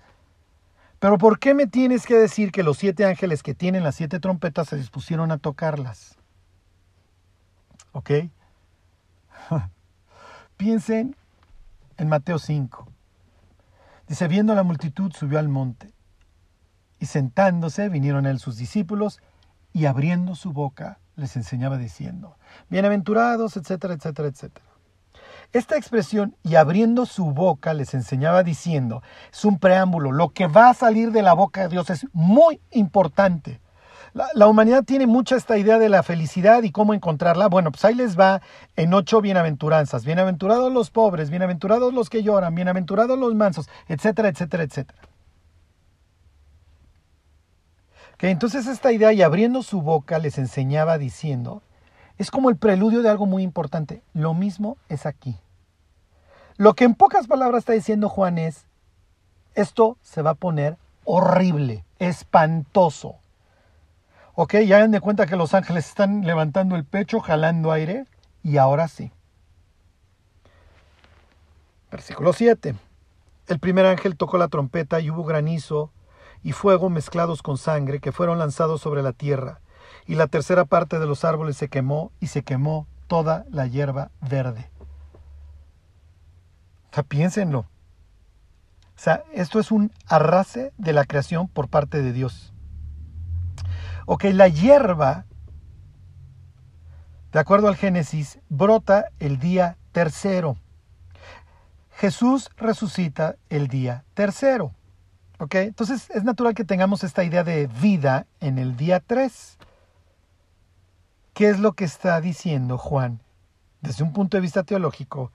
Pero 0.99 1.19
¿por 1.19 1.39
qué 1.39 1.53
me 1.53 1.67
tienes 1.67 2.07
que 2.07 2.15
decir 2.15 2.53
que 2.53 2.63
los 2.63 2.79
siete 2.79 3.05
ángeles 3.05 3.43
que 3.43 3.55
tienen 3.55 3.85
las 3.85 3.97
siete 3.97 4.19
trompetas 4.19 4.69
se 4.69 4.77
dispusieron 4.77 5.31
a 5.31 5.39
tocarlas? 5.39 6.17
¿Ok? 7.93 8.11
Piensen 10.57 11.17
en 11.99 12.09
Mateo 12.09 12.39
5. 12.39 12.89
Dice, 14.09 14.29
viendo 14.29 14.55
la 14.55 14.63
multitud, 14.63 15.13
subió 15.13 15.39
al 15.39 15.49
monte. 15.49 15.93
Y 16.99 17.07
sentándose, 17.07 17.89
vinieron 17.89 18.27
a 18.27 18.31
él 18.31 18.39
sus 18.39 18.57
discípulos, 18.57 19.21
y 19.73 19.85
abriendo 19.85 20.35
su 20.35 20.53
boca, 20.53 20.99
les 21.17 21.37
enseñaba 21.37 21.77
diciendo, 21.77 22.36
bienaventurados, 22.69 23.57
etcétera, 23.57 23.95
etcétera, 23.95 24.29
etcétera. 24.29 24.67
Esta 25.53 25.77
expresión, 25.77 26.37
y 26.43 26.57
abriendo 26.57 27.07
su 27.07 27.33
boca, 27.33 27.73
les 27.73 27.95
enseñaba 27.95 28.43
diciendo, 28.43 29.03
es 29.33 29.45
un 29.45 29.59
preámbulo, 29.59 30.13
lo 30.13 30.31
que 30.31 30.47
va 30.47 30.71
a 30.71 30.75
salir 30.75 31.13
de 31.13 31.23
la 31.23 31.35
boca 31.35 31.63
de 31.63 31.69
Dios 31.69 31.89
es 31.91 32.07
muy 32.13 32.61
importante. 32.73 33.61
La, 34.35 34.47
humanidad 34.47 34.83
tiene 34.83 35.07
mucha 35.07 35.37
esta 35.37 35.59
idea 35.59 35.79
de 35.79 35.91
la 35.91 36.03
felicidad 36.03 36.63
y 36.63 36.71
cómo 36.71 36.95
encontrarla. 36.95 37.49
Bueno, 37.49 37.71
pues 37.71 37.85
ahí 37.85 37.95
les 37.95 38.19
va 38.19 38.41
en 38.75 38.95
ocho 38.95 39.21
bienaventuranzas. 39.21 40.07
Bienaventurados 40.07 40.73
los 40.73 40.91
pobres, 40.91 41.29
bienaventurados 41.29 41.93
los 41.93 42.09
que 42.09 42.23
lloran, 42.23 42.55
bienaventurados 42.55 43.19
los 43.19 43.35
mansos, 43.35 43.69
etcétera, 43.89 44.29
etcétera, 44.29 44.63
etcétera. 44.63 44.99
Que 48.17 48.31
entonces 48.31 48.67
esta 48.67 48.91
idea 48.91 49.13
y 49.13 49.21
abriendo 49.21 49.63
su 49.63 49.83
boca 49.83 50.19
les 50.19 50.39
enseñaba 50.39 50.97
diciendo, 50.97 51.63
es 52.19 52.31
como 52.31 52.51
el 52.51 52.57
preludio 52.57 53.03
de 53.03 53.11
algo 53.11 53.27
muy 53.27 53.43
importante. 53.43 54.03
Lo 54.15 54.35
mismo 54.35 54.77
es 54.89 55.07
aquí. 55.07 55.37
Lo 56.57 56.75
que 56.75 56.85
en 56.85 56.95
pocas 56.95 57.27
palabras 57.27 57.61
está 57.61 57.73
diciendo 57.73 58.09
Juan 58.09 58.39
es, 58.39 58.67
esto 59.55 59.99
se 60.03 60.23
va 60.23 60.31
a 60.31 60.35
poner 60.35 60.77
horrible, 61.05 61.85
espantoso. 61.99 63.17
Ok, 64.35 64.55
ya 64.67 64.79
den 64.79 64.91
de 64.91 65.01
cuenta 65.01 65.27
que 65.27 65.37
los 65.37 65.55
ángeles 65.55 65.87
están 65.87 66.27
levantando 66.27 66.77
el 66.77 66.85
pecho, 66.85 67.21
jalando 67.21 67.73
aire, 67.73 68.05
y 68.43 68.59
ahora 68.59 68.89
sí. 68.89 69.11
Versículo 71.91 72.33
7. 72.33 72.75
El 73.49 73.59
primer 73.59 73.87
ángel 73.87 74.17
tocó 74.17 74.39
la 74.39 74.49
trompeta 74.49 75.01
y 75.01 75.11
hubo 75.11 75.25
granizo 75.25 75.91
y 76.43 76.53
fuego 76.53 76.91
mezclados 76.91 77.43
con 77.43 77.59
sangre 77.59 78.01
que 78.01 78.13
fueron 78.13 78.39
lanzados 78.39 78.81
sobre 78.81 79.03
la 79.03 79.13
tierra, 79.13 79.61
y 80.07 80.15
la 80.15 80.27
tercera 80.27 80.65
parte 80.65 80.99
de 80.99 81.07
los 81.07 81.25
árboles 81.25 81.57
se 81.57 81.69
quemó 81.69 82.13
y 82.21 82.29
se 82.29 82.43
quemó 82.43 82.87
toda 83.07 83.45
la 83.51 83.67
hierba 83.67 84.11
verde. 84.21 84.71
O 86.91 86.95
sea, 86.95 87.03
piénsenlo. 87.03 87.61
O 87.61 88.99
sea, 88.99 89.25
esto 89.33 89.61
es 89.61 89.71
un 89.71 89.93
arrase 90.07 90.73
de 90.79 90.93
la 90.93 91.05
creación 91.05 91.49
por 91.49 91.69
parte 91.69 92.03
de 92.03 92.13
Dios. 92.13 92.55
Ok, 94.07 94.25
la 94.33 94.49
hierba, 94.49 95.27
de 97.33 97.41
acuerdo 97.41 97.69
al 97.69 97.77
Génesis, 97.77 98.39
brota 98.49 99.07
el 99.19 99.39
día 99.39 99.77
tercero. 99.93 100.57
Jesús 101.97 102.51
resucita 102.57 103.37
el 103.49 103.69
día 103.69 104.05
tercero. 104.15 104.73
¿Ok? 105.39 105.57
Entonces 105.57 106.09
es 106.11 106.25
natural 106.25 106.55
que 106.55 106.65
tengamos 106.65 107.05
esta 107.05 107.25
idea 107.25 107.45
de 107.45 107.67
vida 107.67 108.27
en 108.41 108.59
el 108.59 108.77
día 108.77 109.01
3. 109.01 109.59
¿Qué 111.37 111.51
es 111.51 111.59
lo 111.59 111.75
que 111.75 111.85
está 111.85 112.19
diciendo 112.23 112.79
Juan 112.79 113.21
desde 113.83 114.03
un 114.03 114.15
punto 114.15 114.39
de 114.39 114.41
vista 114.41 114.63
teológico 114.63 115.33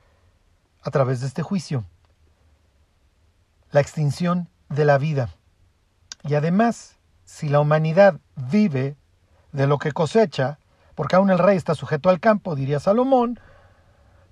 a 0.82 0.90
través 0.90 1.22
de 1.22 1.28
este 1.28 1.44
juicio? 1.44 1.86
La 3.70 3.82
extinción 3.82 4.50
de 4.68 4.84
la 4.84 4.98
vida. 4.98 5.30
Y 6.24 6.34
además, 6.34 6.98
si 7.24 7.50
la 7.50 7.60
humanidad 7.60 8.20
vive 8.36 8.96
de 9.52 9.68
lo 9.68 9.78
que 9.78 9.92
cosecha, 9.92 10.58
porque 10.96 11.18
aún 11.18 11.30
el 11.30 11.38
rey 11.38 11.56
está 11.56 11.76
sujeto 11.76 12.10
al 12.10 12.20
campo, 12.20 12.56
diría 12.56 12.80
Salomón, 12.80 13.40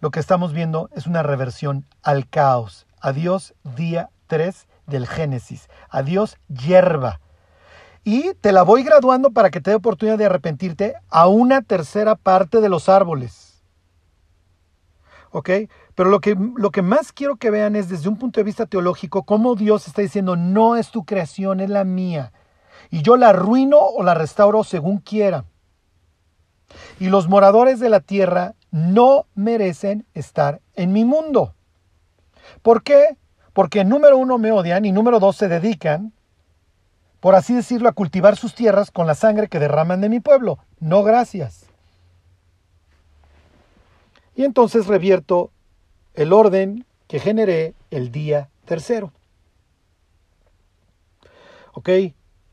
lo 0.01 0.09
que 0.09 0.19
estamos 0.19 0.53
viendo 0.53 0.89
es 0.95 1.05
una 1.05 1.21
reversión 1.21 1.85
al 2.01 2.27
caos. 2.27 2.87
Adiós 2.99 3.53
día 3.75 4.09
3 4.25 4.67
del 4.87 5.05
Génesis. 5.05 5.69
Adiós 5.91 6.39
hierba. 6.47 7.19
Y 8.03 8.33
te 8.35 8.51
la 8.51 8.63
voy 8.63 8.83
graduando 8.83 9.31
para 9.31 9.49
que 9.49 9.61
te 9.61 9.71
dé 9.71 9.75
oportunidad 9.75 10.17
de 10.17 10.25
arrepentirte 10.25 10.95
a 11.09 11.27
una 11.27 11.61
tercera 11.61 12.15
parte 12.15 12.61
de 12.61 12.69
los 12.69 12.89
árboles. 12.89 13.63
¿Ok? 15.31 15.49
Pero 15.95 16.09
lo 16.09 16.21
que, 16.21 16.35
lo 16.55 16.71
que 16.71 16.81
más 16.81 17.11
quiero 17.11 17.35
que 17.35 17.51
vean 17.51 17.75
es 17.75 17.89
desde 17.89 18.09
un 18.09 18.17
punto 18.17 18.39
de 18.39 18.45
vista 18.45 18.65
teológico 18.65 19.23
cómo 19.23 19.55
Dios 19.55 19.87
está 19.87 20.01
diciendo, 20.01 20.35
no 20.35 20.75
es 20.75 20.91
tu 20.91 21.05
creación, 21.05 21.59
es 21.59 21.69
la 21.69 21.83
mía 21.83 22.31
y 22.89 23.01
yo 23.01 23.17
la 23.17 23.29
arruino 23.29 23.77
o 23.79 24.03
la 24.03 24.13
restauro 24.13 24.63
según 24.63 24.97
quiera. 24.97 25.45
Y 26.99 27.09
los 27.09 27.27
moradores 27.27 27.79
de 27.79 27.89
la 27.89 27.99
tierra 27.99 28.55
no 28.71 29.25
merecen 29.35 30.05
estar 30.13 30.61
en 30.75 30.93
mi 30.93 31.05
mundo. 31.05 31.55
¿Por 32.61 32.83
qué? 32.83 33.17
Porque 33.53 33.83
número 33.83 34.17
uno 34.17 34.37
me 34.37 34.51
odian 34.51 34.85
y 34.85 34.91
número 34.91 35.19
dos 35.19 35.35
se 35.35 35.47
dedican, 35.47 36.13
por 37.19 37.35
así 37.35 37.53
decirlo, 37.53 37.89
a 37.89 37.93
cultivar 37.93 38.35
sus 38.35 38.55
tierras 38.55 38.91
con 38.91 39.07
la 39.07 39.15
sangre 39.15 39.47
que 39.47 39.59
derraman 39.59 40.01
de 40.01 40.09
mi 40.09 40.19
pueblo. 40.19 40.59
No 40.79 41.03
gracias. 41.03 41.65
Y 44.35 44.45
entonces 44.45 44.87
revierto 44.87 45.51
el 46.13 46.33
orden 46.33 46.85
que 47.07 47.19
generé 47.19 47.73
el 47.91 48.11
día 48.11 48.49
tercero. 48.65 49.11
¿Ok? 51.73 51.89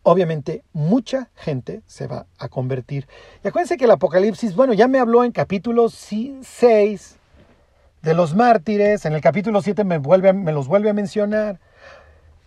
obviamente 0.09 0.63
mucha 0.73 1.31
gente 1.35 1.83
se 1.87 2.07
va 2.07 2.27
a 2.39 2.49
convertir. 2.49 3.09
Y 3.43 3.49
acuérdense 3.49 3.77
que 3.77 3.87
el 3.87 3.91
Apocalipsis, 3.91 4.55
bueno, 4.55 4.73
ya 4.73 4.87
me 4.87 5.01
habló 5.01 5.25
en 5.25 5.33
capítulo 5.33 5.89
6 5.89 7.17
de 8.03 8.15
los 8.15 8.37
mártires, 8.37 9.05
en 9.05 9.15
el 9.15 9.21
capítulo 9.21 9.61
7 9.61 9.83
me, 9.83 9.99
me 9.99 10.53
los 10.53 10.69
vuelve 10.69 10.91
a 10.91 10.93
mencionar. 10.93 11.59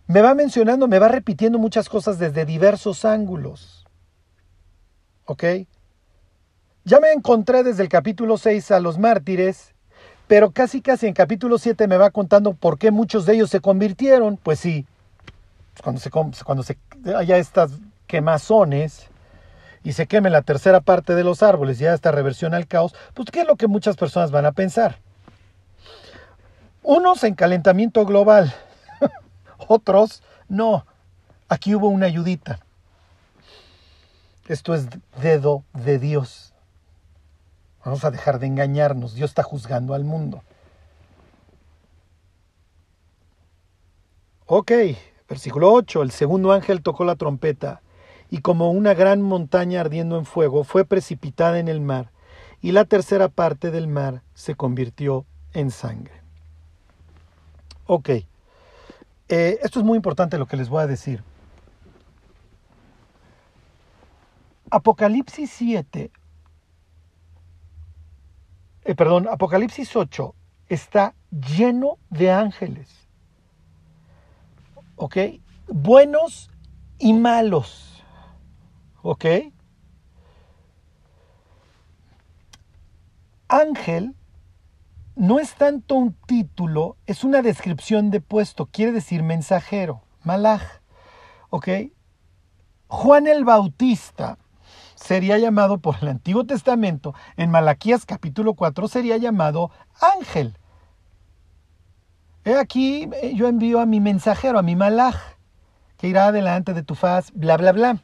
Me 0.09 0.23
va 0.23 0.33
mencionando, 0.33 0.87
me 0.87 0.97
va 0.97 1.07
repitiendo 1.07 1.59
muchas 1.59 1.87
cosas 1.87 2.17
desde 2.17 2.43
diversos 2.43 3.05
ángulos. 3.05 3.85
¿Ok? 5.25 5.43
Ya 6.83 6.99
me 6.99 7.11
encontré 7.11 7.61
desde 7.61 7.83
el 7.83 7.89
capítulo 7.89 8.39
6 8.39 8.71
a 8.71 8.79
los 8.79 8.97
mártires, 8.97 9.75
pero 10.25 10.49
casi 10.49 10.81
casi 10.81 11.05
en 11.05 11.13
capítulo 11.13 11.59
7 11.59 11.87
me 11.87 11.97
va 11.97 12.09
contando 12.09 12.55
por 12.55 12.79
qué 12.79 12.89
muchos 12.89 13.27
de 13.27 13.35
ellos 13.35 13.51
se 13.51 13.59
convirtieron. 13.59 14.37
Pues 14.37 14.59
sí, 14.59 14.87
cuando 15.83 16.01
se, 16.01 16.09
cuando 16.09 16.63
se 16.63 16.79
haya 17.15 17.37
estas 17.37 17.73
quemazones 18.07 19.09
y 19.83 19.93
se 19.93 20.07
queme 20.07 20.31
la 20.31 20.41
tercera 20.41 20.81
parte 20.81 21.13
de 21.13 21.23
los 21.23 21.43
árboles 21.43 21.79
y 21.79 21.85
haya 21.85 21.93
esta 21.93 22.11
reversión 22.11 22.55
al 22.55 22.65
caos, 22.65 22.95
pues 23.13 23.29
¿qué 23.29 23.41
es 23.41 23.47
lo 23.47 23.57
que 23.57 23.67
muchas 23.67 23.95
personas 23.95 24.31
van 24.31 24.47
a 24.47 24.53
pensar? 24.53 24.97
Unos 26.81 27.23
en 27.23 27.35
calentamiento 27.35 28.07
global, 28.07 28.55
otros 29.67 30.23
no. 30.47 30.85
Aquí 31.47 31.75
hubo 31.75 31.89
una 31.89 32.05
ayudita. 32.05 32.59
Esto 34.47 34.73
es 34.73 34.87
dedo 35.21 35.63
de 35.73 35.99
Dios. 35.99 36.53
Vamos 37.85 38.03
a 38.03 38.11
dejar 38.11 38.39
de 38.39 38.47
engañarnos. 38.47 39.13
Dios 39.13 39.31
está 39.31 39.43
juzgando 39.43 39.93
al 39.93 40.03
mundo. 40.03 40.43
Ok, 44.45 44.71
Versículo 45.29 45.71
8. 45.71 46.01
El 46.01 46.11
segundo 46.11 46.51
ángel 46.51 46.81
tocó 46.81 47.05
la 47.05 47.15
trompeta, 47.15 47.81
y 48.31 48.39
como 48.39 48.71
una 48.71 48.95
gran 48.95 49.21
montaña 49.21 49.79
ardiendo 49.79 50.17
en 50.17 50.25
fuego 50.25 50.63
fue 50.63 50.85
precipitada 50.85 51.59
en 51.59 51.67
el 51.67 51.79
mar, 51.79 52.11
y 52.61 52.71
la 52.71 52.85
tercera 52.85 53.29
parte 53.29 53.69
del 53.69 53.87
mar 53.87 54.23
se 54.33 54.55
convirtió 54.55 55.25
en 55.53 55.69
sangre. 55.69 56.21
Ok. 57.85 58.09
Eh, 59.29 59.59
esto 59.61 59.79
es 59.79 59.85
muy 59.85 59.95
importante 59.95 60.37
lo 60.37 60.47
que 60.47 60.57
les 60.57 60.69
voy 60.69 60.81
a 60.83 60.87
decir. 60.87 61.23
Apocalipsis 64.71 65.49
7, 65.51 66.11
eh, 68.83 68.95
perdón, 68.95 69.27
Apocalipsis 69.27 69.95
8 69.95 70.35
está 70.67 71.15
lleno 71.31 71.97
de 72.09 72.31
ángeles. 72.31 72.99
¿ok? 74.99 75.17
Buenos 75.67 76.51
y 76.97 77.13
malos, 77.13 78.03
¿ok? 79.01 79.25
Ángel 83.47 84.15
no 85.19 85.37
es 85.37 85.55
tanto 85.55 85.95
un 85.95 86.13
título, 86.13 86.95
es 87.05 87.25
una 87.25 87.41
descripción 87.41 88.09
de 88.09 88.21
puesto, 88.21 88.67
quiere 88.67 88.93
decir 88.93 89.21
mensajero, 89.21 90.01
malaj, 90.23 90.61
¿ok? 91.49 91.67
Juan 92.87 93.27
el 93.27 93.43
Bautista 93.43 94.37
sería 94.95 95.37
llamado 95.37 95.79
por 95.79 95.97
el 96.01 96.07
Antiguo 96.07 96.45
Testamento, 96.45 97.15
en 97.35 97.51
Malaquías 97.51 98.05
capítulo 98.05 98.53
4 98.53 98.87
sería 98.87 99.17
llamado 99.17 99.71
ángel. 99.99 100.57
He 102.45 102.55
aquí, 102.55 103.09
eh, 103.21 103.33
yo 103.35 103.49
envío 103.49 103.81
a 103.81 103.85
mi 103.85 103.99
mensajero, 103.99 104.57
a 104.57 104.63
mi 104.63 104.77
malaj, 104.77 105.17
que 105.97 106.07
irá 106.07 106.27
adelante 106.27 106.73
de 106.73 106.83
tu 106.83 106.95
faz, 106.95 107.33
bla, 107.33 107.57
bla, 107.57 107.73
bla. 107.73 108.01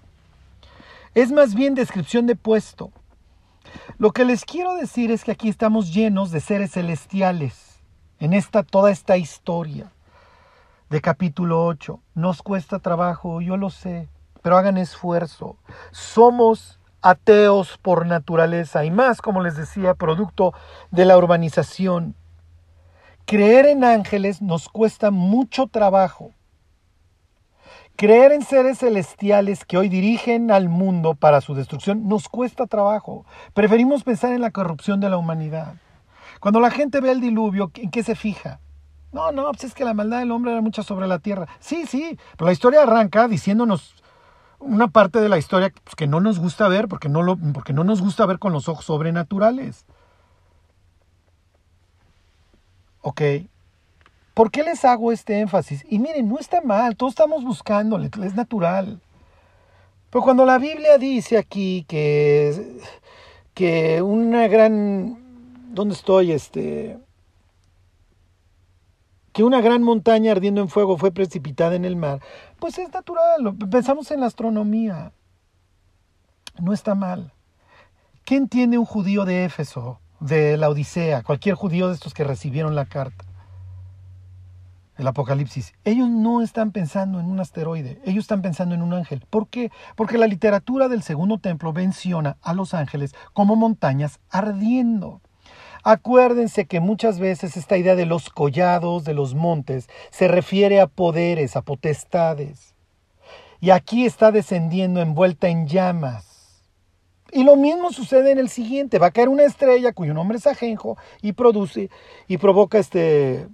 Es 1.14 1.32
más 1.32 1.56
bien 1.56 1.76
descripción 1.76 2.26
de 2.26 2.36
puesto. 2.36 2.92
Lo 3.98 4.12
que 4.12 4.26
les 4.26 4.46
quiero 4.46 4.76
decir 4.76 5.12
es 5.12 5.24
que 5.24 5.32
aquí 5.32 5.50
estamos 5.50 5.94
llenos 5.94 6.32
de 6.32 6.40
seres 6.40 6.72
celestiales, 6.72 7.82
en 8.20 8.34
esta, 8.34 8.64
toda 8.64 8.92
esta 8.92 9.18
historia 9.18 9.92
de 10.90 11.02
capítulo 11.02 11.66
8. 11.66 12.00
Nos 12.14 12.42
cuesta 12.42 12.80
trabajo, 12.80 13.42
yo 13.42 13.58
lo 13.58 13.70
sé, 13.70 14.10
pero 14.42 14.58
hagan 14.58 14.78
esfuerzo. 14.78 15.58
Somos 15.92 16.80
ateos 17.02 17.78
por 17.78 18.06
naturaleza 18.06 18.86
y 18.86 18.92
más, 18.92 19.22
como 19.22 19.42
les 19.42 19.56
decía, 19.56 19.94
producto 19.94 20.54
de 20.92 21.06
la 21.06 21.18
urbanización 21.18 22.16
creer 23.26 23.66
en 23.66 23.84
ángeles 23.84 24.42
nos 24.42 24.70
cuesta 24.70 25.12
mucho 25.12 25.68
trabajo. 25.68 26.32
Creer 27.98 28.34
en 28.34 28.42
seres 28.42 28.80
celestiales 28.80 29.64
que 29.64 29.78
hoy 29.78 29.88
dirigen 29.88 30.52
al 30.52 30.68
mundo 30.68 31.16
para 31.16 31.40
su 31.40 31.56
destrucción 31.56 32.10
nos 32.10 32.28
cuesta 32.28 32.68
trabajo. 32.68 33.26
Preferimos 33.54 34.04
pensar 34.04 34.34
en 34.34 34.42
la 34.42 34.52
corrupción 34.52 35.00
de 35.00 35.10
la 35.10 35.18
humanidad. 35.18 35.76
Cuando 36.42 36.60
la 36.60 36.72
gente 36.72 37.00
ve 37.00 37.12
el 37.12 37.22
diluvio, 37.22 37.72
¿en 37.76 37.92
qué 37.92 38.04
se 38.04 38.16
fija? 38.16 38.60
No, 39.14 39.32
no, 39.32 39.50
pues 39.52 39.64
es 39.64 39.74
que 39.74 39.86
la 39.86 39.94
maldad 39.94 40.20
del 40.20 40.32
hombre 40.32 40.52
era 40.52 40.62
mucha 40.62 40.84
sobre 40.84 41.08
la 41.08 41.20
tierra. 41.20 41.48
Sí, 41.62 41.86
sí, 41.86 42.20
pero 42.34 42.48
la 42.48 42.52
historia 42.52 42.84
arranca 42.84 43.30
diciéndonos 43.30 43.96
una 44.60 44.90
parte 44.90 45.22
de 45.22 45.30
la 45.30 45.38
historia 45.38 45.72
pues, 45.84 45.96
que 45.96 46.06
no 46.06 46.20
nos 46.20 46.38
gusta 46.38 46.68
ver 46.68 46.90
porque 46.90 47.08
no, 47.08 47.24
lo, 47.24 47.38
porque 47.54 47.72
no 47.72 47.86
nos 47.86 48.02
gusta 48.02 48.26
ver 48.26 48.40
con 48.40 48.52
los 48.52 48.68
ojos 48.68 48.84
sobrenaturales. 48.84 49.86
¿Ok? 53.00 53.22
¿Por 54.36 54.52
qué 54.52 54.64
les 54.64 54.84
hago 54.84 55.14
este 55.14 55.40
énfasis? 55.40 55.86
Y 55.90 55.98
miren, 55.98 56.28
no 56.28 56.38
está 56.38 56.62
mal, 56.62 56.98
todos 56.98 57.14
estamos 57.14 57.46
buscándole, 57.46 58.12
es 58.24 58.36
natural. 58.36 59.00
Pero 60.10 60.24
cuando 60.24 60.46
la 60.46 60.58
Biblia 60.58 60.98
dice 60.98 61.38
aquí 61.38 61.86
que, 61.88 62.82
que 63.54 64.02
una 64.02 64.48
gran... 64.48 65.18
¿Dónde 65.74 65.96
estoy? 65.96 66.34
Este 66.34 67.00
que 69.32 69.44
una 69.44 69.60
gran 69.60 69.84
montaña 69.84 70.32
ardiendo 70.32 70.62
en 70.62 70.70
fuego 70.70 70.98
fue 70.98 71.12
precipitada 71.12 71.76
en 71.76 71.84
el 71.84 71.98
mar, 71.98 72.22
pues 72.58 72.78
es 72.78 72.94
natural, 72.94 73.54
pensamos 73.70 74.10
en 74.12 74.22
la 74.22 74.28
astronomía. 74.28 75.12
No 76.58 76.72
está 76.72 76.96
mal. 76.96 77.34
¿Qué 78.24 78.38
entiende 78.38 78.78
un 78.78 78.86
judío 78.86 79.26
de 79.26 79.44
Éfeso, 79.44 80.00
de 80.22 80.56
la 80.56 80.70
Odisea, 80.70 81.22
cualquier 81.22 81.56
judío 81.56 81.90
de 81.90 81.96
estos 81.96 82.14
que 82.14 82.24
recibieron 82.24 82.76
la 82.76 82.86
carta? 82.86 83.26
El 84.98 85.08
Apocalipsis. 85.08 85.74
Ellos 85.84 86.10
no 86.10 86.42
están 86.42 86.72
pensando 86.72 87.20
en 87.20 87.26
un 87.26 87.40
asteroide, 87.40 88.00
ellos 88.06 88.24
están 88.24 88.42
pensando 88.42 88.76
en 88.76 88.82
un 88.82 88.94
ángel. 88.94 89.26
¿Por 89.30 89.48
qué? 89.48 89.72
Porque 89.96 90.18
la 90.18 90.28
literatura 90.28 90.88
del 90.88 91.04
segundo 91.04 91.38
templo 91.40 91.74
menciona 91.74 92.38
a 92.42 92.54
los 92.54 92.74
ángeles 92.74 93.14
como 93.34 93.56
montañas 93.56 94.20
ardiendo. 94.30 95.22
Acuérdense 95.84 96.66
que 96.66 96.80
muchas 96.80 97.20
veces 97.20 97.58
esta 97.58 97.78
idea 97.78 97.96
de 97.96 98.08
los 98.08 98.30
collados, 98.30 99.04
de 99.04 99.14
los 99.14 99.36
montes, 99.36 99.88
se 100.10 100.28
refiere 100.28 100.82
a 100.82 100.88
poderes, 100.88 101.56
a 101.56 101.62
potestades. 101.62 102.74
Y 103.60 103.70
aquí 103.70 104.06
está 104.06 104.32
descendiendo 104.32 105.02
envuelta 105.02 105.48
en 105.48 105.68
llamas. 105.68 106.64
Y 107.32 107.44
lo 107.44 107.56
mismo 107.56 107.92
sucede 107.92 108.32
en 108.32 108.40
el 108.40 108.50
siguiente. 108.50 108.98
Va 108.98 109.08
a 109.08 109.12
caer 109.12 109.30
una 109.30 109.44
estrella 109.44 109.94
cuyo 109.94 110.14
nombre 110.14 110.38
es 110.38 110.48
Ajenjo 110.48 110.98
y 111.22 111.34
produce 111.34 111.90
y 112.28 112.38
provoca 112.38 112.80
este. 112.80 113.48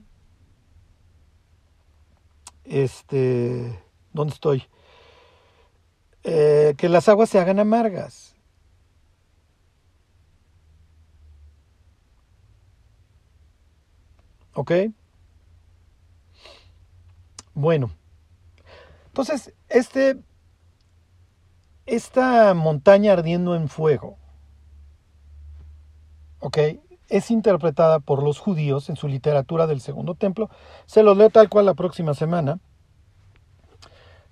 Este. 2.71 3.83
¿Dónde 4.13 4.33
estoy? 4.33 4.63
Eh, 6.23 6.73
que 6.77 6.89
las 6.89 7.09
aguas 7.09 7.29
se 7.29 7.39
hagan 7.39 7.59
amargas. 7.59 8.35
¿Ok? 14.53 14.71
Bueno, 17.53 17.91
entonces, 19.07 19.53
este, 19.67 20.17
esta 21.85 22.53
montaña 22.53 23.11
ardiendo 23.11 23.55
en 23.55 23.67
fuego, 23.67 24.17
¿ok? 26.39 26.57
Es 27.11 27.29
interpretada 27.29 27.99
por 27.99 28.23
los 28.23 28.39
judíos 28.39 28.89
en 28.89 28.95
su 28.95 29.09
literatura 29.09 29.67
del 29.67 29.81
Segundo 29.81 30.15
Templo. 30.15 30.49
Se 30.85 31.03
los 31.03 31.17
leo 31.17 31.29
tal 31.29 31.49
cual 31.49 31.65
la 31.65 31.73
próxima 31.73 32.13
semana. 32.13 32.59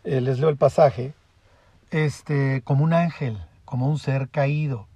Eh, 0.06 0.22
les 0.22 0.40
leo 0.40 0.48
el 0.48 0.56
pasaje. 0.56 1.14
Este, 1.92 2.62
como 2.64 2.86
un 2.86 2.94
ángel, 2.94 3.38
como 3.66 3.90
un 3.90 4.00
ser 4.00 4.30
caído. 4.30 4.88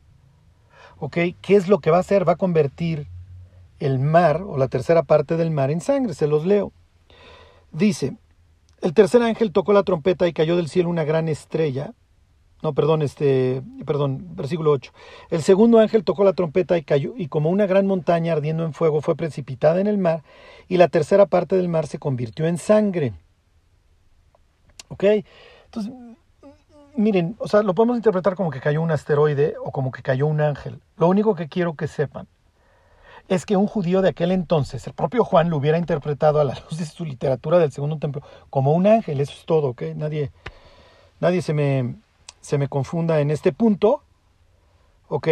¿Ok? 0.97 1.17
¿Qué 1.41 1.55
es 1.57 1.67
lo 1.67 1.79
que 1.79 1.91
va 1.91 1.97
a 1.97 1.99
hacer? 1.99 2.25
Va 2.25 2.34
a 2.34 2.38
convertir 2.38 3.09
el 3.79 3.99
mar 3.99 4.43
o 4.47 4.57
la 4.57 4.69
tercera 4.69 5.03
parte 5.03 5.36
del 5.36 5.51
mar 5.51 5.69
en 5.69 5.81
sangre. 5.81 6.13
Se 6.13 6.27
los 6.27 6.45
leo. 6.45 6.71
Dice, 7.73 8.15
el 8.79 8.93
tercer 8.93 9.21
ángel 9.23 9.51
tocó 9.51 9.73
la 9.73 9.84
trompeta 9.84 10.25
y 10.25 10.31
cayó 10.31 10.55
del 10.55 10.69
cielo 10.69 10.89
una 10.89 11.03
gran 11.03 11.27
estrella. 11.27 11.91
No, 12.64 12.74
perdón, 12.74 13.01
este, 13.01 13.61
perdón, 13.86 14.36
versículo 14.36 14.72
8. 14.72 14.93
El 15.30 15.43
segundo 15.43 15.80
ángel 15.80 16.05
tocó 16.05 16.24
la 16.24 16.32
trompeta 16.32 16.78
y 16.78 16.84
cayó, 16.84 17.14
y 17.18 17.28
como 17.28 17.49
una 17.49 17.66
gran 17.66 17.86
montaña 17.86 18.32
ardiendo 18.32 18.64
en 18.64 18.74
fuego 18.74 19.01
fue 19.01 19.18
precipitada 19.18 19.82
en 19.82 19.88
el 19.88 19.97
mar, 19.97 20.24
y 20.70 20.78
la 20.78 20.88
tercera 20.88 21.26
parte 21.26 21.57
del 21.57 21.68
mar 21.68 21.88
se 21.88 21.99
convirtió 21.99 22.47
en 22.47 22.57
sangre. 22.57 23.14
¿Ok? 24.88 25.03
Entonces, 25.66 25.91
miren, 26.95 27.36
o 27.39 27.49
sea, 27.49 27.64
lo 27.64 27.76
podemos 27.76 27.97
interpretar 27.97 28.36
como 28.36 28.49
que 28.49 28.61
cayó 28.61 28.82
un 28.82 28.91
asteroide 28.91 29.55
o 29.61 29.72
como 29.72 29.91
que 29.91 30.01
cayó 30.01 30.26
un 30.26 30.39
ángel. 30.39 30.80
Lo 30.95 31.09
único 31.09 31.36
que 31.36 31.49
quiero 31.49 31.76
que 31.76 31.89
sepan 31.89 32.28
es 33.28 33.45
que 33.45 33.57
un 33.57 33.68
judío 33.68 34.01
de 34.01 34.09
aquel 34.09 34.32
entonces, 34.32 34.88
el 34.88 34.93
propio 34.93 35.26
Juan, 35.26 35.49
lo 35.49 35.57
hubiera 35.57 35.78
interpretado 35.78 36.39
a 36.39 36.45
la 36.45 36.53
luz 36.70 36.80
de 36.80 36.86
su 36.86 37.03
literatura 37.03 37.59
del 37.59 37.74
segundo 37.74 37.97
templo 37.97 38.22
como 38.49 38.72
un 38.72 38.88
ángel, 38.88 39.20
eso 39.20 39.34
es 39.34 39.45
todo, 39.45 39.70
¿ok? 39.70 39.82
Nadie, 39.95 40.32
nadie 41.20 41.41
se, 41.41 41.53
me, 41.53 41.95
se 42.44 42.58
me 42.58 42.68
confunda 42.68 43.22
en 43.22 43.32
este 43.32 43.54
punto, 43.54 44.04
¿ok? 45.08 45.28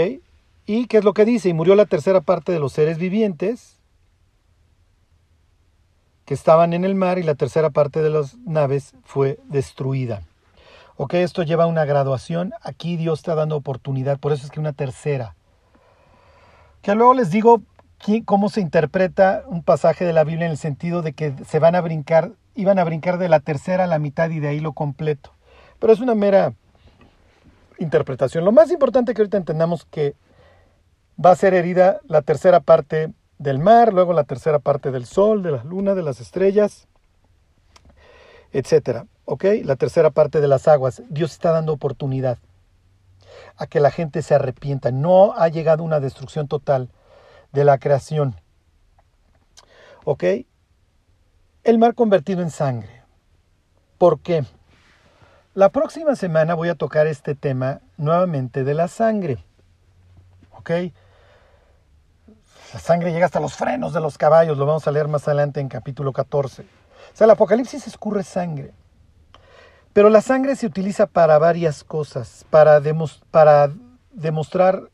¿Y 0.66 0.88
qué 0.88 0.98
es 0.98 1.04
lo 1.04 1.14
que 1.14 1.26
dice? 1.26 1.50
Y 1.50 1.54
murió 1.54 1.76
la 1.76 1.86
tercera 1.86 2.22
parte 2.22 2.54
de 2.54 2.60
los 2.60 2.72
seres 2.72 2.98
vivientes 2.98 3.78
que 6.26 6.34
estaban 6.34 6.72
en 6.72 6.86
el 6.86 6.96
mar 6.96 7.20
y 7.20 7.24
la 7.24 7.36
tercera 7.36 7.70
parte 7.70 8.02
de 8.02 8.10
las 8.10 8.38
naves 8.38 8.96
fue 9.04 9.38
destruida. 9.50 10.22
Ok, 10.96 11.16
esto 11.16 11.44
lleva 11.44 11.66
a 11.66 11.68
una 11.68 11.84
graduación. 11.84 12.54
Aquí 12.62 12.96
Dios 12.96 13.20
está 13.20 13.36
dando 13.36 13.58
oportunidad, 13.58 14.18
por 14.18 14.32
eso 14.32 14.46
es 14.46 14.52
que 14.52 14.62
una 14.62 14.72
tercera. 14.72 15.36
Que 16.82 16.96
luego 16.96 17.14
les 17.14 17.30
digo 17.30 17.62
cómo 18.24 18.48
se 18.48 18.62
interpreta 18.62 19.44
un 19.48 19.64
pasaje 19.64 20.06
de 20.06 20.14
la 20.14 20.24
Biblia 20.24 20.46
en 20.46 20.52
el 20.52 20.58
sentido 20.58 21.02
de 21.02 21.12
que 21.12 21.34
se 21.46 21.60
van 21.60 21.76
a 21.76 21.82
brincar, 21.82 22.32
iban 22.56 22.80
a 22.80 22.86
brincar 22.86 23.18
de 23.18 23.28
la 23.28 23.42
tercera 23.42 23.84
a 23.84 23.88
la 23.88 24.00
mitad 24.00 24.30
y 24.30 24.40
de 24.40 24.48
ahí 24.48 24.62
lo 24.62 24.72
completo. 24.72 25.34
Pero 25.80 25.92
es 25.92 26.00
una 26.00 26.16
mera 26.16 26.54
interpretación. 27.82 28.46
Lo 28.46 28.52
más 28.52 28.72
importante 28.72 29.14
que 29.14 29.22
ahorita 29.22 29.38
entendamos 29.38 29.86
que 29.86 30.16
va 31.24 31.32
a 31.32 31.36
ser 31.36 31.54
herida 31.54 32.00
la 32.08 32.22
tercera 32.22 32.60
parte 32.60 33.12
del 33.38 33.60
mar, 33.60 33.94
luego 33.94 34.14
la 34.14 34.24
tercera 34.24 34.60
parte 34.60 34.92
del 34.92 35.06
sol, 35.06 35.44
de 35.44 35.52
la 35.52 35.64
luna, 35.64 35.96
de 35.96 36.04
las 36.04 36.22
estrellas, 36.22 36.88
etcétera. 38.52 39.08
¿Ok? 39.26 39.46
La 39.64 39.76
tercera 39.76 40.12
parte 40.12 40.42
de 40.42 40.48
las 40.48 40.68
aguas. 40.68 41.02
Dios 41.10 41.32
está 41.32 41.52
dando 41.52 41.74
oportunidad 41.74 42.38
a 43.58 43.66
que 43.68 43.80
la 43.80 43.92
gente 43.92 44.22
se 44.22 44.36
arrepienta. 44.36 44.92
No 44.92 45.34
ha 45.34 45.48
llegado 45.48 45.84
una 45.84 46.00
destrucción 46.00 46.48
total 46.48 46.90
de 47.52 47.66
la 47.66 47.78
creación. 47.78 48.36
¿Ok? 50.04 50.24
El 51.64 51.78
mar 51.78 51.96
convertido 51.96 52.42
en 52.42 52.50
sangre. 52.50 53.04
¿Por 53.98 54.20
qué? 54.20 54.44
La 55.54 55.68
próxima 55.68 56.16
semana 56.16 56.54
voy 56.54 56.70
a 56.70 56.76
tocar 56.76 57.08
este 57.08 57.36
tema 57.36 57.82
nuevamente 57.98 58.64
de 58.64 58.74
la 58.74 58.88
sangre. 58.88 59.44
¿Ok? 60.58 60.70
La 62.74 62.80
sangre 62.80 63.12
llega 63.12 63.26
hasta 63.26 63.42
los 63.42 63.56
frenos 63.56 63.92
de 63.92 64.00
los 64.00 64.18
caballos, 64.18 64.58
lo 64.58 64.66
vamos 64.66 64.88
a 64.88 64.92
leer 64.92 65.10
más 65.10 65.28
adelante 65.28 65.60
en 65.60 65.68
capítulo 65.68 66.14
14. 66.14 66.62
O 66.62 66.66
sea, 67.14 67.26
el 67.26 67.32
Apocalipsis 67.32 67.86
escurre 67.86 68.24
sangre. 68.24 68.72
Pero 69.92 70.10
la 70.10 70.22
sangre 70.22 70.56
se 70.56 70.68
utiliza 70.68 71.06
para 71.06 71.38
varias 71.38 71.84
cosas, 71.84 72.46
para, 72.50 72.80
demostrar 72.80 73.74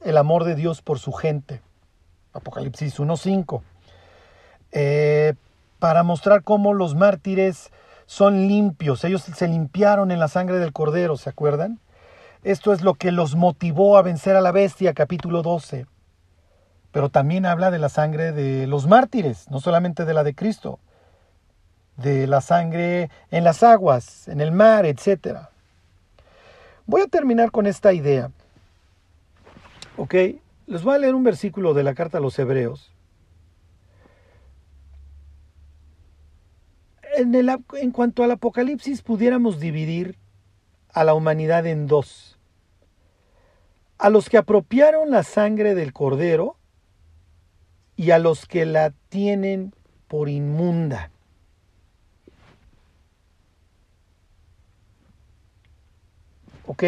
el 0.01 0.17
amor 0.17 0.43
de 0.43 0.55
Dios 0.55 0.81
por 0.81 0.97
su 0.97 1.11
gente, 1.11 1.61
Apocalipsis 2.33 2.99
1.5, 2.99 3.61
eh, 4.71 5.35
para 5.77 6.01
mostrar 6.01 6.41
cómo 6.41 6.73
los 6.73 6.95
mártires 6.95 7.71
son 8.07 8.47
limpios, 8.47 9.03
ellos 9.03 9.21
se 9.21 9.47
limpiaron 9.47 10.11
en 10.11 10.19
la 10.19 10.29
sangre 10.29 10.57
del 10.59 10.73
cordero, 10.73 11.17
¿se 11.17 11.29
acuerdan? 11.29 11.79
Esto 12.41 12.71
es 12.71 12.81
lo 12.81 12.93
que 12.93 13.11
los 13.11 13.35
motivó 13.35 13.97
a 13.97 14.01
vencer 14.01 14.37
a 14.37 14.41
la 14.41 14.53
bestia, 14.53 14.93
capítulo 14.93 15.41
12. 15.41 15.85
Pero 16.91 17.09
también 17.09 17.45
habla 17.45 17.69
de 17.69 17.79
la 17.79 17.89
sangre 17.89 18.31
de 18.31 18.65
los 18.65 18.87
mártires, 18.87 19.51
no 19.51 19.59
solamente 19.59 20.05
de 20.05 20.13
la 20.13 20.23
de 20.23 20.33
Cristo, 20.33 20.79
de 21.97 22.27
la 22.27 22.39
sangre 22.39 23.09
en 23.29 23.43
las 23.43 23.61
aguas, 23.61 24.29
en 24.29 24.39
el 24.39 24.53
mar, 24.53 24.85
etc. 24.85 25.39
Voy 26.85 27.01
a 27.01 27.07
terminar 27.07 27.51
con 27.51 27.67
esta 27.67 27.91
idea. 27.91 28.31
¿Ok? 29.97 30.15
Les 30.65 30.81
voy 30.81 30.95
a 30.95 30.99
leer 30.99 31.13
un 31.13 31.25
versículo 31.25 31.73
de 31.73 31.83
la 31.83 31.93
carta 31.93 32.19
a 32.19 32.21
los 32.21 32.39
Hebreos. 32.39 32.89
En, 37.17 37.91
cuanto 37.91 38.23
al 38.23 38.29
Apocalipsis, 38.29 39.01
pudiéramos 39.01 39.59
dividir 39.59 40.19
a 40.93 41.03
la 41.03 41.15
humanidad 41.15 41.65
en 41.65 41.87
dos. 41.87 42.37
A 43.97 44.11
los 44.11 44.29
que 44.29 44.37
apropiaron 44.37 45.09
la 45.09 45.23
sangre 45.23 45.73
del 45.73 45.93
cordero 45.93 46.57
y 47.95 48.11
a 48.11 48.19
los 48.19 48.45
que 48.45 48.67
la 48.67 48.91
tienen 49.09 49.73
por 50.07 50.29
inmunda. 50.29 51.09
¿Ok? 56.67 56.83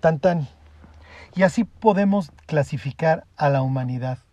Tan 0.00 0.18
tan. 0.18 0.48
Y 1.36 1.44
así 1.44 1.62
podemos 1.62 2.32
clasificar 2.46 3.24
a 3.36 3.50
la 3.50 3.62
humanidad. 3.62 4.25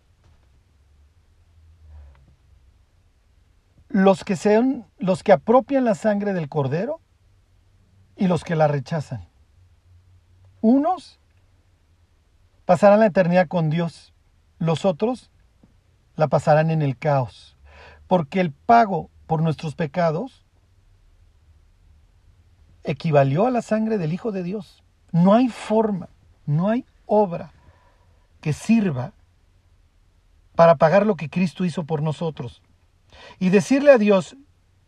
Los 3.94 4.24
que 4.24 4.34
sean 4.34 4.86
los 4.98 5.22
que 5.22 5.30
apropian 5.30 5.84
la 5.84 5.94
sangre 5.94 6.32
del 6.32 6.48
cordero 6.48 7.00
y 8.16 8.26
los 8.26 8.42
que 8.42 8.56
la 8.56 8.66
rechazan. 8.66 9.28
Unos 10.60 11.20
pasarán 12.64 12.98
la 12.98 13.06
eternidad 13.06 13.46
con 13.46 13.70
Dios, 13.70 14.12
los 14.58 14.84
otros 14.84 15.30
la 16.16 16.26
pasarán 16.26 16.72
en 16.72 16.82
el 16.82 16.98
caos, 16.98 17.56
porque 18.08 18.40
el 18.40 18.50
pago 18.50 19.10
por 19.28 19.42
nuestros 19.42 19.76
pecados 19.76 20.44
equivalió 22.82 23.46
a 23.46 23.52
la 23.52 23.62
sangre 23.62 23.96
del 23.96 24.12
Hijo 24.12 24.32
de 24.32 24.42
Dios. 24.42 24.82
No 25.12 25.34
hay 25.34 25.48
forma, 25.48 26.08
no 26.46 26.68
hay 26.68 26.84
obra 27.06 27.52
que 28.40 28.54
sirva 28.54 29.12
para 30.56 30.74
pagar 30.74 31.06
lo 31.06 31.14
que 31.14 31.30
Cristo 31.30 31.64
hizo 31.64 31.84
por 31.84 32.02
nosotros. 32.02 32.60
Y 33.38 33.50
decirle 33.50 33.92
a 33.92 33.98
Dios, 33.98 34.36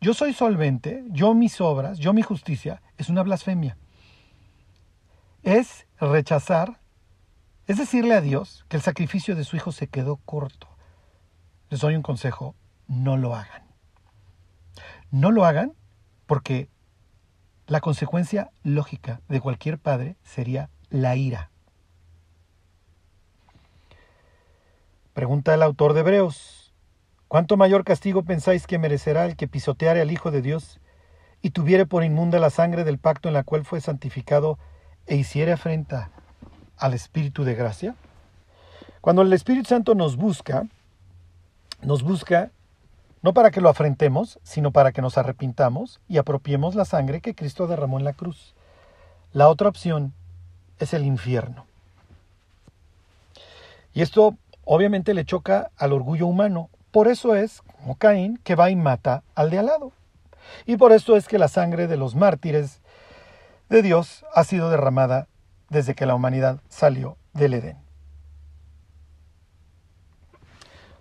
yo 0.01 0.15
soy 0.15 0.33
solvente, 0.33 1.05
yo 1.09 1.35
mis 1.35 1.61
obras, 1.61 1.99
yo 1.99 2.13
mi 2.13 2.23
justicia, 2.23 2.83
es 2.97 3.09
una 3.09 3.23
blasfemia. 3.23 3.77
Es 5.43 5.87
rechazar, 6.01 6.81
es 7.67 7.79
decirle 7.79 8.15
a 8.15 8.21
Dios 8.21 8.65
que 8.69 8.77
el 8.77 8.83
sacrificio 8.83 9.35
de 9.35 9.45
su 9.45 9.57
Hijo 9.57 9.73
se 9.73 9.89
quedó 9.89 10.17
corto. 10.17 10.69
Les 11.71 11.81
doy 11.81 11.97
un 11.97 12.03
consejo, 12.03 12.55
no 12.87 13.17
lo 13.17 13.35
hagan. 13.35 13.63
No 15.11 15.31
lo 15.31 15.45
hagan 15.45 15.73
porque 16.27 16.69
la 17.67 17.81
consecuencia 17.81 18.51
lógica 18.63 19.21
de 19.29 19.41
cualquier 19.41 19.79
padre 19.79 20.17
sería 20.23 20.71
la 20.91 21.17
ira. 21.17 21.51
Pregunta 25.15 25.55
el 25.55 25.63
autor 25.63 25.95
de 25.95 26.01
Hebreos, 26.01 26.66
¿cuánto 27.29 27.57
mayor 27.57 27.85
castigo 27.85 28.23
pensáis 28.23 28.67
que 28.67 28.79
merecerá 28.79 29.25
el 29.27 29.37
que 29.37 29.49
pisoteare 29.49 30.01
al 30.01 30.11
Hijo 30.11 30.31
de 30.31 30.43
Dios 30.43 30.81
y 31.43 31.51
tuviere 31.51 31.87
por 31.87 32.05
inmunda 32.05 32.39
la 32.39 32.51
sangre 32.51 32.85
del 32.85 32.99
pacto 32.99 33.29
en 33.29 33.35
la 33.35 33.45
cual 33.45 33.65
fue 33.65 33.81
santificado 33.81 34.59
e 35.07 35.17
hiciere 35.17 35.53
afrenta 35.53 36.11
al 36.77 36.95
Espíritu 36.95 37.45
de 37.45 37.55
gracia? 37.55 37.95
Cuando 39.01 39.23
el 39.23 39.33
Espíritu 39.33 39.69
Santo 39.69 39.95
nos 39.95 40.17
busca, 40.17 40.67
nos 41.83 42.03
busca 42.03 42.51
no 43.23 43.35
para 43.35 43.51
que 43.51 43.61
lo 43.61 43.69
afrentemos, 43.69 44.39
sino 44.45 44.71
para 44.71 44.93
que 44.93 45.03
nos 45.03 45.19
arrepintamos 45.19 46.01
y 46.09 46.19
apropiemos 46.19 46.75
la 46.75 46.85
sangre 46.85 47.21
que 47.21 47.35
Cristo 47.35 47.67
derramó 47.67 47.99
en 47.99 48.05
la 48.05 48.13
cruz. 48.13 48.55
La 49.33 49.49
otra 49.49 49.69
opción 49.69 50.15
es 50.79 50.95
el 50.95 51.05
infierno. 51.05 51.67
Y 53.95 54.03
esto 54.03 54.37
obviamente 54.65 55.15
le 55.15 55.25
choca 55.25 55.71
al 55.77 55.93
orgullo 55.93 56.27
humano. 56.27 56.71
Por 56.97 57.09
eso 57.09 57.35
es, 57.35 57.61
como 57.61 57.97
Caín, 57.97 58.39
que 58.39 58.55
va 58.55 58.71
y 58.71 58.75
mata 58.75 59.23
al 59.35 59.51
de 59.51 59.59
al 59.59 59.67
lado. 59.67 59.93
Y 60.65 60.79
por 60.79 60.93
esto 60.93 61.15
es 61.15 61.29
que 61.29 61.37
la 61.37 61.49
sangre 61.49 61.89
de 61.89 61.99
los 61.99 62.15
mártires 62.15 62.81
de 63.69 63.83
Dios 63.83 64.25
ha 64.35 64.45
sido 64.45 64.71
derramada 64.71 65.29
desde 65.69 65.95
que 65.95 66.07
la 66.07 66.15
humanidad 66.15 66.63
salió 66.71 67.19
del 67.35 67.53
Edén. 67.53 67.77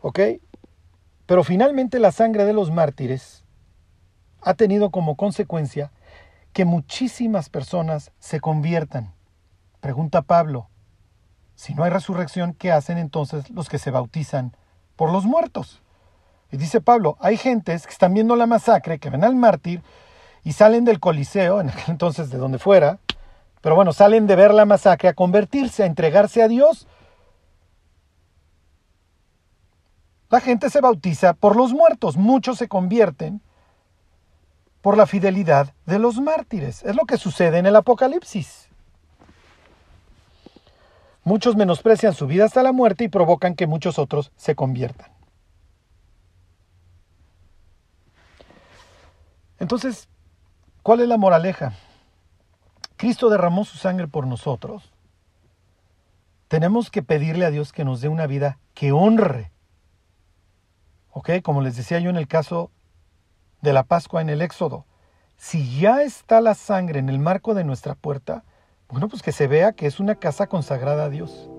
¿Ok? 0.02 0.20
Pero 1.28 1.46
finalmente 1.46 2.00
la 2.00 2.12
sangre 2.12 2.44
de 2.44 2.52
los 2.52 2.72
mártires 2.72 3.46
ha 4.42 4.54
tenido 4.54 4.90
como 4.90 5.16
consecuencia 5.16 5.94
que 6.52 6.66
muchísimas 6.66 7.48
personas 7.48 8.12
se 8.20 8.42
conviertan. 8.42 9.14
Pregunta 9.80 10.24
Pablo, 10.24 10.68
si 11.56 11.74
no 11.74 11.86
hay 11.86 11.90
resurrección, 11.90 12.54
¿qué 12.54 12.74
hacen 12.74 12.98
entonces 12.98 13.50
los 13.50 13.70
que 13.70 13.80
se 13.80 13.92
bautizan 13.92 14.58
por 14.98 15.14
los 15.14 15.24
muertos? 15.24 15.82
Y 16.56 16.58
dice 16.58 16.80
Pablo, 16.80 17.18
hay 17.20 17.36
gentes 17.36 17.86
que 17.86 17.92
están 17.92 18.14
viendo 18.14 18.38
la 18.38 18.46
masacre, 18.46 18.98
que 18.98 19.10
ven 19.10 19.26
al 19.26 19.36
mártir 19.36 19.82
y 20.46 20.54
salen 20.54 20.86
del 20.86 21.02
Coliseo, 21.02 21.60
en 21.60 21.68
aquel 21.68 21.84
entonces 21.90 22.30
de 22.30 22.38
donde 22.38 22.60
fuera, 22.60 23.00
pero 23.60 23.76
bueno, 23.76 23.92
salen 23.92 24.26
de 24.26 24.38
ver 24.38 24.54
la 24.54 24.64
masacre 24.64 25.10
a 25.10 25.14
convertirse, 25.14 25.84
a 25.84 25.86
entregarse 25.86 26.42
a 26.42 26.48
Dios. 26.48 26.88
La 30.30 30.40
gente 30.40 30.70
se 30.70 30.80
bautiza 30.80 31.34
por 31.34 31.58
los 31.58 31.74
muertos, 31.74 32.16
muchos 32.16 32.58
se 32.58 32.70
convierten 32.70 33.42
por 34.80 34.96
la 34.96 35.08
fidelidad 35.08 35.74
de 35.86 36.00
los 36.00 36.22
mártires. 36.22 36.84
Es 36.84 36.96
lo 36.96 37.04
que 37.04 37.18
sucede 37.18 37.58
en 37.58 37.66
el 37.66 37.76
Apocalipsis. 37.76 38.70
Muchos 41.26 41.58
menosprecian 41.58 42.14
su 42.14 42.28
vida 42.28 42.46
hasta 42.46 42.64
la 42.64 42.72
muerte 42.72 43.04
y 43.04 43.10
provocan 43.10 43.56
que 43.56 43.68
muchos 43.68 44.00
otros 44.00 44.32
se 44.38 44.56
conviertan. 44.56 45.15
Entonces, 49.60 50.10
¿cuál 50.84 51.02
es 51.02 51.08
la 51.08 51.18
moraleja? 51.18 51.74
Cristo 52.98 53.30
derramó 53.30 53.66
su 53.66 53.78
sangre 53.78 54.08
por 54.08 54.28
nosotros. 54.28 54.94
Tenemos 56.48 56.90
que 56.90 57.04
pedirle 57.04 57.46
a 57.46 57.52
Dios 57.52 57.74
que 57.74 57.86
nos 57.86 58.02
dé 58.02 58.08
una 58.08 58.28
vida 58.28 58.60
que 58.74 58.92
honre. 58.92 59.52
¿Ok? 61.12 61.30
Como 61.44 61.62
les 61.62 61.76
decía 61.76 62.00
yo 62.00 62.10
en 62.10 62.18
el 62.18 62.28
caso 62.28 62.72
de 63.62 63.74
la 63.74 63.84
Pascua 63.84 64.22
en 64.22 64.30
el 64.30 64.42
Éxodo. 64.42 64.86
Si 65.38 65.80
ya 65.80 66.04
está 66.04 66.40
la 66.40 66.54
sangre 66.54 67.00
en 67.00 67.10
el 67.10 67.20
marco 67.20 67.54
de 67.54 67.64
nuestra 67.64 67.96
puerta, 67.96 68.44
bueno, 68.88 69.10
pues 69.10 69.22
que 69.22 69.32
se 69.32 69.48
vea 69.48 69.74
que 69.74 69.88
es 69.88 70.00
una 70.00 70.16
casa 70.16 70.48
consagrada 70.48 71.06
a 71.06 71.10
Dios. 71.10 71.50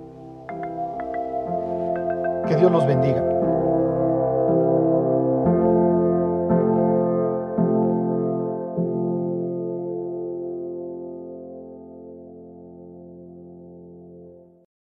Que 2.46 2.56
Dios 2.56 2.70
los 2.70 2.86
bendiga. 2.86 3.35